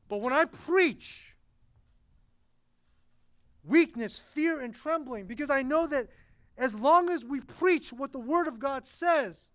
But 0.08 0.18
when 0.18 0.34
I 0.34 0.46
preach, 0.46 1.36
weakness, 3.64 4.20
fear, 4.20 4.60
and 4.62 4.76
trembling 4.76 5.26
because 5.26 5.50
I 5.50 5.64
know 5.64 5.88
that 5.88 6.10
as 6.58 6.76
long 6.76 7.10
as 7.10 7.26
we 7.26 7.40
preach 7.40 7.92
what 7.92 8.12
the 8.12 8.20
Word 8.20 8.48
of 8.48 8.60
God 8.60 8.86
says, 8.86 9.50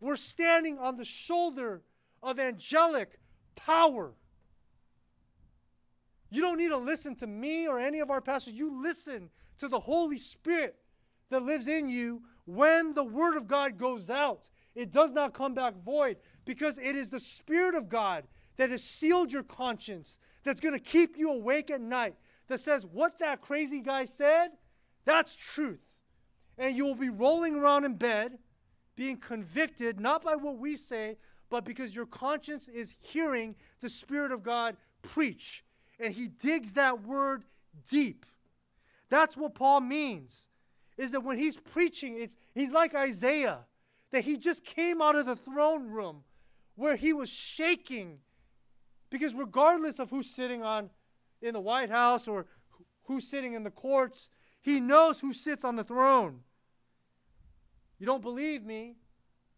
we're 0.00 0.16
standing 0.16 0.78
on 0.78 0.96
the 0.96 1.04
shoulder 1.04 1.82
of 2.22 2.38
angelic 2.38 3.18
power. 3.56 4.14
You 6.30 6.40
don't 6.42 6.58
need 6.58 6.68
to 6.68 6.78
listen 6.78 7.14
to 7.16 7.26
me 7.26 7.66
or 7.66 7.78
any 7.78 8.00
of 8.00 8.10
our 8.10 8.20
pastors. 8.20 8.54
You 8.54 8.82
listen 8.82 9.30
to 9.58 9.68
the 9.68 9.80
Holy 9.80 10.18
Spirit 10.18 10.76
that 11.30 11.42
lives 11.42 11.66
in 11.66 11.88
you 11.88 12.22
when 12.44 12.94
the 12.94 13.04
Word 13.04 13.36
of 13.36 13.46
God 13.46 13.76
goes 13.76 14.08
out. 14.08 14.48
It 14.74 14.90
does 14.90 15.12
not 15.12 15.34
come 15.34 15.54
back 15.54 15.74
void 15.84 16.18
because 16.44 16.78
it 16.78 16.96
is 16.96 17.10
the 17.10 17.20
Spirit 17.20 17.74
of 17.74 17.88
God 17.88 18.24
that 18.56 18.70
has 18.70 18.82
sealed 18.82 19.32
your 19.32 19.42
conscience, 19.42 20.18
that's 20.44 20.60
going 20.60 20.74
to 20.74 20.80
keep 20.80 21.16
you 21.16 21.30
awake 21.30 21.70
at 21.70 21.80
night, 21.80 22.14
that 22.48 22.60
says 22.60 22.84
what 22.84 23.18
that 23.18 23.40
crazy 23.40 23.80
guy 23.80 24.04
said, 24.04 24.48
that's 25.04 25.34
truth. 25.34 25.87
And 26.58 26.76
you 26.76 26.84
will 26.84 26.94
be 26.94 27.08
rolling 27.08 27.54
around 27.54 27.84
in 27.84 27.94
bed 27.94 28.38
being 28.96 29.16
convicted, 29.16 30.00
not 30.00 30.24
by 30.24 30.34
what 30.34 30.58
we 30.58 30.76
say, 30.76 31.16
but 31.50 31.64
because 31.64 31.94
your 31.94 32.06
conscience 32.06 32.68
is 32.68 32.94
hearing 33.00 33.54
the 33.80 33.88
Spirit 33.88 34.32
of 34.32 34.42
God 34.42 34.76
preach. 35.02 35.64
And 36.00 36.12
he 36.12 36.26
digs 36.26 36.72
that 36.74 37.02
word 37.06 37.44
deep. 37.88 38.26
That's 39.08 39.36
what 39.36 39.54
Paul 39.54 39.80
means. 39.80 40.48
Is 40.96 41.12
that 41.12 41.20
when 41.20 41.38
he's 41.38 41.56
preaching, 41.56 42.16
it's 42.20 42.36
he's 42.54 42.72
like 42.72 42.94
Isaiah, 42.94 43.60
that 44.10 44.24
he 44.24 44.36
just 44.36 44.64
came 44.64 45.00
out 45.00 45.14
of 45.14 45.26
the 45.26 45.36
throne 45.36 45.88
room 45.88 46.24
where 46.74 46.96
he 46.96 47.12
was 47.12 47.30
shaking. 47.30 48.18
Because 49.10 49.34
regardless 49.34 50.00
of 50.00 50.10
who's 50.10 50.28
sitting 50.28 50.64
on 50.64 50.90
in 51.40 51.54
the 51.54 51.60
White 51.60 51.90
House 51.90 52.26
or 52.26 52.46
who's 53.04 53.26
sitting 53.26 53.54
in 53.54 53.64
the 53.64 53.70
courts. 53.70 54.30
He 54.60 54.80
knows 54.80 55.20
who 55.20 55.32
sits 55.32 55.64
on 55.64 55.76
the 55.76 55.84
throne. 55.84 56.40
You 57.98 58.06
don't 58.06 58.22
believe 58.22 58.64
me? 58.64 58.96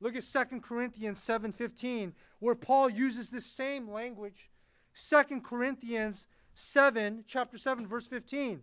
Look 0.00 0.16
at 0.16 0.24
2 0.24 0.62
Corinthians 0.62 1.20
7:15 1.20 2.14
where 2.38 2.54
Paul 2.54 2.88
uses 2.88 3.30
this 3.30 3.46
same 3.46 3.90
language. 3.90 4.50
2 4.94 5.42
Corinthians 5.42 6.26
7 6.54 7.24
chapter 7.26 7.58
7 7.58 7.86
verse 7.86 8.06
15. 8.06 8.62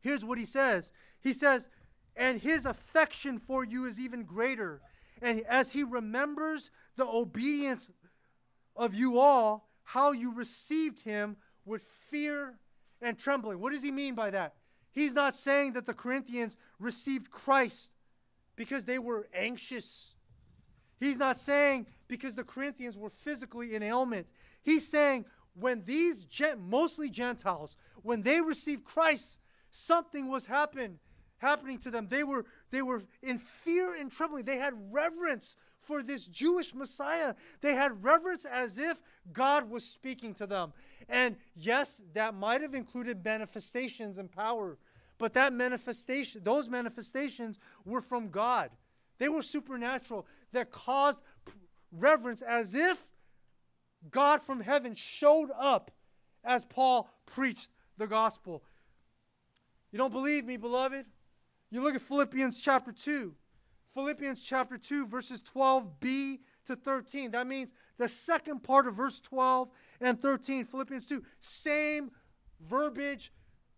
Here's 0.00 0.24
what 0.24 0.38
he 0.38 0.46
says. 0.46 0.92
He 1.20 1.32
says, 1.32 1.68
"And 2.14 2.40
his 2.40 2.66
affection 2.66 3.38
for 3.38 3.64
you 3.64 3.86
is 3.86 3.98
even 3.98 4.24
greater, 4.24 4.82
and 5.20 5.40
as 5.42 5.72
he 5.72 5.82
remembers 5.82 6.70
the 6.96 7.06
obedience 7.06 7.90
of 8.76 8.94
you 8.94 9.18
all, 9.18 9.70
how 9.82 10.12
you 10.12 10.32
received 10.32 11.00
him 11.00 11.36
with 11.64 11.82
fear 11.82 12.58
and 13.00 13.18
trembling. 13.18 13.60
What 13.60 13.72
does 13.72 13.82
he 13.82 13.90
mean 13.90 14.14
by 14.14 14.30
that? 14.30 14.54
He's 14.92 15.14
not 15.14 15.34
saying 15.34 15.72
that 15.74 15.86
the 15.86 15.94
Corinthians 15.94 16.56
received 16.78 17.30
Christ 17.30 17.92
because 18.60 18.84
they 18.84 18.98
were 18.98 19.26
anxious. 19.32 20.10
He's 20.98 21.16
not 21.16 21.40
saying 21.40 21.86
because 22.08 22.34
the 22.34 22.44
Corinthians 22.44 22.98
were 22.98 23.08
physically 23.08 23.74
in 23.74 23.82
ailment. 23.82 24.26
He's 24.60 24.86
saying 24.86 25.24
when 25.54 25.82
these 25.86 26.26
mostly 26.58 27.08
Gentiles, 27.08 27.74
when 28.02 28.20
they 28.20 28.42
received 28.42 28.84
Christ, 28.84 29.38
something 29.70 30.28
was 30.28 30.44
happen, 30.44 30.98
happening 31.38 31.78
to 31.78 31.90
them. 31.90 32.08
They 32.10 32.22
were, 32.22 32.44
they 32.70 32.82
were 32.82 33.04
in 33.22 33.38
fear 33.38 33.98
and 33.98 34.12
trembling. 34.12 34.44
They 34.44 34.58
had 34.58 34.74
reverence 34.92 35.56
for 35.80 36.02
this 36.02 36.26
Jewish 36.26 36.74
Messiah. 36.74 37.36
They 37.62 37.74
had 37.74 38.04
reverence 38.04 38.44
as 38.44 38.76
if 38.76 39.00
God 39.32 39.70
was 39.70 39.84
speaking 39.84 40.34
to 40.34 40.46
them. 40.46 40.74
And 41.08 41.36
yes, 41.56 42.02
that 42.12 42.34
might 42.34 42.60
have 42.60 42.74
included 42.74 43.24
manifestations 43.24 44.18
and 44.18 44.30
power, 44.30 44.76
but 45.20 45.34
that 45.34 45.52
manifestation, 45.52 46.40
those 46.42 46.66
manifestations 46.66 47.58
were 47.84 48.00
from 48.00 48.30
God. 48.30 48.70
They 49.18 49.28
were 49.28 49.42
supernatural 49.42 50.26
that 50.52 50.72
caused 50.72 51.20
reverence 51.92 52.40
as 52.40 52.74
if 52.74 53.10
God 54.10 54.40
from 54.40 54.60
heaven 54.60 54.94
showed 54.94 55.50
up 55.56 55.90
as 56.42 56.64
Paul 56.64 57.10
preached 57.26 57.68
the 57.98 58.06
gospel. 58.06 58.64
You 59.92 59.98
don't 59.98 60.10
believe 60.10 60.46
me, 60.46 60.56
beloved? 60.56 61.04
You 61.70 61.82
look 61.82 61.94
at 61.94 62.00
Philippians 62.00 62.58
chapter 62.58 62.90
2. 62.90 63.34
Philippians 63.92 64.42
chapter 64.42 64.78
2, 64.78 65.06
verses 65.06 65.42
12b 65.42 66.38
to 66.64 66.76
13. 66.76 67.32
That 67.32 67.46
means 67.46 67.74
the 67.98 68.08
second 68.08 68.62
part 68.62 68.86
of 68.86 68.94
verse 68.94 69.20
12 69.20 69.68
and 70.00 70.18
13. 70.18 70.64
Philippians 70.64 71.04
2, 71.04 71.22
same 71.40 72.10
verbiage. 72.58 73.32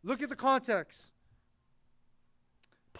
Look 0.04 0.22
at 0.22 0.28
the 0.28 0.36
context. 0.36 1.08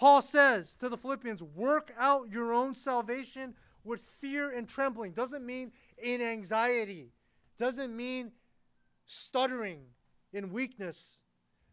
Paul 0.03 0.21
says 0.21 0.75
to 0.81 0.89
the 0.89 0.97
Philippians, 0.97 1.45
work 1.45 1.95
out 1.97 2.29
your 2.29 2.53
own 2.53 2.75
salvation 2.75 3.55
with 3.85 4.01
fear 4.01 4.51
and 4.51 4.69
trembling. 4.69 5.13
Doesn't 5.13 5.47
mean 5.47 5.71
in 5.97 6.21
anxiety, 6.21 7.13
doesn't 7.57 7.97
mean 7.97 8.33
stuttering 9.07 9.83
in 10.33 10.53
weakness, 10.53 11.19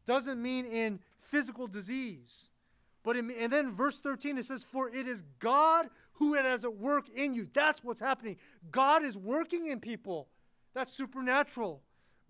doesn't 0.06 0.40
mean 0.40 0.68
in 0.68 1.00
physical 1.20 1.66
disease. 1.66 2.50
But 3.02 3.18
in, 3.18 3.32
and 3.32 3.52
then 3.52 3.72
verse 3.72 3.98
13 3.98 4.38
it 4.38 4.46
says, 4.46 4.64
For 4.64 4.90
it 4.90 5.08
is 5.08 5.24
God 5.40 5.90
who 6.14 6.36
has 6.36 6.64
at 6.64 6.76
work 6.76 7.10
in 7.10 7.34
you. 7.34 7.48
That's 7.52 7.84
what's 7.84 8.00
happening. 8.00 8.38
God 8.70 9.04
is 9.04 9.18
working 9.18 9.66
in 9.66 9.80
people. 9.80 10.28
That's 10.76 10.94
supernatural, 10.94 11.82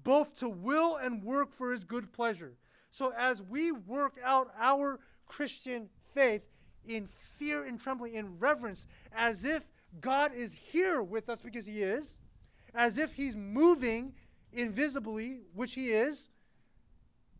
both 0.02 0.40
to 0.40 0.48
will 0.48 0.96
and 0.96 1.22
work 1.22 1.54
for 1.54 1.74
his 1.74 1.84
good 1.84 2.14
pleasure. 2.14 2.54
So 2.90 3.12
as 3.18 3.42
we 3.42 3.74
work 3.74 4.18
out 4.24 4.50
our 4.58 5.02
Christian 5.30 5.88
faith 6.14 6.42
in 6.86 7.08
fear 7.08 7.66
and 7.66 7.80
trembling, 7.80 8.16
in 8.16 8.38
reverence, 8.38 8.86
as 9.16 9.46
if 9.46 9.64
God 10.02 10.34
is 10.34 10.52
here 10.52 11.02
with 11.02 11.30
us 11.30 11.42
because 11.42 11.66
he 11.66 11.82
is, 11.82 12.18
as 12.76 12.98
if 12.98 13.14
he's 13.14 13.36
moving 13.36 14.14
invisibly, 14.52 15.44
which 15.54 15.76
he 15.76 15.92
is, 15.92 16.28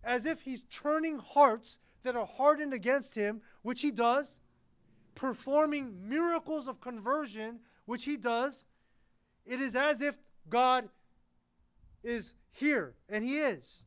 as 0.04 0.26
if 0.26 0.42
he's 0.42 0.64
turning 0.72 1.20
hearts 1.20 1.80
that 2.04 2.16
are 2.16 2.26
hardened 2.26 2.74
against 2.74 3.16
him, 3.16 3.42
which 3.62 3.82
he 3.82 3.92
does, 3.92 4.40
performing 5.16 6.08
miracles 6.08 6.68
of 6.68 6.80
conversion, 6.80 7.60
which 7.86 8.06
he 8.06 8.16
does. 8.16 8.66
It 9.46 9.60
is 9.60 9.76
as 9.76 10.00
if 10.00 10.18
God 10.50 10.90
is 12.04 12.34
here, 12.52 12.96
and 13.10 13.24
he 13.24 13.40
is. 13.40 13.84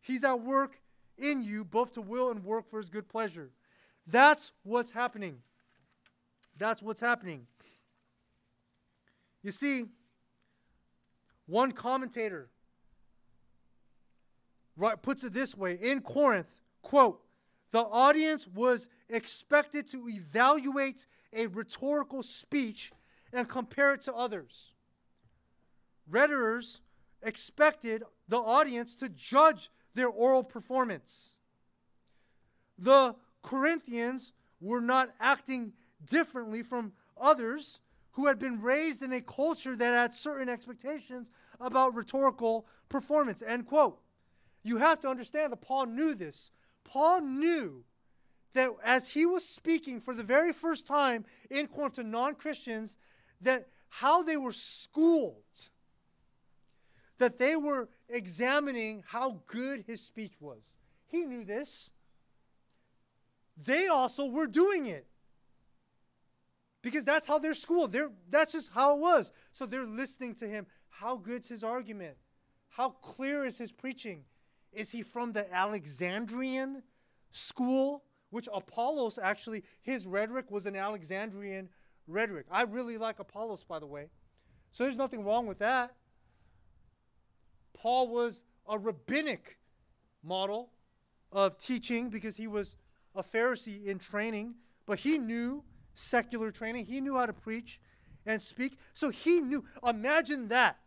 He's 0.00 0.22
at 0.22 0.40
work 0.40 0.78
in 1.18 1.42
you, 1.42 1.64
both 1.64 1.92
to 1.94 2.00
will 2.00 2.30
and 2.30 2.44
work 2.44 2.68
for 2.68 2.78
his 2.78 2.88
good 2.88 3.08
pleasure. 3.08 3.50
That's 4.06 4.52
what's 4.62 4.92
happening. 4.92 5.38
That's 6.58 6.82
what's 6.82 7.00
happening. 7.00 7.46
You 9.42 9.52
see, 9.52 9.84
one 11.46 11.72
commentator 11.72 12.50
puts 15.02 15.24
it 15.24 15.32
this 15.32 15.56
way 15.56 15.78
in 15.80 16.00
Corinth, 16.00 16.54
quote, 16.82 17.22
the 17.70 17.80
audience 17.80 18.46
was 18.46 18.88
expected 19.08 19.88
to 19.88 20.08
evaluate 20.08 21.06
a 21.32 21.46
rhetorical 21.46 22.22
speech 22.22 22.92
and 23.32 23.48
compare 23.48 23.94
it 23.94 24.00
to 24.02 24.14
others. 24.14 24.72
Rhetorers 26.08 26.80
expected 27.22 28.02
the 28.28 28.38
audience 28.38 28.94
to 28.96 29.08
judge 29.08 29.70
their 29.96 30.08
oral 30.08 30.44
performance. 30.44 31.30
The 32.78 33.16
Corinthians 33.42 34.32
were 34.60 34.80
not 34.80 35.10
acting 35.18 35.72
differently 36.04 36.62
from 36.62 36.92
others 37.18 37.80
who 38.12 38.26
had 38.26 38.38
been 38.38 38.60
raised 38.60 39.02
in 39.02 39.12
a 39.12 39.20
culture 39.20 39.74
that 39.74 39.94
had 39.94 40.14
certain 40.14 40.48
expectations 40.48 41.30
about 41.60 41.94
rhetorical 41.94 42.66
performance. 42.88 43.42
End 43.42 43.66
quote. 43.66 43.98
You 44.62 44.76
have 44.76 45.00
to 45.00 45.08
understand 45.08 45.52
that 45.52 45.60
Paul 45.62 45.86
knew 45.86 46.14
this. 46.14 46.50
Paul 46.84 47.22
knew 47.22 47.84
that 48.52 48.70
as 48.84 49.08
he 49.08 49.26
was 49.26 49.44
speaking 49.44 50.00
for 50.00 50.14
the 50.14 50.22
very 50.22 50.52
first 50.52 50.86
time 50.86 51.24
in 51.50 51.66
Corinth 51.68 51.94
to 51.94 52.04
non 52.04 52.34
Christians, 52.34 52.96
that 53.40 53.68
how 53.88 54.22
they 54.22 54.36
were 54.36 54.52
schooled, 54.52 55.70
that 57.18 57.38
they 57.38 57.56
were 57.56 57.88
examining 58.08 59.02
how 59.06 59.40
good 59.46 59.84
his 59.86 60.00
speech 60.00 60.34
was. 60.40 60.70
He 61.06 61.24
knew 61.24 61.44
this. 61.44 61.90
They 63.56 63.86
also 63.86 64.26
were 64.26 64.46
doing 64.46 64.86
it 64.86 65.06
because 66.82 67.04
that's 67.04 67.26
how 67.26 67.38
they're 67.38 67.54
schooled. 67.54 67.92
They're, 67.92 68.10
that's 68.30 68.52
just 68.52 68.70
how 68.72 68.94
it 68.94 69.00
was. 69.00 69.32
So 69.52 69.66
they're 69.66 69.86
listening 69.86 70.34
to 70.36 70.46
him. 70.46 70.66
How 70.88 71.16
good's 71.16 71.48
his 71.48 71.64
argument? 71.64 72.16
How 72.68 72.90
clear 72.90 73.44
is 73.44 73.56
his 73.56 73.72
preaching? 73.72 74.24
Is 74.72 74.90
he 74.90 75.02
from 75.02 75.32
the 75.32 75.52
Alexandrian 75.52 76.82
school? 77.32 78.04
Which 78.30 78.48
Apollos 78.52 79.18
actually, 79.18 79.62
his 79.82 80.06
rhetoric 80.06 80.50
was 80.50 80.66
an 80.66 80.76
Alexandrian 80.76 81.70
rhetoric. 82.06 82.46
I 82.50 82.62
really 82.62 82.98
like 82.98 83.18
Apollos, 83.18 83.64
by 83.64 83.78
the 83.78 83.86
way. 83.86 84.10
So 84.72 84.84
there's 84.84 84.96
nothing 84.96 85.24
wrong 85.24 85.46
with 85.46 85.58
that. 85.60 85.94
Paul 87.76 88.08
was 88.08 88.42
a 88.68 88.78
rabbinic 88.78 89.58
model 90.22 90.70
of 91.30 91.58
teaching 91.58 92.08
because 92.08 92.36
he 92.36 92.46
was 92.46 92.76
a 93.14 93.22
Pharisee 93.22 93.86
in 93.86 93.98
training, 93.98 94.54
but 94.86 95.00
he 95.00 95.18
knew 95.18 95.62
secular 95.94 96.50
training. 96.50 96.86
He 96.86 97.00
knew 97.00 97.16
how 97.16 97.26
to 97.26 97.32
preach 97.32 97.80
and 98.24 98.40
speak. 98.42 98.78
So 98.94 99.10
he 99.10 99.40
knew. 99.40 99.64
Imagine 99.86 100.48
that. 100.48 100.78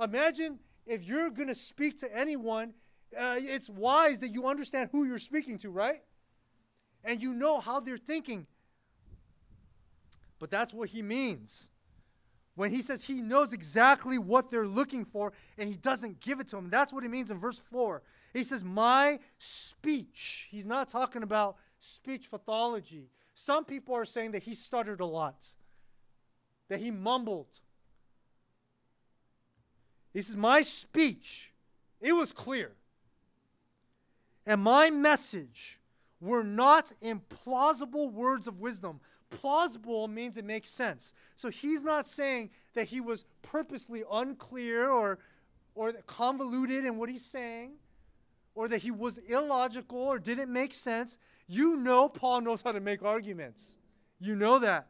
Imagine 0.00 0.58
if 0.86 1.04
you're 1.04 1.30
going 1.30 1.48
to 1.48 1.54
speak 1.54 1.98
to 1.98 2.16
anyone 2.16 2.74
uh, 3.16 3.36
it's 3.38 3.68
wise 3.68 4.20
that 4.20 4.32
you 4.32 4.46
understand 4.46 4.90
who 4.92 5.04
you're 5.04 5.18
speaking 5.18 5.58
to, 5.58 5.70
right? 5.70 6.02
And 7.04 7.20
you 7.20 7.34
know 7.34 7.60
how 7.60 7.80
they're 7.80 7.96
thinking. 7.96 8.46
But 10.38 10.50
that's 10.50 10.72
what 10.72 10.88
he 10.88 11.02
means. 11.02 11.68
When 12.54 12.70
he 12.70 12.82
says 12.82 13.02
he 13.02 13.22
knows 13.22 13.52
exactly 13.52 14.18
what 14.18 14.50
they're 14.50 14.66
looking 14.66 15.04
for 15.04 15.32
and 15.56 15.68
he 15.68 15.76
doesn't 15.76 16.20
give 16.20 16.40
it 16.40 16.48
to 16.48 16.56
them. 16.56 16.68
That's 16.70 16.92
what 16.92 17.02
he 17.02 17.08
means 17.08 17.30
in 17.30 17.38
verse 17.38 17.58
4. 17.58 18.02
He 18.34 18.44
says, 18.44 18.62
My 18.62 19.18
speech. 19.38 20.48
He's 20.50 20.66
not 20.66 20.88
talking 20.88 21.22
about 21.22 21.56
speech 21.78 22.30
pathology. 22.30 23.08
Some 23.34 23.64
people 23.64 23.94
are 23.94 24.04
saying 24.04 24.32
that 24.32 24.42
he 24.42 24.54
stuttered 24.54 25.00
a 25.00 25.06
lot, 25.06 25.42
that 26.68 26.80
he 26.80 26.90
mumbled. 26.90 27.48
He 30.12 30.20
says, 30.20 30.36
My 30.36 30.62
speech, 30.62 31.52
it 32.00 32.12
was 32.12 32.32
clear 32.32 32.72
and 34.46 34.62
my 34.62 34.90
message 34.90 35.78
were 36.20 36.44
not 36.44 36.92
implausible 37.02 38.12
words 38.12 38.46
of 38.46 38.60
wisdom. 38.60 39.00
Plausible 39.40 40.08
means 40.08 40.36
it 40.36 40.44
makes 40.44 40.68
sense. 40.68 41.12
So 41.36 41.50
he's 41.50 41.82
not 41.82 42.06
saying 42.06 42.50
that 42.74 42.88
he 42.88 43.00
was 43.00 43.24
purposely 43.42 44.04
unclear 44.10 44.90
or, 44.90 45.18
or 45.74 45.92
convoluted 46.06 46.84
in 46.84 46.96
what 46.96 47.08
he's 47.08 47.24
saying, 47.24 47.72
or 48.54 48.68
that 48.68 48.82
he 48.82 48.90
was 48.90 49.18
illogical 49.18 49.98
or 49.98 50.18
didn't 50.18 50.52
make 50.52 50.72
sense. 50.72 51.18
You 51.46 51.76
know 51.76 52.08
Paul 52.08 52.42
knows 52.42 52.62
how 52.62 52.72
to 52.72 52.80
make 52.80 53.02
arguments. 53.02 53.72
You 54.20 54.36
know 54.36 54.58
that. 54.58 54.86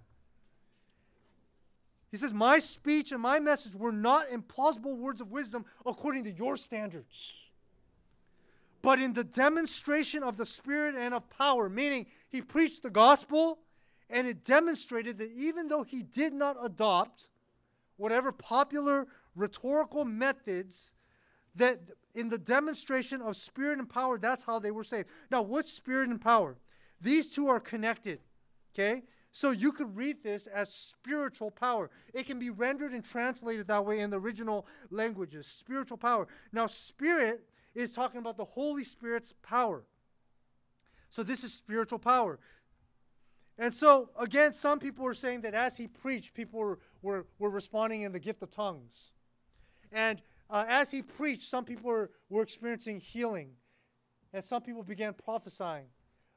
He 2.10 2.16
says, 2.16 2.32
My 2.32 2.58
speech 2.58 3.12
and 3.12 3.22
my 3.22 3.40
message 3.40 3.74
were 3.74 3.92
not 3.92 4.28
implausible 4.28 4.96
words 4.96 5.20
of 5.20 5.30
wisdom 5.30 5.64
according 5.86 6.24
to 6.24 6.32
your 6.32 6.56
standards 6.56 7.48
but 8.82 8.98
in 8.98 9.12
the 9.12 9.24
demonstration 9.24 10.24
of 10.24 10.36
the 10.36 10.44
Spirit 10.44 10.96
and 10.96 11.14
of 11.14 11.30
power, 11.30 11.68
meaning 11.68 12.06
he 12.28 12.42
preached 12.42 12.82
the 12.82 12.90
gospel 12.90 13.60
and 14.12 14.26
it 14.26 14.44
demonstrated 14.44 15.18
that 15.18 15.32
even 15.34 15.68
though 15.68 15.82
he 15.82 16.02
did 16.02 16.34
not 16.34 16.56
adopt 16.62 17.28
whatever 17.96 18.30
popular 18.30 19.06
rhetorical 19.34 20.04
methods, 20.04 20.92
that 21.54 21.80
in 22.14 22.28
the 22.28 22.38
demonstration 22.38 23.22
of 23.22 23.36
spirit 23.36 23.78
and 23.78 23.88
power, 23.88 24.18
that's 24.18 24.44
how 24.44 24.58
they 24.58 24.70
were 24.70 24.84
saved. 24.84 25.08
Now, 25.30 25.40
what's 25.40 25.72
spirit 25.72 26.10
and 26.10 26.20
power? 26.20 26.56
These 27.00 27.30
two 27.30 27.48
are 27.48 27.58
connected, 27.58 28.20
okay? 28.74 29.02
So 29.32 29.50
you 29.50 29.72
could 29.72 29.96
read 29.96 30.22
this 30.22 30.46
as 30.46 30.72
spiritual 30.72 31.50
power. 31.50 31.90
It 32.12 32.26
can 32.26 32.38
be 32.38 32.50
rendered 32.50 32.92
and 32.92 33.02
translated 33.02 33.66
that 33.68 33.86
way 33.86 34.00
in 34.00 34.10
the 34.10 34.20
original 34.20 34.66
languages 34.90 35.46
spiritual 35.46 35.96
power. 35.96 36.28
Now, 36.52 36.66
spirit 36.66 37.46
is 37.74 37.92
talking 37.92 38.18
about 38.18 38.36
the 38.36 38.44
Holy 38.44 38.84
Spirit's 38.84 39.32
power. 39.42 39.84
So 41.08 41.22
this 41.22 41.44
is 41.44 41.54
spiritual 41.54 41.98
power. 41.98 42.38
And 43.58 43.74
so, 43.74 44.10
again, 44.18 44.52
some 44.52 44.78
people 44.78 45.04
were 45.04 45.14
saying 45.14 45.42
that 45.42 45.54
as 45.54 45.76
he 45.76 45.86
preached, 45.86 46.34
people 46.34 46.58
were, 46.58 46.78
were, 47.02 47.26
were 47.38 47.50
responding 47.50 48.02
in 48.02 48.12
the 48.12 48.18
gift 48.18 48.42
of 48.42 48.50
tongues. 48.50 49.10
And 49.90 50.22
uh, 50.48 50.64
as 50.68 50.90
he 50.90 51.02
preached, 51.02 51.48
some 51.48 51.64
people 51.64 51.90
were, 51.90 52.10
were 52.28 52.42
experiencing 52.42 53.00
healing, 53.00 53.50
and 54.32 54.44
some 54.44 54.62
people 54.62 54.82
began 54.82 55.12
prophesying. 55.14 55.86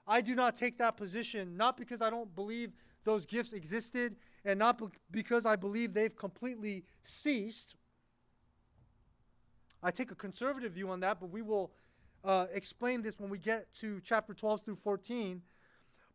I 0.07 0.21
do 0.21 0.35
not 0.35 0.55
take 0.55 0.77
that 0.77 0.97
position, 0.97 1.57
not 1.57 1.77
because 1.77 2.01
I 2.01 2.09
don't 2.09 2.33
believe 2.35 2.73
those 3.05 3.25
gifts 3.25 3.53
existed, 3.53 4.17
and 4.43 4.59
not 4.59 4.77
be- 4.77 4.87
because 5.09 5.45
I 5.45 5.55
believe 5.55 5.93
they've 5.93 6.15
completely 6.15 6.83
ceased. 7.03 7.75
I 9.81 9.91
take 9.91 10.11
a 10.11 10.15
conservative 10.15 10.73
view 10.73 10.89
on 10.89 10.99
that, 10.99 11.19
but 11.19 11.29
we 11.29 11.41
will 11.41 11.71
uh, 12.23 12.47
explain 12.53 13.01
this 13.01 13.19
when 13.19 13.29
we 13.29 13.37
get 13.37 13.73
to 13.75 14.01
chapter 14.01 14.33
12 14.33 14.61
through 14.61 14.75
14. 14.75 15.41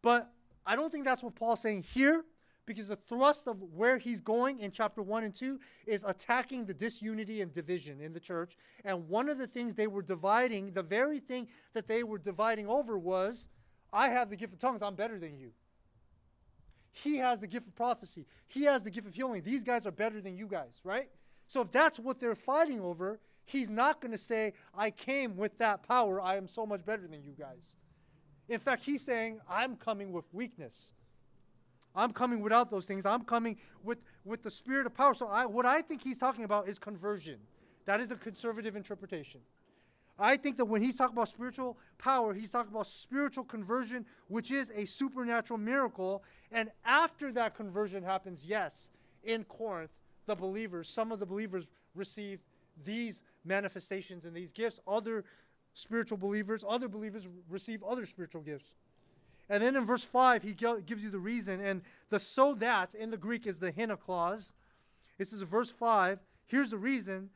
But 0.03 0.30
I 0.66 0.76
don't 0.76 0.90
think 0.90 1.04
that's 1.04 1.22
what 1.22 1.34
Paul's 1.34 1.61
saying 1.61 1.84
here, 1.94 2.24
because 2.66 2.88
the 2.88 2.96
thrust 2.96 3.48
of 3.48 3.61
where 3.74 3.98
he's 3.98 4.20
going 4.20 4.61
in 4.61 4.70
chapter 4.70 5.02
1 5.02 5.24
and 5.24 5.34
2 5.34 5.58
is 5.86 6.04
attacking 6.06 6.66
the 6.66 6.74
disunity 6.74 7.40
and 7.40 7.52
division 7.52 8.00
in 8.00 8.12
the 8.12 8.20
church. 8.20 8.56
And 8.84 9.08
one 9.08 9.28
of 9.28 9.38
the 9.38 9.46
things 9.46 9.74
they 9.74 9.86
were 9.86 10.02
dividing, 10.02 10.72
the 10.72 10.82
very 10.82 11.18
thing 11.18 11.48
that 11.72 11.86
they 11.86 12.02
were 12.02 12.18
dividing 12.18 12.68
over 12.68 12.98
was 12.98 13.48
I 13.92 14.08
have 14.08 14.30
the 14.30 14.36
gift 14.36 14.52
of 14.52 14.58
tongues, 14.58 14.82
I'm 14.82 14.94
better 14.94 15.18
than 15.18 15.36
you. 15.36 15.50
He 16.92 17.16
has 17.16 17.40
the 17.40 17.46
gift 17.46 17.66
of 17.66 17.74
prophecy, 17.74 18.26
he 18.46 18.64
has 18.64 18.82
the 18.82 18.90
gift 18.90 19.06
of 19.06 19.14
healing. 19.14 19.42
These 19.42 19.64
guys 19.64 19.86
are 19.86 19.92
better 19.92 20.20
than 20.20 20.36
you 20.36 20.46
guys, 20.46 20.80
right? 20.84 21.08
So 21.48 21.62
if 21.62 21.72
that's 21.72 21.98
what 21.98 22.20
they're 22.20 22.36
fighting 22.36 22.80
over, 22.80 23.18
He's 23.50 23.68
not 23.68 24.00
going 24.00 24.12
to 24.12 24.18
say, 24.18 24.52
I 24.76 24.92
came 24.92 25.36
with 25.36 25.58
that 25.58 25.82
power. 25.82 26.20
I 26.20 26.36
am 26.36 26.46
so 26.46 26.64
much 26.64 26.84
better 26.84 27.08
than 27.08 27.24
you 27.24 27.32
guys. 27.36 27.66
In 28.51 28.59
fact, 28.59 28.82
he's 28.84 29.01
saying, 29.01 29.40
I'm 29.48 29.76
coming 29.76 30.11
with 30.11 30.24
weakness. 30.32 30.92
I'm 31.94 32.12
coming 32.12 32.40
without 32.40 32.68
those 32.68 32.84
things. 32.84 33.07
I'm 33.07 33.22
coming 33.22 33.57
with, 33.84 33.98
with 34.24 34.42
the 34.42 34.51
spirit 34.51 34.86
of 34.86 34.94
power. 34.94 35.14
So 35.14 35.28
I, 35.28 35.46
what 35.46 35.64
I 35.64 35.82
think 35.82 36.03
he's 36.03 36.18
talking 36.18 36.44
about 36.44 36.68
is 36.68 36.76
conversion. 36.76 37.38
That 37.86 38.01
is 38.01 38.11
a 38.11 38.16
conservative 38.16 38.74
interpretation. 38.74 39.40
I 40.18 40.36
think 40.36 40.57
that 40.57 40.64
when 40.64 40.82
he's 40.82 40.96
talking 40.96 41.16
about 41.16 41.28
spiritual 41.28 41.78
power, 41.96 42.34
he's 42.34 42.51
talking 42.51 42.72
about 42.72 42.88
spiritual 42.88 43.44
conversion, 43.44 44.05
which 44.26 44.51
is 44.51 44.72
a 44.74 44.84
supernatural 44.84 45.59
miracle. 45.59 46.24
And 46.51 46.70
after 46.84 47.32
that 47.32 47.55
conversion 47.55 48.03
happens, 48.03 48.44
yes, 48.44 48.90
in 49.22 49.44
Corinth, 49.44 49.92
the 50.26 50.34
believers, 50.34 50.88
some 50.88 51.12
of 51.12 51.20
the 51.20 51.26
believers 51.26 51.68
receive 51.94 52.40
these 52.84 53.22
manifestations 53.44 54.24
and 54.24 54.34
these 54.34 54.51
gifts. 54.51 54.80
Other 54.88 55.24
spiritual 55.74 56.18
believers, 56.18 56.64
other 56.66 56.88
believers 56.88 57.28
receive 57.48 57.82
other 57.82 58.06
spiritual 58.06 58.42
gifts. 58.42 58.70
And 59.48 59.62
then 59.62 59.74
in 59.74 59.84
verse 59.84 60.04
5, 60.04 60.42
he 60.44 60.52
gives 60.52 61.02
you 61.02 61.10
the 61.10 61.18
reason. 61.18 61.60
And 61.60 61.82
the 62.08 62.20
so 62.20 62.54
that 62.54 62.94
in 62.94 63.10
the 63.10 63.16
Greek 63.16 63.46
is 63.46 63.58
the 63.58 63.72
hina 63.72 63.96
clause. 63.96 64.52
This 65.18 65.32
is 65.32 65.42
verse 65.42 65.70
5. 65.70 66.20
Here's 66.46 66.70
the 66.70 66.78
reason. 66.78 67.30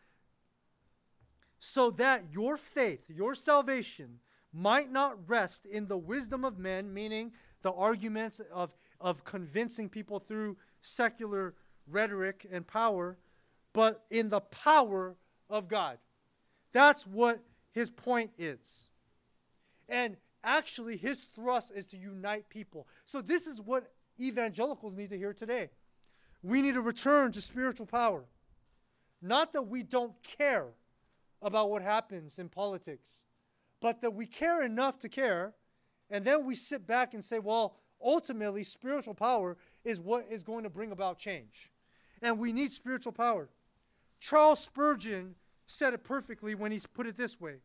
So 1.59 1.91
that 1.91 2.25
your 2.33 2.57
faith, 2.57 3.05
your 3.09 3.35
salvation, 3.35 4.21
might 4.53 4.93
not 4.93 5.29
rest 5.29 5.67
in 5.67 5.89
the 5.89 5.97
wisdom 5.97 6.45
of 6.45 6.59
men, 6.59 6.95
meaning 6.95 7.33
the 7.63 7.73
arguments 7.73 8.41
of, 8.53 8.73
of 9.01 9.25
convincing 9.25 9.89
people 9.89 10.21
through 10.21 10.57
secular 10.83 11.55
rhetoric 11.89 12.47
and 12.51 12.65
power, 12.65 13.19
but 13.73 14.05
in 14.11 14.29
the 14.29 14.41
power 14.41 15.17
of 15.51 15.67
God. 15.67 15.99
That's 16.73 17.07
what 17.07 17.41
his 17.75 17.91
point 17.91 18.31
is. 18.39 18.85
And 19.89 20.17
actually, 20.43 20.97
his 20.97 21.25
thrust 21.25 21.73
is 21.75 21.87
to 21.87 21.97
unite 21.97 22.49
people. 22.49 22.87
So, 23.05 23.21
this 23.21 23.47
is 23.47 23.61
what 23.61 23.93
evangelicals 24.19 24.95
need 24.95 25.11
to 25.11 25.19
hear 25.19 25.35
today. 25.35 25.71
We 26.43 26.63
need 26.63 26.75
to 26.75 26.81
return 26.81 27.33
to 27.33 27.41
spiritual 27.41 27.87
power. 27.87 28.25
Not 29.21 29.53
that 29.53 29.63
we 29.63 29.83
don't 29.83 30.13
care 30.23 30.69
about 31.43 31.71
what 31.71 31.83
happens 31.83 32.39
in 32.39 32.49
politics, 32.49 33.27
but 33.81 34.01
that 34.03 34.15
we 34.15 34.27
care 34.27 34.63
enough 34.63 34.99
to 35.01 35.09
care, 35.09 35.55
and 36.11 36.25
then 36.25 36.47
we 36.47 36.55
sit 36.55 36.87
back 36.87 37.15
and 37.15 37.25
say, 37.25 37.39
well, 37.39 37.77
ultimately, 38.03 38.63
spiritual 38.63 39.15
power 39.15 39.57
is 39.85 40.01
what 40.01 40.27
is 40.31 40.43
going 40.43 40.65
to 40.65 40.71
bring 40.71 40.93
about 40.93 41.19
change. 41.19 41.73
And 42.23 42.39
we 42.39 42.53
need 42.53 42.71
spiritual 42.71 43.13
power. 43.13 43.49
Charles 44.21 44.61
Spurgeon 44.61 45.35
said 45.67 45.95
it 45.95 46.05
perfectly 46.05 46.55
when 46.55 46.73
he 46.73 46.81
put 46.93 47.07
it 47.07 47.17
this 47.17 47.41
way. 47.41 47.57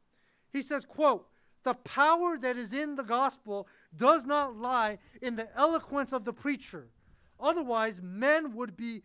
He 0.52 0.62
says, 0.62 0.86
quote, 0.86 1.28
the 1.64 1.74
power 1.74 2.38
that 2.38 2.56
is 2.56 2.74
in 2.74 2.96
the 2.96 3.04
gospel 3.04 3.68
does 3.96 4.26
not 4.26 4.56
lie 4.56 5.00
in 5.22 5.36
the 5.36 5.50
eloquence 5.58 6.14
of 6.14 6.24
the 6.24 6.34
preacher. 6.34 6.88
Otherwise, 7.40 8.02
men 8.02 8.56
would 8.56 8.78
be 8.78 9.04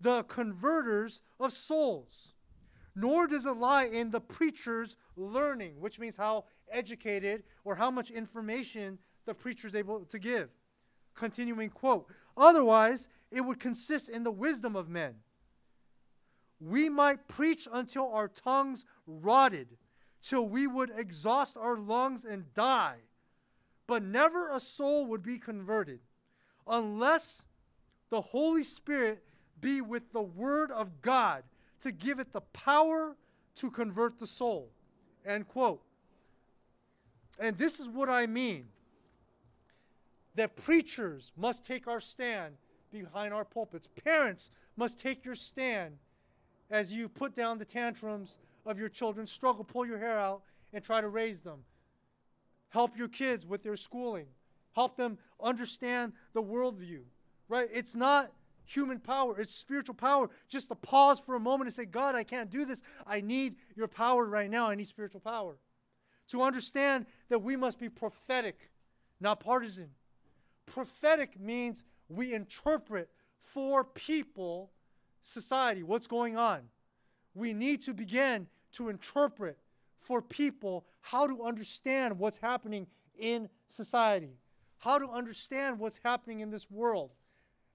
the 0.00 0.22
converters 0.24 1.20
of 1.38 1.52
souls. 1.52 2.34
Nor 2.94 3.26
does 3.26 3.46
it 3.46 3.56
lie 3.56 3.84
in 3.84 4.10
the 4.10 4.20
preacher's 4.20 4.96
learning, 5.16 5.80
which 5.80 5.98
means 5.98 6.16
how 6.16 6.44
educated 6.70 7.42
or 7.64 7.74
how 7.74 7.90
much 7.90 8.10
information 8.10 8.98
the 9.26 9.34
preacher 9.34 9.68
is 9.68 9.74
able 9.74 10.04
to 10.04 10.18
give. 10.18 10.48
Continuing 11.14 11.70
quote, 11.70 12.06
otherwise, 12.36 13.08
it 13.30 13.42
would 13.42 13.60
consist 13.60 14.08
in 14.08 14.24
the 14.24 14.30
wisdom 14.30 14.74
of 14.74 14.88
men 14.88 15.16
we 16.60 16.88
might 16.88 17.26
preach 17.26 17.66
until 17.72 18.12
our 18.12 18.28
tongues 18.28 18.84
rotted, 19.06 19.78
till 20.22 20.46
we 20.46 20.66
would 20.66 20.92
exhaust 20.96 21.56
our 21.56 21.76
lungs 21.76 22.24
and 22.24 22.52
die. 22.52 22.98
But 23.86 24.02
never 24.02 24.54
a 24.54 24.60
soul 24.60 25.06
would 25.06 25.22
be 25.22 25.38
converted 25.38 26.00
unless 26.66 27.46
the 28.10 28.20
Holy 28.20 28.62
Spirit 28.62 29.24
be 29.60 29.80
with 29.80 30.12
the 30.12 30.22
Word 30.22 30.70
of 30.70 31.00
God 31.00 31.44
to 31.80 31.90
give 31.90 32.20
it 32.20 32.32
the 32.32 32.42
power 32.42 33.16
to 33.56 33.70
convert 33.70 34.18
the 34.18 34.26
soul. 34.26 34.70
End 35.24 35.48
quote. 35.48 35.82
And 37.38 37.56
this 37.56 37.80
is 37.80 37.88
what 37.88 38.10
I 38.10 38.26
mean 38.26 38.66
that 40.34 40.56
preachers 40.56 41.32
must 41.36 41.64
take 41.64 41.88
our 41.88 42.00
stand 42.00 42.54
behind 42.92 43.32
our 43.32 43.44
pulpits, 43.44 43.88
parents 44.04 44.50
must 44.76 44.98
take 44.98 45.24
your 45.24 45.34
stand 45.34 45.96
as 46.70 46.92
you 46.92 47.08
put 47.08 47.34
down 47.34 47.58
the 47.58 47.64
tantrums 47.64 48.38
of 48.64 48.78
your 48.78 48.88
children, 48.88 49.26
struggle, 49.26 49.64
pull 49.64 49.86
your 49.86 49.98
hair 49.98 50.18
out, 50.18 50.42
and 50.72 50.84
try 50.84 51.00
to 51.00 51.08
raise 51.08 51.40
them. 51.40 51.64
Help 52.68 52.96
your 52.96 53.08
kids 53.08 53.46
with 53.46 53.62
their 53.62 53.76
schooling. 53.76 54.26
Help 54.74 54.96
them 54.96 55.18
understand 55.42 56.12
the 56.32 56.42
worldview, 56.42 57.00
right? 57.48 57.68
It's 57.72 57.96
not 57.96 58.30
human 58.64 59.00
power, 59.00 59.40
it's 59.40 59.54
spiritual 59.54 59.96
power. 59.96 60.30
Just 60.48 60.68
to 60.68 60.76
pause 60.76 61.18
for 61.18 61.34
a 61.34 61.40
moment 61.40 61.66
and 61.66 61.74
say, 61.74 61.84
God, 61.84 62.14
I 62.14 62.22
can't 62.22 62.50
do 62.50 62.64
this. 62.64 62.82
I 63.06 63.20
need 63.20 63.56
your 63.74 63.88
power 63.88 64.24
right 64.24 64.48
now. 64.48 64.70
I 64.70 64.76
need 64.76 64.86
spiritual 64.86 65.20
power. 65.20 65.56
To 66.28 66.42
understand 66.42 67.06
that 67.28 67.40
we 67.40 67.56
must 67.56 67.80
be 67.80 67.88
prophetic, 67.88 68.70
not 69.20 69.40
partisan. 69.40 69.90
Prophetic 70.66 71.40
means 71.40 71.84
we 72.08 72.32
interpret 72.32 73.08
for 73.40 73.82
people 73.82 74.70
society, 75.22 75.82
what's 75.82 76.06
going 76.06 76.36
on. 76.36 76.62
We 77.34 77.52
need 77.52 77.82
to 77.82 77.94
begin 77.94 78.48
to 78.72 78.88
interpret 78.88 79.58
for 79.98 80.22
people 80.22 80.86
how 81.00 81.26
to 81.26 81.42
understand 81.42 82.18
what's 82.18 82.38
happening 82.38 82.86
in 83.18 83.48
society, 83.68 84.38
how 84.78 84.98
to 84.98 85.08
understand 85.08 85.78
what's 85.78 86.00
happening 86.02 86.40
in 86.40 86.50
this 86.50 86.70
world. 86.70 87.10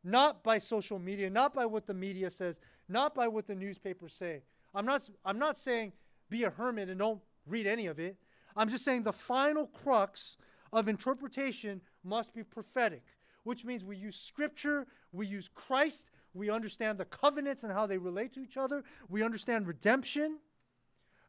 Not 0.04 0.43
by 0.43 0.60
social 0.60 1.00
media, 1.00 1.30
not 1.30 1.54
by 1.54 1.66
what 1.66 1.88
the 1.88 1.93
media 1.93 2.30
says, 2.30 2.60
not 2.88 3.16
by 3.16 3.28
what 3.28 3.48
the 3.48 3.56
newspapers 3.56 4.14
say. 4.14 4.43
I'm 4.74 4.86
not, 4.86 5.10
I'm 5.24 5.39
not 5.39 5.58
saying 5.58 5.93
be 6.30 6.43
a 6.43 6.50
hermit 6.50 6.89
and 6.89 7.00
don't 7.00 7.22
read 7.48 7.66
any 7.66 7.88
of 7.88 8.00
it. 8.00 8.18
I'm 8.56 8.70
just 8.70 8.86
saying 8.86 9.04
the 9.04 9.14
final 9.14 9.68
crux 9.68 10.38
of 10.72 10.88
interpretation 10.88 11.82
must 12.04 12.34
be 12.34 12.43
prophetic, 12.43 13.04
which 13.43 13.66
means 13.66 13.84
we 13.84 13.98
use 13.98 14.16
scripture, 14.16 14.86
we 15.12 15.28
use 15.28 15.50
Christ, 15.54 16.06
we 16.36 16.50
understand 16.50 16.98
the 16.98 17.06
covenants 17.06 17.64
and 17.64 17.72
how 17.72 17.88
they 17.88 17.98
relate 17.98 18.34
to 18.34 18.42
each 18.42 18.58
other. 18.58 18.84
We 19.10 19.24
understand 19.24 19.68
redemption. 19.68 20.40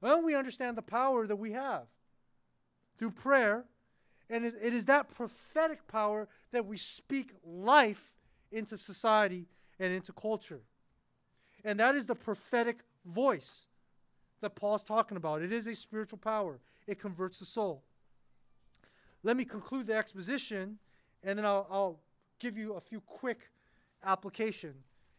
And 0.02 0.24
we 0.24 0.34
understand 0.34 0.76
the 0.76 0.82
power 0.82 1.26
that 1.26 1.36
we 1.36 1.52
have 1.52 1.84
through 2.98 3.12
prayer. 3.12 3.64
And 4.28 4.44
it, 4.44 4.54
it 4.60 4.74
is 4.74 4.84
that 4.86 5.14
prophetic 5.14 5.86
power 5.86 6.28
that 6.50 6.66
we 6.66 6.76
speak 6.76 7.32
life 7.44 8.12
into 8.50 8.76
society 8.76 9.46
and 9.78 9.92
into 9.92 10.12
culture. 10.12 10.60
And 11.64 11.78
that 11.78 11.94
is 11.94 12.06
the 12.06 12.14
prophetic 12.14 12.80
voice 13.04 13.66
that 14.40 14.56
Paul's 14.56 14.82
talking 14.82 15.16
about. 15.16 15.42
It 15.42 15.52
is 15.52 15.66
a 15.66 15.74
spiritual 15.74 16.18
power, 16.18 16.58
it 16.86 17.00
converts 17.00 17.38
the 17.38 17.44
soul. 17.44 17.82
Let 19.22 19.36
me 19.36 19.44
conclude 19.44 19.86
the 19.86 19.94
exposition, 19.94 20.78
and 21.24 21.38
then 21.38 21.44
I'll, 21.44 21.66
I'll 21.70 22.00
give 22.38 22.56
you 22.56 22.74
a 22.74 22.80
few 22.80 23.00
quick 23.00 23.48
application 24.04 24.74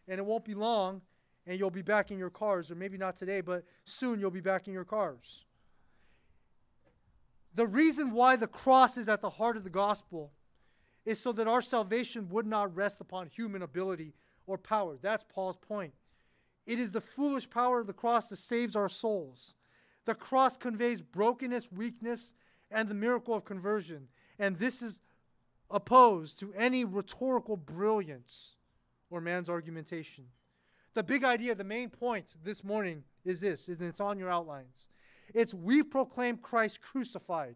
and 0.07 0.19
it 0.19 0.25
won't 0.25 0.45
be 0.45 0.53
long, 0.53 1.01
and 1.45 1.57
you'll 1.59 1.69
be 1.69 1.81
back 1.81 2.11
in 2.11 2.17
your 2.17 2.29
cars, 2.29 2.69
or 2.71 2.75
maybe 2.75 2.97
not 2.97 3.15
today, 3.15 3.41
but 3.41 3.63
soon 3.85 4.19
you'll 4.19 4.31
be 4.31 4.41
back 4.41 4.67
in 4.67 4.73
your 4.73 4.85
cars. 4.85 5.45
The 7.55 7.65
reason 7.65 8.11
why 8.11 8.35
the 8.35 8.47
cross 8.47 8.97
is 8.97 9.07
at 9.07 9.21
the 9.21 9.31
heart 9.31 9.57
of 9.57 9.63
the 9.63 9.69
gospel 9.69 10.31
is 11.05 11.19
so 11.19 11.31
that 11.31 11.47
our 11.47 11.61
salvation 11.61 12.27
would 12.29 12.45
not 12.45 12.75
rest 12.75 12.99
upon 12.99 13.27
human 13.27 13.61
ability 13.61 14.13
or 14.45 14.57
power. 14.57 14.97
That's 15.01 15.23
Paul's 15.27 15.57
point. 15.57 15.93
It 16.65 16.79
is 16.79 16.91
the 16.91 17.01
foolish 17.01 17.49
power 17.49 17.79
of 17.79 17.87
the 17.87 17.93
cross 17.93 18.27
that 18.29 18.37
saves 18.37 18.75
our 18.75 18.89
souls. 18.89 19.53
The 20.05 20.13
cross 20.13 20.57
conveys 20.57 21.01
brokenness, 21.01 21.71
weakness, 21.71 22.33
and 22.69 22.89
the 22.89 22.93
miracle 22.93 23.33
of 23.33 23.45
conversion. 23.45 24.09
And 24.37 24.57
this 24.57 24.81
is 24.81 24.99
opposed 25.71 26.39
to 26.39 26.53
any 26.53 26.83
rhetorical 26.83 27.55
brilliance 27.55 28.56
or 29.09 29.21
man's 29.21 29.49
argumentation. 29.49 30.25
The 30.93 31.03
big 31.03 31.23
idea, 31.23 31.55
the 31.55 31.63
main 31.63 31.89
point 31.89 32.25
this 32.43 32.63
morning 32.63 33.03
is 33.23 33.39
this, 33.39 33.67
and 33.67 33.81
it's 33.81 33.99
on 33.99 34.17
your 34.17 34.29
outlines. 34.29 34.87
It's 35.33 35.53
we 35.53 35.83
proclaim 35.83 36.37
Christ 36.37 36.81
crucified 36.81 37.55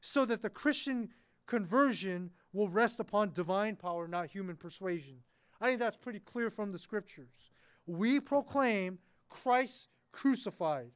so 0.00 0.24
that 0.26 0.42
the 0.42 0.50
Christian 0.50 1.08
conversion 1.46 2.30
will 2.52 2.68
rest 2.68 3.00
upon 3.00 3.32
divine 3.32 3.76
power, 3.76 4.06
not 4.06 4.30
human 4.30 4.56
persuasion. 4.56 5.16
I 5.60 5.66
think 5.66 5.80
that's 5.80 5.96
pretty 5.96 6.20
clear 6.20 6.50
from 6.50 6.72
the 6.72 6.78
scriptures. 6.78 7.50
We 7.86 8.20
proclaim 8.20 8.98
Christ 9.28 9.88
crucified 10.12 10.90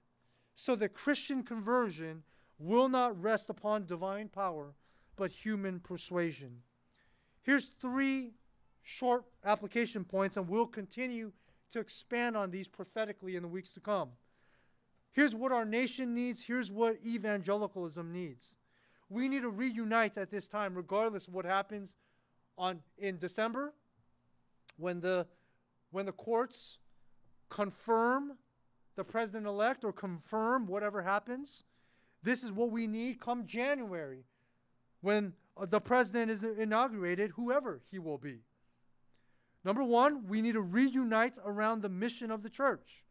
so 0.54 0.76
that 0.76 0.94
Christian 0.94 1.42
conversion 1.42 2.22
will 2.58 2.88
not 2.88 3.20
rest 3.20 3.50
upon 3.50 3.86
divine 3.86 4.28
power, 4.28 4.74
but 5.16 5.30
human 5.30 5.80
persuasion. 5.80 6.58
Here's 7.42 7.66
three 7.66 8.34
short 8.82 9.24
application 9.44 10.04
points, 10.04 10.36
and 10.36 10.48
we'll 10.48 10.66
continue 10.66 11.32
to 11.70 11.80
expand 11.80 12.36
on 12.36 12.50
these 12.50 12.68
prophetically 12.68 13.36
in 13.36 13.42
the 13.42 13.48
weeks 13.48 13.70
to 13.74 13.80
come. 13.80 14.10
Here's 15.12 15.34
what 15.34 15.52
our 15.52 15.64
nation 15.64 16.14
needs. 16.14 16.42
Here's 16.42 16.70
what 16.70 16.98
evangelicalism 17.06 18.12
needs. 18.12 18.56
We 19.08 19.28
need 19.28 19.42
to 19.42 19.50
reunite 19.50 20.16
at 20.16 20.30
this 20.30 20.48
time, 20.48 20.74
regardless 20.74 21.28
of 21.28 21.34
what 21.34 21.44
happens 21.44 21.96
on 22.56 22.80
in 22.98 23.18
December, 23.18 23.72
when 24.76 25.00
the 25.00 25.26
when 25.90 26.06
the 26.06 26.12
courts 26.12 26.78
confirm 27.50 28.38
the 28.96 29.04
president 29.04 29.46
elect 29.46 29.84
or 29.84 29.92
confirm 29.92 30.66
whatever 30.66 31.02
happens. 31.02 31.64
This 32.22 32.42
is 32.42 32.52
what 32.52 32.70
we 32.70 32.86
need 32.86 33.20
come 33.20 33.46
January 33.46 34.24
when 35.00 35.34
the 35.68 35.80
president 35.80 36.30
is 36.30 36.42
inaugurated, 36.42 37.32
whoever 37.32 37.82
he 37.90 37.98
will 37.98 38.18
be. 38.18 38.40
Number 39.64 39.84
one, 39.84 40.26
we 40.26 40.42
need 40.42 40.52
to 40.52 40.60
reunite 40.60 41.38
around 41.44 41.82
the 41.82 41.88
mission 41.88 42.30
of 42.30 42.42
the 42.42 42.50
church, 42.50 43.04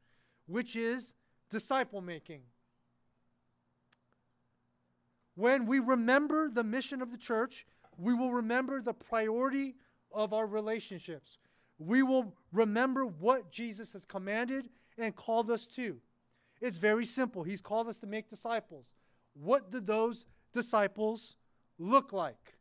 which 0.47 0.75
is 0.75 1.15
disciple 1.49 2.01
making. 2.01 2.41
When 5.35 5.65
we 5.65 5.79
remember 5.79 6.49
the 6.49 6.63
mission 6.63 7.01
of 7.01 7.11
the 7.11 7.17
church, 7.17 7.65
we 7.97 8.13
will 8.13 8.33
remember 8.33 8.81
the 8.81 8.93
priority 8.93 9.75
of 10.11 10.33
our 10.33 10.45
relationships. 10.45 11.37
We 11.79 12.03
will 12.03 12.35
remember 12.51 13.05
what 13.05 13.51
Jesus 13.51 13.93
has 13.93 14.05
commanded 14.05 14.69
and 14.97 15.15
called 15.15 15.49
us 15.49 15.65
to. 15.67 15.97
It's 16.59 16.77
very 16.77 17.05
simple. 17.05 17.43
He's 17.43 17.61
called 17.61 17.87
us 17.87 17.99
to 17.99 18.07
make 18.07 18.29
disciples. 18.29 18.93
What 19.33 19.71
do 19.71 19.79
those 19.79 20.25
disciples 20.53 21.37
look 21.79 22.13
like? 22.13 22.53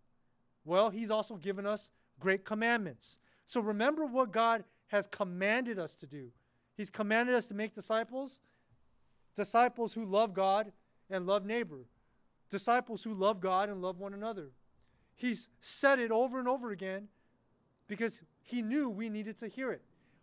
Well, 0.64 0.90
He's 0.90 1.10
also 1.10 1.36
given 1.36 1.66
us 1.66 1.90
great 2.18 2.44
commandments. 2.44 3.18
So 3.50 3.60
remember 3.60 4.06
what 4.06 4.30
God 4.30 4.62
has 4.86 5.08
commanded 5.08 5.76
us 5.76 5.96
to 5.96 6.06
do. 6.06 6.28
He's 6.76 6.88
commanded 6.88 7.34
us 7.34 7.48
to 7.48 7.54
make 7.54 7.74
disciples, 7.74 8.38
disciples 9.34 9.92
who 9.92 10.04
love 10.04 10.34
God 10.34 10.70
and 11.10 11.26
love 11.26 11.44
neighbor, 11.44 11.86
disciples 12.48 13.02
who 13.02 13.12
love 13.12 13.40
God 13.40 13.68
and 13.68 13.82
love 13.82 13.98
one 13.98 14.14
another. 14.14 14.52
He's 15.16 15.48
said 15.60 15.98
it 15.98 16.12
over 16.12 16.38
and 16.38 16.46
over 16.46 16.70
again 16.70 17.08
because 17.88 18.22
he 18.44 18.62
knew 18.62 18.88
we 18.88 19.08
needed 19.08 19.36
to 19.40 19.48
hear 19.48 19.72
it. 19.72 19.82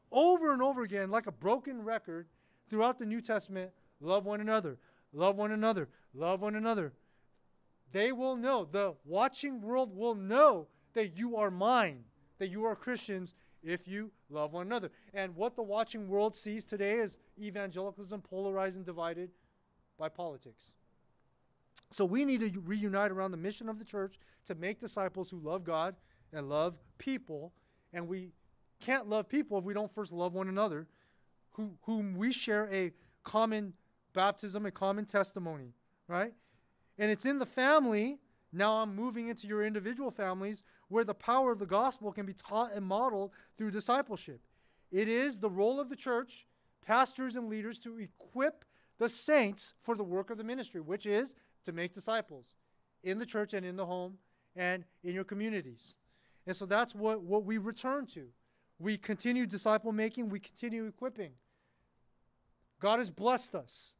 Over 0.10 0.54
and 0.54 0.62
over 0.62 0.84
again, 0.84 1.12
like 1.12 1.28
a 1.28 1.32
broken 1.34 1.82
record 1.82 2.28
throughout 2.70 2.98
the 2.98 3.06
New 3.06 3.20
Testament, 3.20 3.72
love 4.00 4.24
one 4.24 4.40
another, 4.40 4.78
love 5.12 5.36
one 5.36 5.52
another, 5.52 5.90
love 6.14 6.40
one 6.40 6.56
another. 6.56 6.94
They 7.92 8.14
will 8.14 8.38
know, 8.38 8.64
the 8.64 8.94
watching 9.04 9.60
world 9.60 9.94
will 9.94 10.16
know 10.16 10.68
that 10.94 11.18
you 11.18 11.36
are 11.36 11.52
mine 11.52 12.06
that 12.40 12.50
you 12.50 12.66
are 12.66 12.76
Christians 12.76 13.36
if 13.64 13.88
you 13.88 14.12
love 14.30 14.54
one 14.54 14.66
another. 14.66 14.92
And 15.14 15.36
what 15.36 15.56
the 15.56 15.64
watching 15.64 16.08
world 16.08 16.36
sees 16.36 16.66
today 16.66 17.00
is 17.00 17.18
evangelicalism 17.42 18.22
polarized 18.22 18.78
and 18.78 18.86
divided 18.86 19.30
by 19.98 20.10
politics. 20.10 20.72
So 21.92 22.06
we 22.06 22.26
need 22.26 22.40
to 22.42 22.60
reunite 22.60 23.12
around 23.12 23.32
the 23.32 23.38
mission 23.38 23.70
of 23.70 23.80
the 23.80 23.86
church 23.86 24.20
to 24.46 24.56
make 24.56 24.80
disciples 24.80 25.30
who 25.30 25.40
love 25.40 25.64
God 25.64 25.96
and 26.34 26.50
love 26.50 26.76
people. 26.98 27.54
And 27.94 28.08
we 28.08 28.32
can't 28.80 29.08
love 29.08 29.30
people 29.30 29.58
if 29.58 29.64
we 29.64 29.74
don't 29.74 29.94
first 29.94 30.12
love 30.12 30.34
one 30.34 30.50
another, 30.50 30.88
who, 31.54 31.72
whom 31.84 32.16
we 32.16 32.32
share 32.32 32.70
a 32.72 32.92
common 33.24 33.74
baptism, 34.14 34.66
a 34.66 34.72
common 34.72 35.06
testimony, 35.06 35.74
right? 36.08 36.34
And 36.98 37.12
it's 37.12 37.26
in 37.26 37.40
the 37.40 37.46
family. 37.46 38.20
Now 38.58 38.78
I'm 38.78 38.95
moving 38.95 39.28
into 39.28 39.47
your 39.47 39.64
individual 39.64 40.10
families 40.10 40.64
where 40.88 41.03
the 41.03 41.14
power 41.14 41.51
of 41.51 41.60
the 41.60 41.66
gospel 41.66 42.12
can 42.12 42.26
be 42.26 42.34
taught 42.34 42.74
and 42.74 42.84
modeled 42.84 43.32
through 43.58 43.72
discipleship. 43.72 44.41
It 44.91 45.08
is 45.08 45.39
the 45.39 45.49
role 45.49 45.80
of 45.80 45.89
the 45.89 45.95
church, 45.95 46.47
pastors 46.86 47.36
and 47.36 47.49
leaders, 47.49 47.78
to 47.80 47.99
equip 47.99 48.66
the 48.97 49.10
saints 49.10 49.74
for 49.82 49.95
the 49.95 50.03
work 50.03 50.32
of 50.32 50.38
the 50.38 50.43
ministry, 50.43 50.82
which 50.82 51.05
is 51.05 51.36
to 51.66 51.72
make 51.72 51.93
disciples 51.93 52.55
in 53.03 53.20
the 53.20 53.26
church 53.26 53.53
and 53.53 53.66
in 53.66 53.76
the 53.76 53.86
home 53.86 54.18
and 54.55 54.86
in 55.03 55.14
your 55.14 55.24
communities. 55.24 55.93
And 56.47 56.55
so 56.55 56.66
that's 56.66 56.95
what, 56.95 57.22
what 57.22 57.45
we 57.45 57.60
return 57.60 58.08
to. 58.08 58.28
We 58.80 58.97
continue 58.97 59.45
disciple 59.45 59.91
making, 59.91 60.30
we 60.30 60.39
continue 60.39 60.86
equipping. 60.86 61.34
God 62.80 62.97
has 62.97 63.10
blessed 63.10 63.53
us. 63.53 63.93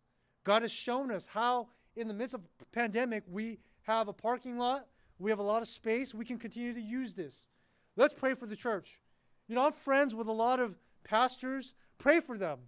God 0.44 0.62
has 0.64 0.72
shown 0.72 1.12
us 1.12 1.28
how, 1.28 1.68
in 1.96 2.08
the 2.08 2.14
midst 2.14 2.34
of 2.34 2.42
pandemic, 2.72 3.24
we 3.30 3.60
have 3.88 4.08
a 4.08 4.14
parking 4.14 4.58
lot 4.58 4.86
we 5.20 5.32
have 5.32 5.40
a 5.40 5.44
lot 5.44 5.62
of 5.62 5.68
space. 5.68 6.14
We 6.14 6.26
can 6.26 6.38
continue 6.38 6.74
to 6.74 6.82
use 6.82 7.14
this. 7.14 7.48
Let's 7.96 8.14
pray 8.14 8.34
for 8.36 8.46
the 8.46 8.56
church. 8.56 9.02
You 9.48 9.56
know, 9.56 9.66
I'm 9.66 9.74
friends 9.74 10.14
with 10.14 10.28
a 10.28 10.34
lot 10.34 10.60
of 10.60 10.78
pastors. 11.04 11.74
Pray 11.98 12.20
for 12.20 12.38
them. 12.38 12.60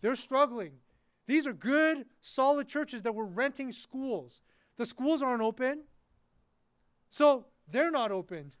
They're 0.00 0.16
struggling. 0.16 0.72
These 1.26 1.46
are 1.46 1.54
good, 1.54 2.04
solid 2.20 2.68
churches 2.68 3.02
that 3.02 3.14
were 3.14 3.24
renting 3.24 3.72
schools. 3.72 4.42
The 4.76 4.84
schools 4.84 5.22
aren't 5.22 5.40
open, 5.40 5.84
so 7.08 7.46
they're 7.66 7.90
not 7.90 8.10
open. 8.10 8.52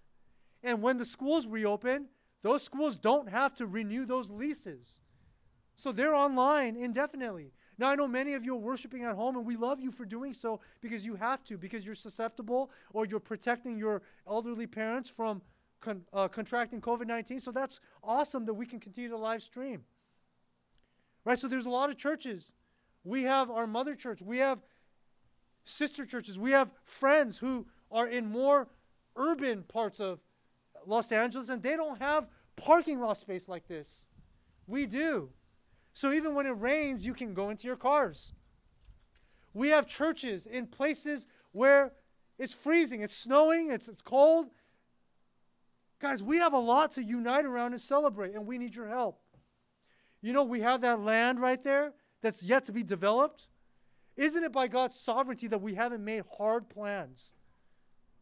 And 0.62 0.80
when 0.80 0.96
the 0.96 1.04
schools 1.04 1.46
reopen, 1.46 2.06
those 2.42 2.62
schools 2.62 2.96
don't 2.96 3.28
have 3.28 3.54
to 3.56 3.66
renew 3.66 4.06
those 4.06 4.30
leases. 4.30 5.00
So 5.76 5.92
they're 5.92 6.14
online 6.14 6.76
indefinitely. 6.76 7.52
Now, 7.78 7.88
I 7.88 7.96
know 7.96 8.06
many 8.06 8.34
of 8.34 8.44
you 8.44 8.54
are 8.54 8.58
worshiping 8.58 9.02
at 9.02 9.14
home, 9.14 9.36
and 9.36 9.44
we 9.44 9.56
love 9.56 9.80
you 9.80 9.90
for 9.90 10.04
doing 10.04 10.32
so 10.32 10.60
because 10.80 11.04
you 11.04 11.16
have 11.16 11.42
to, 11.44 11.58
because 11.58 11.84
you're 11.84 11.94
susceptible 11.94 12.70
or 12.92 13.04
you're 13.06 13.20
protecting 13.20 13.76
your 13.76 14.02
elderly 14.26 14.66
parents 14.66 15.10
from 15.10 15.42
con- 15.80 16.04
uh, 16.12 16.28
contracting 16.28 16.80
COVID 16.80 17.06
19. 17.06 17.40
So 17.40 17.50
that's 17.50 17.80
awesome 18.02 18.46
that 18.46 18.54
we 18.54 18.66
can 18.66 18.80
continue 18.80 19.10
to 19.10 19.16
live 19.16 19.42
stream. 19.42 19.84
Right? 21.24 21.38
So 21.38 21.48
there's 21.48 21.66
a 21.66 21.70
lot 21.70 21.90
of 21.90 21.96
churches. 21.96 22.52
We 23.02 23.24
have 23.24 23.50
our 23.50 23.66
mother 23.66 23.94
church, 23.94 24.22
we 24.22 24.38
have 24.38 24.60
sister 25.64 26.06
churches, 26.06 26.38
we 26.38 26.52
have 26.52 26.72
friends 26.84 27.38
who 27.38 27.66
are 27.90 28.06
in 28.06 28.26
more 28.26 28.68
urban 29.16 29.62
parts 29.62 30.00
of 30.00 30.20
Los 30.86 31.12
Angeles, 31.12 31.48
and 31.48 31.62
they 31.62 31.76
don't 31.76 32.00
have 32.00 32.28
parking 32.56 33.00
lot 33.00 33.16
space 33.16 33.48
like 33.48 33.68
this. 33.68 34.04
We 34.66 34.86
do. 34.86 35.30
So 35.94 36.12
even 36.12 36.34
when 36.34 36.46
it 36.46 36.50
rains, 36.50 37.06
you 37.06 37.14
can 37.14 37.34
go 37.34 37.50
into 37.50 37.66
your 37.66 37.76
cars. 37.76 38.32
We 39.54 39.68
have 39.68 39.86
churches 39.86 40.46
in 40.46 40.66
places 40.66 41.28
where 41.52 41.92
it's 42.36 42.52
freezing, 42.52 43.00
it's 43.00 43.16
snowing, 43.16 43.70
it's, 43.70 43.88
it's 43.88 44.02
cold. 44.02 44.48
Guys, 46.00 46.22
we 46.22 46.38
have 46.38 46.52
a 46.52 46.58
lot 46.58 46.90
to 46.92 47.02
unite 47.02 47.44
around 47.44 47.72
and 47.72 47.80
celebrate, 47.80 48.34
and 48.34 48.44
we 48.44 48.58
need 48.58 48.74
your 48.74 48.88
help. 48.88 49.20
You 50.20 50.32
know, 50.32 50.42
we 50.42 50.60
have 50.60 50.80
that 50.80 51.00
land 51.00 51.40
right 51.40 51.62
there 51.62 51.92
that's 52.20 52.42
yet 52.42 52.64
to 52.64 52.72
be 52.72 52.82
developed. 52.82 53.46
Isn't 54.16 54.42
it 54.42 54.52
by 54.52 54.66
God's 54.66 54.98
sovereignty 54.98 55.46
that 55.46 55.62
we 55.62 55.74
haven't 55.74 56.04
made 56.04 56.24
hard 56.38 56.68
plans? 56.68 57.34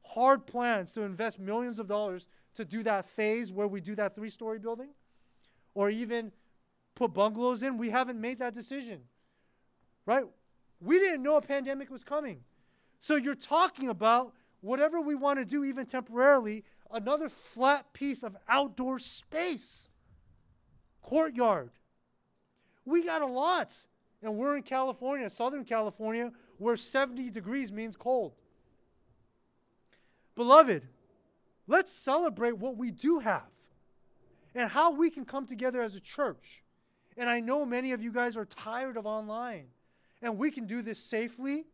Hard 0.05 0.47
plans 0.47 0.93
to 0.93 1.03
invest 1.03 1.39
millions 1.39 1.79
of 1.79 1.87
dollars 1.87 2.27
to 2.55 2.67
do 2.67 2.83
that 2.83 3.07
phase 3.07 3.51
where 3.51 3.67
we 3.67 3.81
do 3.81 3.95
that 3.95 4.15
three 4.15 4.31
story 4.31 4.59
building? 4.59 4.91
Or 5.75 5.89
even 5.89 6.33
put 6.95 7.13
bungalows 7.13 7.63
in. 7.63 7.79
We 7.79 7.91
haven't 7.91 8.21
made 8.21 8.39
that 8.39 8.55
decision, 8.55 9.01
right? 10.07 10.25
We 10.81 10.99
didn't 10.99 11.23
know 11.23 11.37
a 11.37 11.43
pandemic 11.43 11.91
was 11.91 12.05
coming. 12.05 12.41
So 13.01 13.17
you're 13.17 13.35
talking 13.35 13.89
about 13.89 14.33
whatever 14.61 15.01
we 15.01 15.15
want 15.15 15.39
to 15.39 15.45
do, 15.45 15.65
even 15.65 15.87
temporarily, 15.87 16.65
another 16.91 17.29
flat 17.29 17.93
piece 17.93 18.23
of 18.23 18.37
outdoor 18.49 18.99
space, 18.99 19.89
courtyard. 21.01 21.71
We 22.85 23.05
got 23.05 23.23
a 23.23 23.27
lot. 23.27 23.75
And 24.23 24.37
we're 24.37 24.57
in 24.57 24.63
California, 24.63 25.29
Southern 25.29 25.65
California, 25.65 26.31
where 26.59 26.77
70 26.77 27.31
degrees 27.31 27.73
means 27.73 27.97
cold. 27.97 28.35
Beloved, 30.37 30.87
let's 31.67 31.93
celebrate 31.93 32.57
what 32.57 32.77
we 32.77 32.91
do 32.91 33.19
have 33.19 33.51
and 34.55 34.71
how 34.71 34.93
we 34.93 35.11
can 35.11 35.25
come 35.25 35.45
together 35.45 35.83
as 35.83 35.97
a 35.97 36.01
church. 36.01 36.63
And 37.17 37.29
I 37.29 37.41
know 37.41 37.67
many 37.67 37.93
of 37.93 38.03
you 38.03 38.13
guys 38.13 38.37
are 38.37 38.45
tired 38.45 38.97
of 38.97 39.07
online, 39.07 39.67
and 40.21 40.39
we 40.39 40.51
can 40.51 40.67
do 40.67 40.83
this 40.83 40.99
safely 40.99 41.67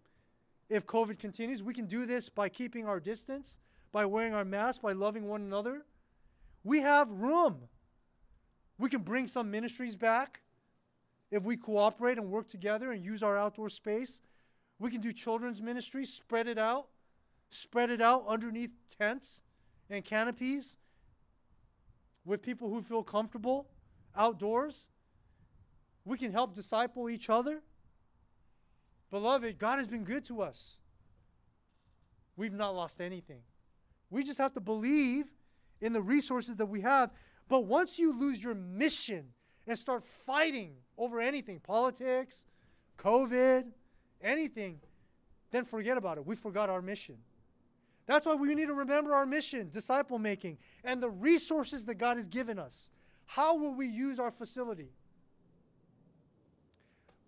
if 0.69 0.87
COVID 0.87 1.19
continues. 1.19 1.63
We 1.63 1.75
can 1.75 1.87
do 1.87 2.07
this 2.07 2.29
by 2.29 2.49
keeping 2.49 2.87
our 2.87 3.01
distance, 3.01 3.59
by 3.93 4.05
wearing 4.05 4.35
our 4.35 4.45
masks, 4.45 4.83
by 4.83 4.93
loving 4.93 5.29
one 5.29 5.43
another. 5.43 5.85
We 6.65 6.81
have 6.81 7.11
room. 7.11 7.69
We 8.79 8.89
can 8.89 9.03
bring 9.03 9.27
some 9.27 9.51
ministries 9.51 9.97
back 9.97 10.41
if 11.31 11.45
we 11.45 11.57
cooperate 11.57 12.19
and 12.19 12.31
work 12.31 12.49
together 12.49 12.93
and 12.93 13.05
use 13.05 13.23
our 13.23 13.37
outdoor 13.37 13.71
space. 13.71 14.21
We 14.79 14.91
can 14.91 15.01
do 15.01 15.13
children's 15.13 15.61
ministry, 15.61 16.05
spread 16.05 16.47
it 16.47 16.59
out, 16.59 16.89
spread 17.51 17.91
it 17.91 18.01
out 18.01 18.25
underneath 18.29 18.73
tents 18.99 19.43
and 19.91 20.05
canopies 20.05 20.77
with 22.25 22.43
people 22.43 22.69
who 22.69 22.83
feel 22.83 23.03
comfortable 23.03 23.69
outdoors. 24.17 24.87
We 26.09 26.17
can 26.17 26.33
help 26.33 26.55
disciple 26.55 27.11
each 27.11 27.29
other. 27.29 27.61
Beloved, 29.11 29.59
God 29.59 29.77
has 29.77 29.87
been 29.87 30.05
good 30.05 30.25
to 30.27 30.43
us. 30.43 30.77
We've 32.37 32.53
not 32.53 32.75
lost 32.75 33.01
anything. 33.01 33.41
We 34.11 34.25
just 34.25 34.39
have 34.39 34.55
to 34.55 34.61
believe 34.61 35.27
in 35.81 35.93
the 35.93 36.01
resources 36.01 36.57
that 36.57 36.67
we 36.67 36.81
have. 36.81 37.11
But 37.49 37.67
once 37.67 37.99
you 37.99 38.19
lose 38.19 38.43
your 38.43 38.55
mission 38.55 39.27
and 39.67 39.79
start 39.79 40.07
fighting 40.07 40.77
over 40.97 41.21
anything 41.21 41.61
politics, 41.61 42.45
COVID, 42.97 43.67
anything 44.23 44.81
then 45.51 45.65
forget 45.65 45.97
about 45.97 46.19
it. 46.19 46.27
We 46.27 46.37
forgot 46.37 46.69
our 46.69 46.83
mission. 46.83 47.17
That's 48.07 48.27
why 48.27 48.35
we 48.35 48.55
need 48.55 48.67
to 48.67 48.75
remember 48.75 49.15
our 49.15 49.27
mission, 49.27 49.69
disciple 49.71 50.19
making, 50.19 50.59
and 50.85 51.03
the 51.03 51.11
resources 51.11 51.85
that 51.87 51.95
God 51.95 52.17
has 52.17 52.29
given 52.29 52.59
us. 52.59 52.91
How 53.27 53.57
will 53.57 53.75
we 53.75 53.87
use 53.87 54.19
our 54.19 54.31
facility? 54.31 54.91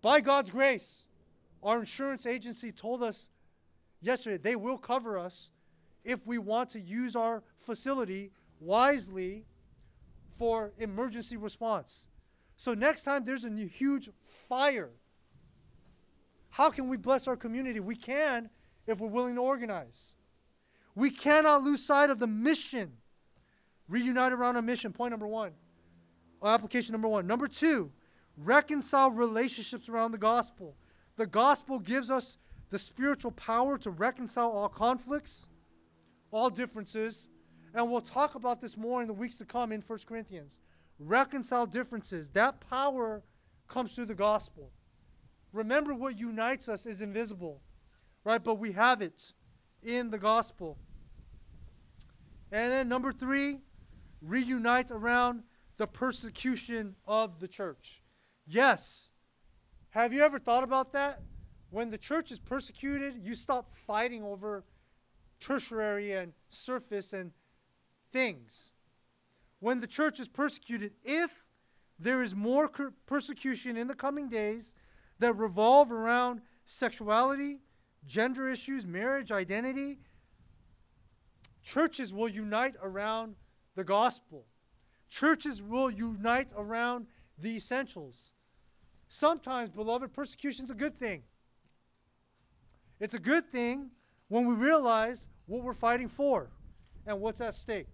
By 0.01 0.19
God's 0.21 0.49
grace, 0.49 1.05
our 1.61 1.79
insurance 1.79 2.25
agency 2.25 2.71
told 2.71 3.03
us 3.03 3.29
yesterday 4.01 4.37
they 4.37 4.55
will 4.55 4.77
cover 4.77 5.17
us 5.17 5.49
if 6.03 6.25
we 6.25 6.37
want 6.37 6.69
to 6.71 6.79
use 6.79 7.15
our 7.15 7.43
facility 7.59 8.31
wisely 8.59 9.45
for 10.37 10.71
emergency 10.79 11.37
response. 11.37 12.07
So 12.57 12.73
next 12.73 13.03
time 13.03 13.25
there's 13.25 13.43
a 13.43 13.49
new, 13.49 13.67
huge 13.67 14.09
fire, 14.25 14.89
how 16.49 16.69
can 16.69 16.87
we 16.89 16.97
bless 16.97 17.27
our 17.27 17.35
community? 17.35 17.79
We 17.79 17.95
can 17.95 18.49
if 18.87 18.99
we're 18.99 19.07
willing 19.07 19.35
to 19.35 19.41
organize. 19.41 20.13
We 20.95 21.09
cannot 21.09 21.63
lose 21.63 21.83
sight 21.83 22.09
of 22.09 22.19
the 22.19 22.27
mission. 22.27 22.93
Reunite 23.87 24.33
around 24.33 24.57
a 24.57 24.61
mission. 24.61 24.91
Point 24.91 25.11
number 25.11 25.27
one. 25.27 25.51
Application 26.43 26.91
number 26.91 27.07
one. 27.07 27.27
Number 27.27 27.47
two, 27.47 27.91
reconcile 28.37 29.11
relationships 29.11 29.89
around 29.89 30.11
the 30.11 30.17
gospel. 30.17 30.75
The 31.17 31.27
gospel 31.27 31.79
gives 31.79 32.09
us 32.09 32.37
the 32.69 32.79
spiritual 32.79 33.31
power 33.31 33.77
to 33.79 33.91
reconcile 33.91 34.49
all 34.49 34.69
conflicts, 34.69 35.45
all 36.31 36.49
differences, 36.49 37.27
and 37.73 37.89
we'll 37.89 38.01
talk 38.01 38.35
about 38.35 38.61
this 38.61 38.75
more 38.75 39.01
in 39.01 39.07
the 39.07 39.13
weeks 39.13 39.37
to 39.37 39.45
come 39.45 39.71
in 39.71 39.81
1 39.81 39.99
Corinthians. 40.05 40.59
Reconcile 40.99 41.65
differences. 41.65 42.29
That 42.29 42.59
power 42.69 43.23
comes 43.67 43.95
through 43.95 44.05
the 44.05 44.15
gospel. 44.15 44.71
Remember, 45.53 45.93
what 45.93 46.17
unites 46.17 46.69
us 46.69 46.85
is 46.85 47.01
invisible, 47.01 47.61
right? 48.23 48.43
But 48.43 48.55
we 48.55 48.71
have 48.73 49.01
it 49.01 49.33
in 49.83 50.09
the 50.09 50.17
gospel. 50.17 50.77
And 52.51 52.71
then 52.71 52.89
number 52.89 53.11
three, 53.11 53.59
reunite 54.21 54.91
around 54.91 55.43
the 55.77 55.87
persecution 55.87 56.95
of 57.07 57.39
the 57.39 57.47
church. 57.47 58.00
Yes. 58.51 59.07
Have 59.91 60.11
you 60.11 60.23
ever 60.23 60.37
thought 60.37 60.65
about 60.65 60.91
that? 60.91 61.21
When 61.69 61.89
the 61.89 61.97
church 61.97 62.31
is 62.33 62.39
persecuted, 62.39 63.15
you 63.23 63.33
stop 63.33 63.71
fighting 63.71 64.23
over 64.23 64.65
tertiary 65.39 66.11
and 66.11 66.33
surface 66.49 67.13
and 67.13 67.31
things. 68.11 68.71
When 69.59 69.79
the 69.79 69.87
church 69.87 70.19
is 70.19 70.27
persecuted, 70.27 70.91
if 71.01 71.45
there 71.97 72.21
is 72.21 72.35
more 72.35 72.69
persecution 73.05 73.77
in 73.77 73.87
the 73.87 73.95
coming 73.95 74.27
days 74.27 74.73
that 75.19 75.31
revolve 75.33 75.89
around 75.89 76.41
sexuality, 76.65 77.59
gender 78.05 78.49
issues, 78.49 78.85
marriage, 78.85 79.31
identity, 79.31 79.99
churches 81.63 82.13
will 82.13 82.27
unite 82.27 82.75
around 82.83 83.35
the 83.75 83.85
gospel. 83.85 84.45
Churches 85.09 85.61
will 85.61 85.89
unite 85.89 86.51
around 86.57 87.07
the 87.37 87.55
essentials. 87.55 88.33
Sometimes, 89.13 89.69
beloved, 89.71 90.13
persecution 90.13 90.63
is 90.63 90.71
a 90.71 90.73
good 90.73 90.97
thing. 90.97 91.23
It's 92.97 93.13
a 93.13 93.19
good 93.19 93.45
thing 93.45 93.91
when 94.29 94.47
we 94.47 94.55
realize 94.55 95.27
what 95.47 95.63
we're 95.63 95.73
fighting 95.73 96.07
for 96.07 96.49
and 97.05 97.19
what's 97.19 97.41
at 97.41 97.53
stake. 97.53 97.89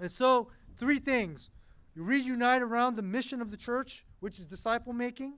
And 0.00 0.10
so, 0.10 0.48
three 0.76 0.98
things 0.98 1.50
you 1.94 2.02
reunite 2.02 2.60
around 2.60 2.96
the 2.96 3.02
mission 3.02 3.40
of 3.40 3.52
the 3.52 3.56
church, 3.56 4.04
which 4.18 4.40
is 4.40 4.46
disciple 4.46 4.92
making 4.92 5.34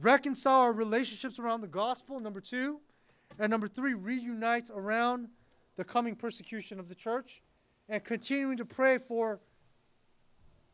reconcile 0.00 0.60
our 0.60 0.72
relationships 0.72 1.40
around 1.40 1.60
the 1.60 1.66
gospel, 1.66 2.20
number 2.20 2.40
two. 2.40 2.78
And 3.40 3.50
number 3.50 3.66
three, 3.66 3.92
reunite 3.92 4.70
around 4.72 5.26
the 5.74 5.82
coming 5.82 6.14
persecution 6.14 6.78
of 6.78 6.88
the 6.88 6.94
church 6.94 7.42
and 7.88 8.04
continuing 8.04 8.56
to 8.58 8.64
pray 8.64 8.98
for 8.98 9.40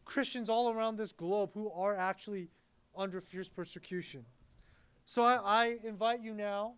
Christians 0.05 0.51
all 0.51 0.71
around 0.71 0.97
this 0.97 1.13
globe 1.13 1.53
who 1.55 1.71
are 1.71 1.97
actually 1.97 2.51
under 2.97 3.21
fierce 3.21 3.49
persecution. 3.49 4.25
So 5.07 5.23
I, 5.23 5.37
I 5.37 5.77
invite 5.85 6.23
you 6.23 6.35
now 6.35 6.75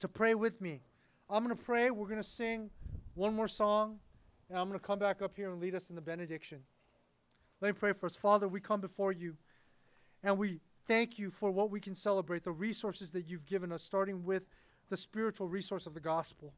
to 0.00 0.08
pray 0.08 0.34
with 0.34 0.60
me. 0.60 0.80
I'm 1.28 1.44
going 1.44 1.56
to 1.56 1.62
pray. 1.62 1.90
We're 1.90 2.06
going 2.06 2.22
to 2.22 2.28
sing 2.28 2.70
one 3.14 3.34
more 3.34 3.48
song, 3.48 3.98
and 4.48 4.58
I'm 4.58 4.68
going 4.68 4.78
to 4.78 4.86
come 4.86 4.98
back 4.98 5.20
up 5.20 5.32
here 5.36 5.50
and 5.50 5.60
lead 5.60 5.74
us 5.74 5.90
in 5.90 5.96
the 5.96 6.00
benediction. 6.02 6.60
Let 7.60 7.74
me 7.74 7.78
pray 7.78 7.92
for 7.92 8.06
us. 8.06 8.14
Father, 8.14 8.46
we 8.46 8.60
come 8.60 8.80
before 8.80 9.12
you, 9.12 9.36
and 10.22 10.38
we 10.38 10.60
thank 10.86 11.18
you 11.18 11.30
for 11.30 11.50
what 11.50 11.70
we 11.70 11.80
can 11.80 11.94
celebrate, 11.94 12.44
the 12.44 12.52
resources 12.52 13.10
that 13.10 13.28
you've 13.28 13.46
given 13.46 13.72
us, 13.72 13.82
starting 13.82 14.24
with 14.24 14.44
the 14.88 14.96
spiritual 14.96 15.48
resource 15.48 15.86
of 15.86 15.94
the 15.94 16.00
gospel. 16.00 16.54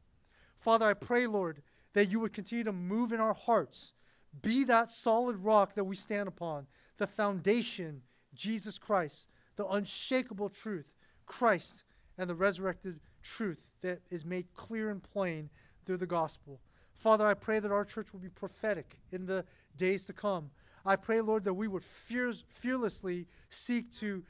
Father, 0.59 0.85
I 0.85 0.93
pray, 0.93 1.25
Lord, 1.25 1.63
that 1.93 2.09
you 2.09 2.19
would 2.19 2.31
continue 2.31 2.63
to 2.63 2.71
move 2.71 3.11
in 3.11 3.19
our 3.19 3.33
hearts. 3.33 3.93
Be 4.41 4.63
that 4.65 4.91
solid 4.91 5.37
rock 5.37 5.75
that 5.75 5.83
we 5.83 5.95
stand 5.95 6.27
upon, 6.27 6.67
the 6.97 7.07
foundation, 7.07 8.03
Jesus 8.33 8.77
Christ, 8.77 9.27
the 9.55 9.67
unshakable 9.67 10.49
truth, 10.49 10.93
Christ, 11.25 11.83
and 12.17 12.29
the 12.29 12.35
resurrected 12.35 12.99
truth 13.21 13.67
that 13.81 14.01
is 14.09 14.25
made 14.25 14.53
clear 14.53 14.89
and 14.89 15.01
plain 15.01 15.49
through 15.85 15.97
the 15.97 16.05
gospel. 16.05 16.59
Father, 16.95 17.25
I 17.25 17.33
pray 17.33 17.59
that 17.59 17.71
our 17.71 17.85
church 17.85 18.13
will 18.13 18.19
be 18.19 18.29
prophetic 18.29 18.99
in 19.11 19.25
the 19.25 19.45
days 19.75 20.05
to 20.05 20.13
come. 20.13 20.51
I 20.85 20.95
pray, 20.95 21.21
Lord, 21.21 21.43
that 21.43 21.53
we 21.53 21.67
would 21.67 21.83
fears, 21.83 22.43
fearlessly 22.47 23.27
seek 23.49 23.91
to 23.97 24.23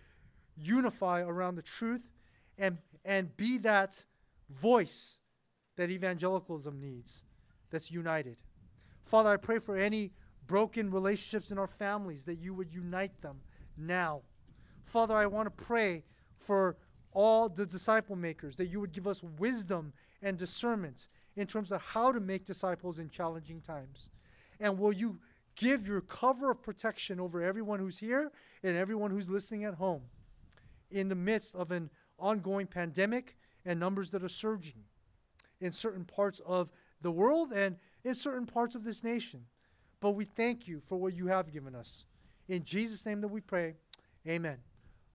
unify 0.57 1.21
around 1.21 1.55
the 1.55 1.61
truth 1.61 2.09
and, 2.57 2.77
and 3.03 3.35
be 3.37 3.57
that 3.59 4.05
voice 4.49 5.17
that 5.77 5.89
evangelicalism 5.89 6.79
needs 6.79 7.23
that's 7.69 7.89
united. 7.89 8.37
Father, 9.03 9.29
I 9.29 9.37
pray 9.37 9.59
for 9.59 9.77
any 9.77 10.11
broken 10.47 10.91
relationships 10.91 11.51
in 11.51 11.57
our 11.57 11.67
families 11.67 12.23
that 12.25 12.39
you 12.39 12.53
would 12.53 12.73
unite 12.73 13.21
them 13.21 13.39
now. 13.77 14.21
Father, 14.85 15.15
I 15.15 15.25
want 15.25 15.45
to 15.45 15.63
pray 15.63 16.03
for 16.39 16.77
all 17.13 17.49
the 17.49 17.65
disciple 17.65 18.15
makers 18.15 18.55
that 18.57 18.67
you 18.67 18.79
would 18.79 18.91
give 18.91 19.07
us 19.07 19.23
wisdom 19.37 19.93
and 20.21 20.37
discernment 20.37 21.07
in 21.35 21.47
terms 21.47 21.71
of 21.71 21.81
how 21.81 22.11
to 22.11 22.19
make 22.19 22.45
disciples 22.45 22.99
in 22.99 23.09
challenging 23.09 23.61
times. 23.61 24.09
And 24.59 24.77
will 24.77 24.93
you 24.93 25.19
Give 25.55 25.87
your 25.87 26.01
cover 26.01 26.51
of 26.51 26.63
protection 26.63 27.19
over 27.19 27.41
everyone 27.41 27.79
who's 27.79 27.99
here 27.99 28.31
and 28.63 28.77
everyone 28.77 29.11
who's 29.11 29.29
listening 29.29 29.63
at 29.65 29.75
home 29.75 30.03
in 30.89 31.09
the 31.09 31.15
midst 31.15 31.55
of 31.55 31.71
an 31.71 31.89
ongoing 32.17 32.67
pandemic 32.67 33.37
and 33.65 33.79
numbers 33.79 34.09
that 34.11 34.23
are 34.23 34.29
surging 34.29 34.85
in 35.59 35.71
certain 35.71 36.05
parts 36.05 36.41
of 36.45 36.71
the 37.01 37.11
world 37.11 37.51
and 37.51 37.77
in 38.03 38.15
certain 38.15 38.45
parts 38.45 38.75
of 38.75 38.83
this 38.83 39.03
nation. 39.03 39.45
But 39.99 40.11
we 40.11 40.25
thank 40.25 40.67
you 40.67 40.81
for 40.87 40.97
what 40.97 41.15
you 41.15 41.27
have 41.27 41.51
given 41.51 41.75
us. 41.75 42.05
In 42.51 42.65
Jesus' 42.65 43.05
name 43.05 43.21
that 43.21 43.29
we 43.29 43.39
pray, 43.39 43.75
amen. 44.27 44.57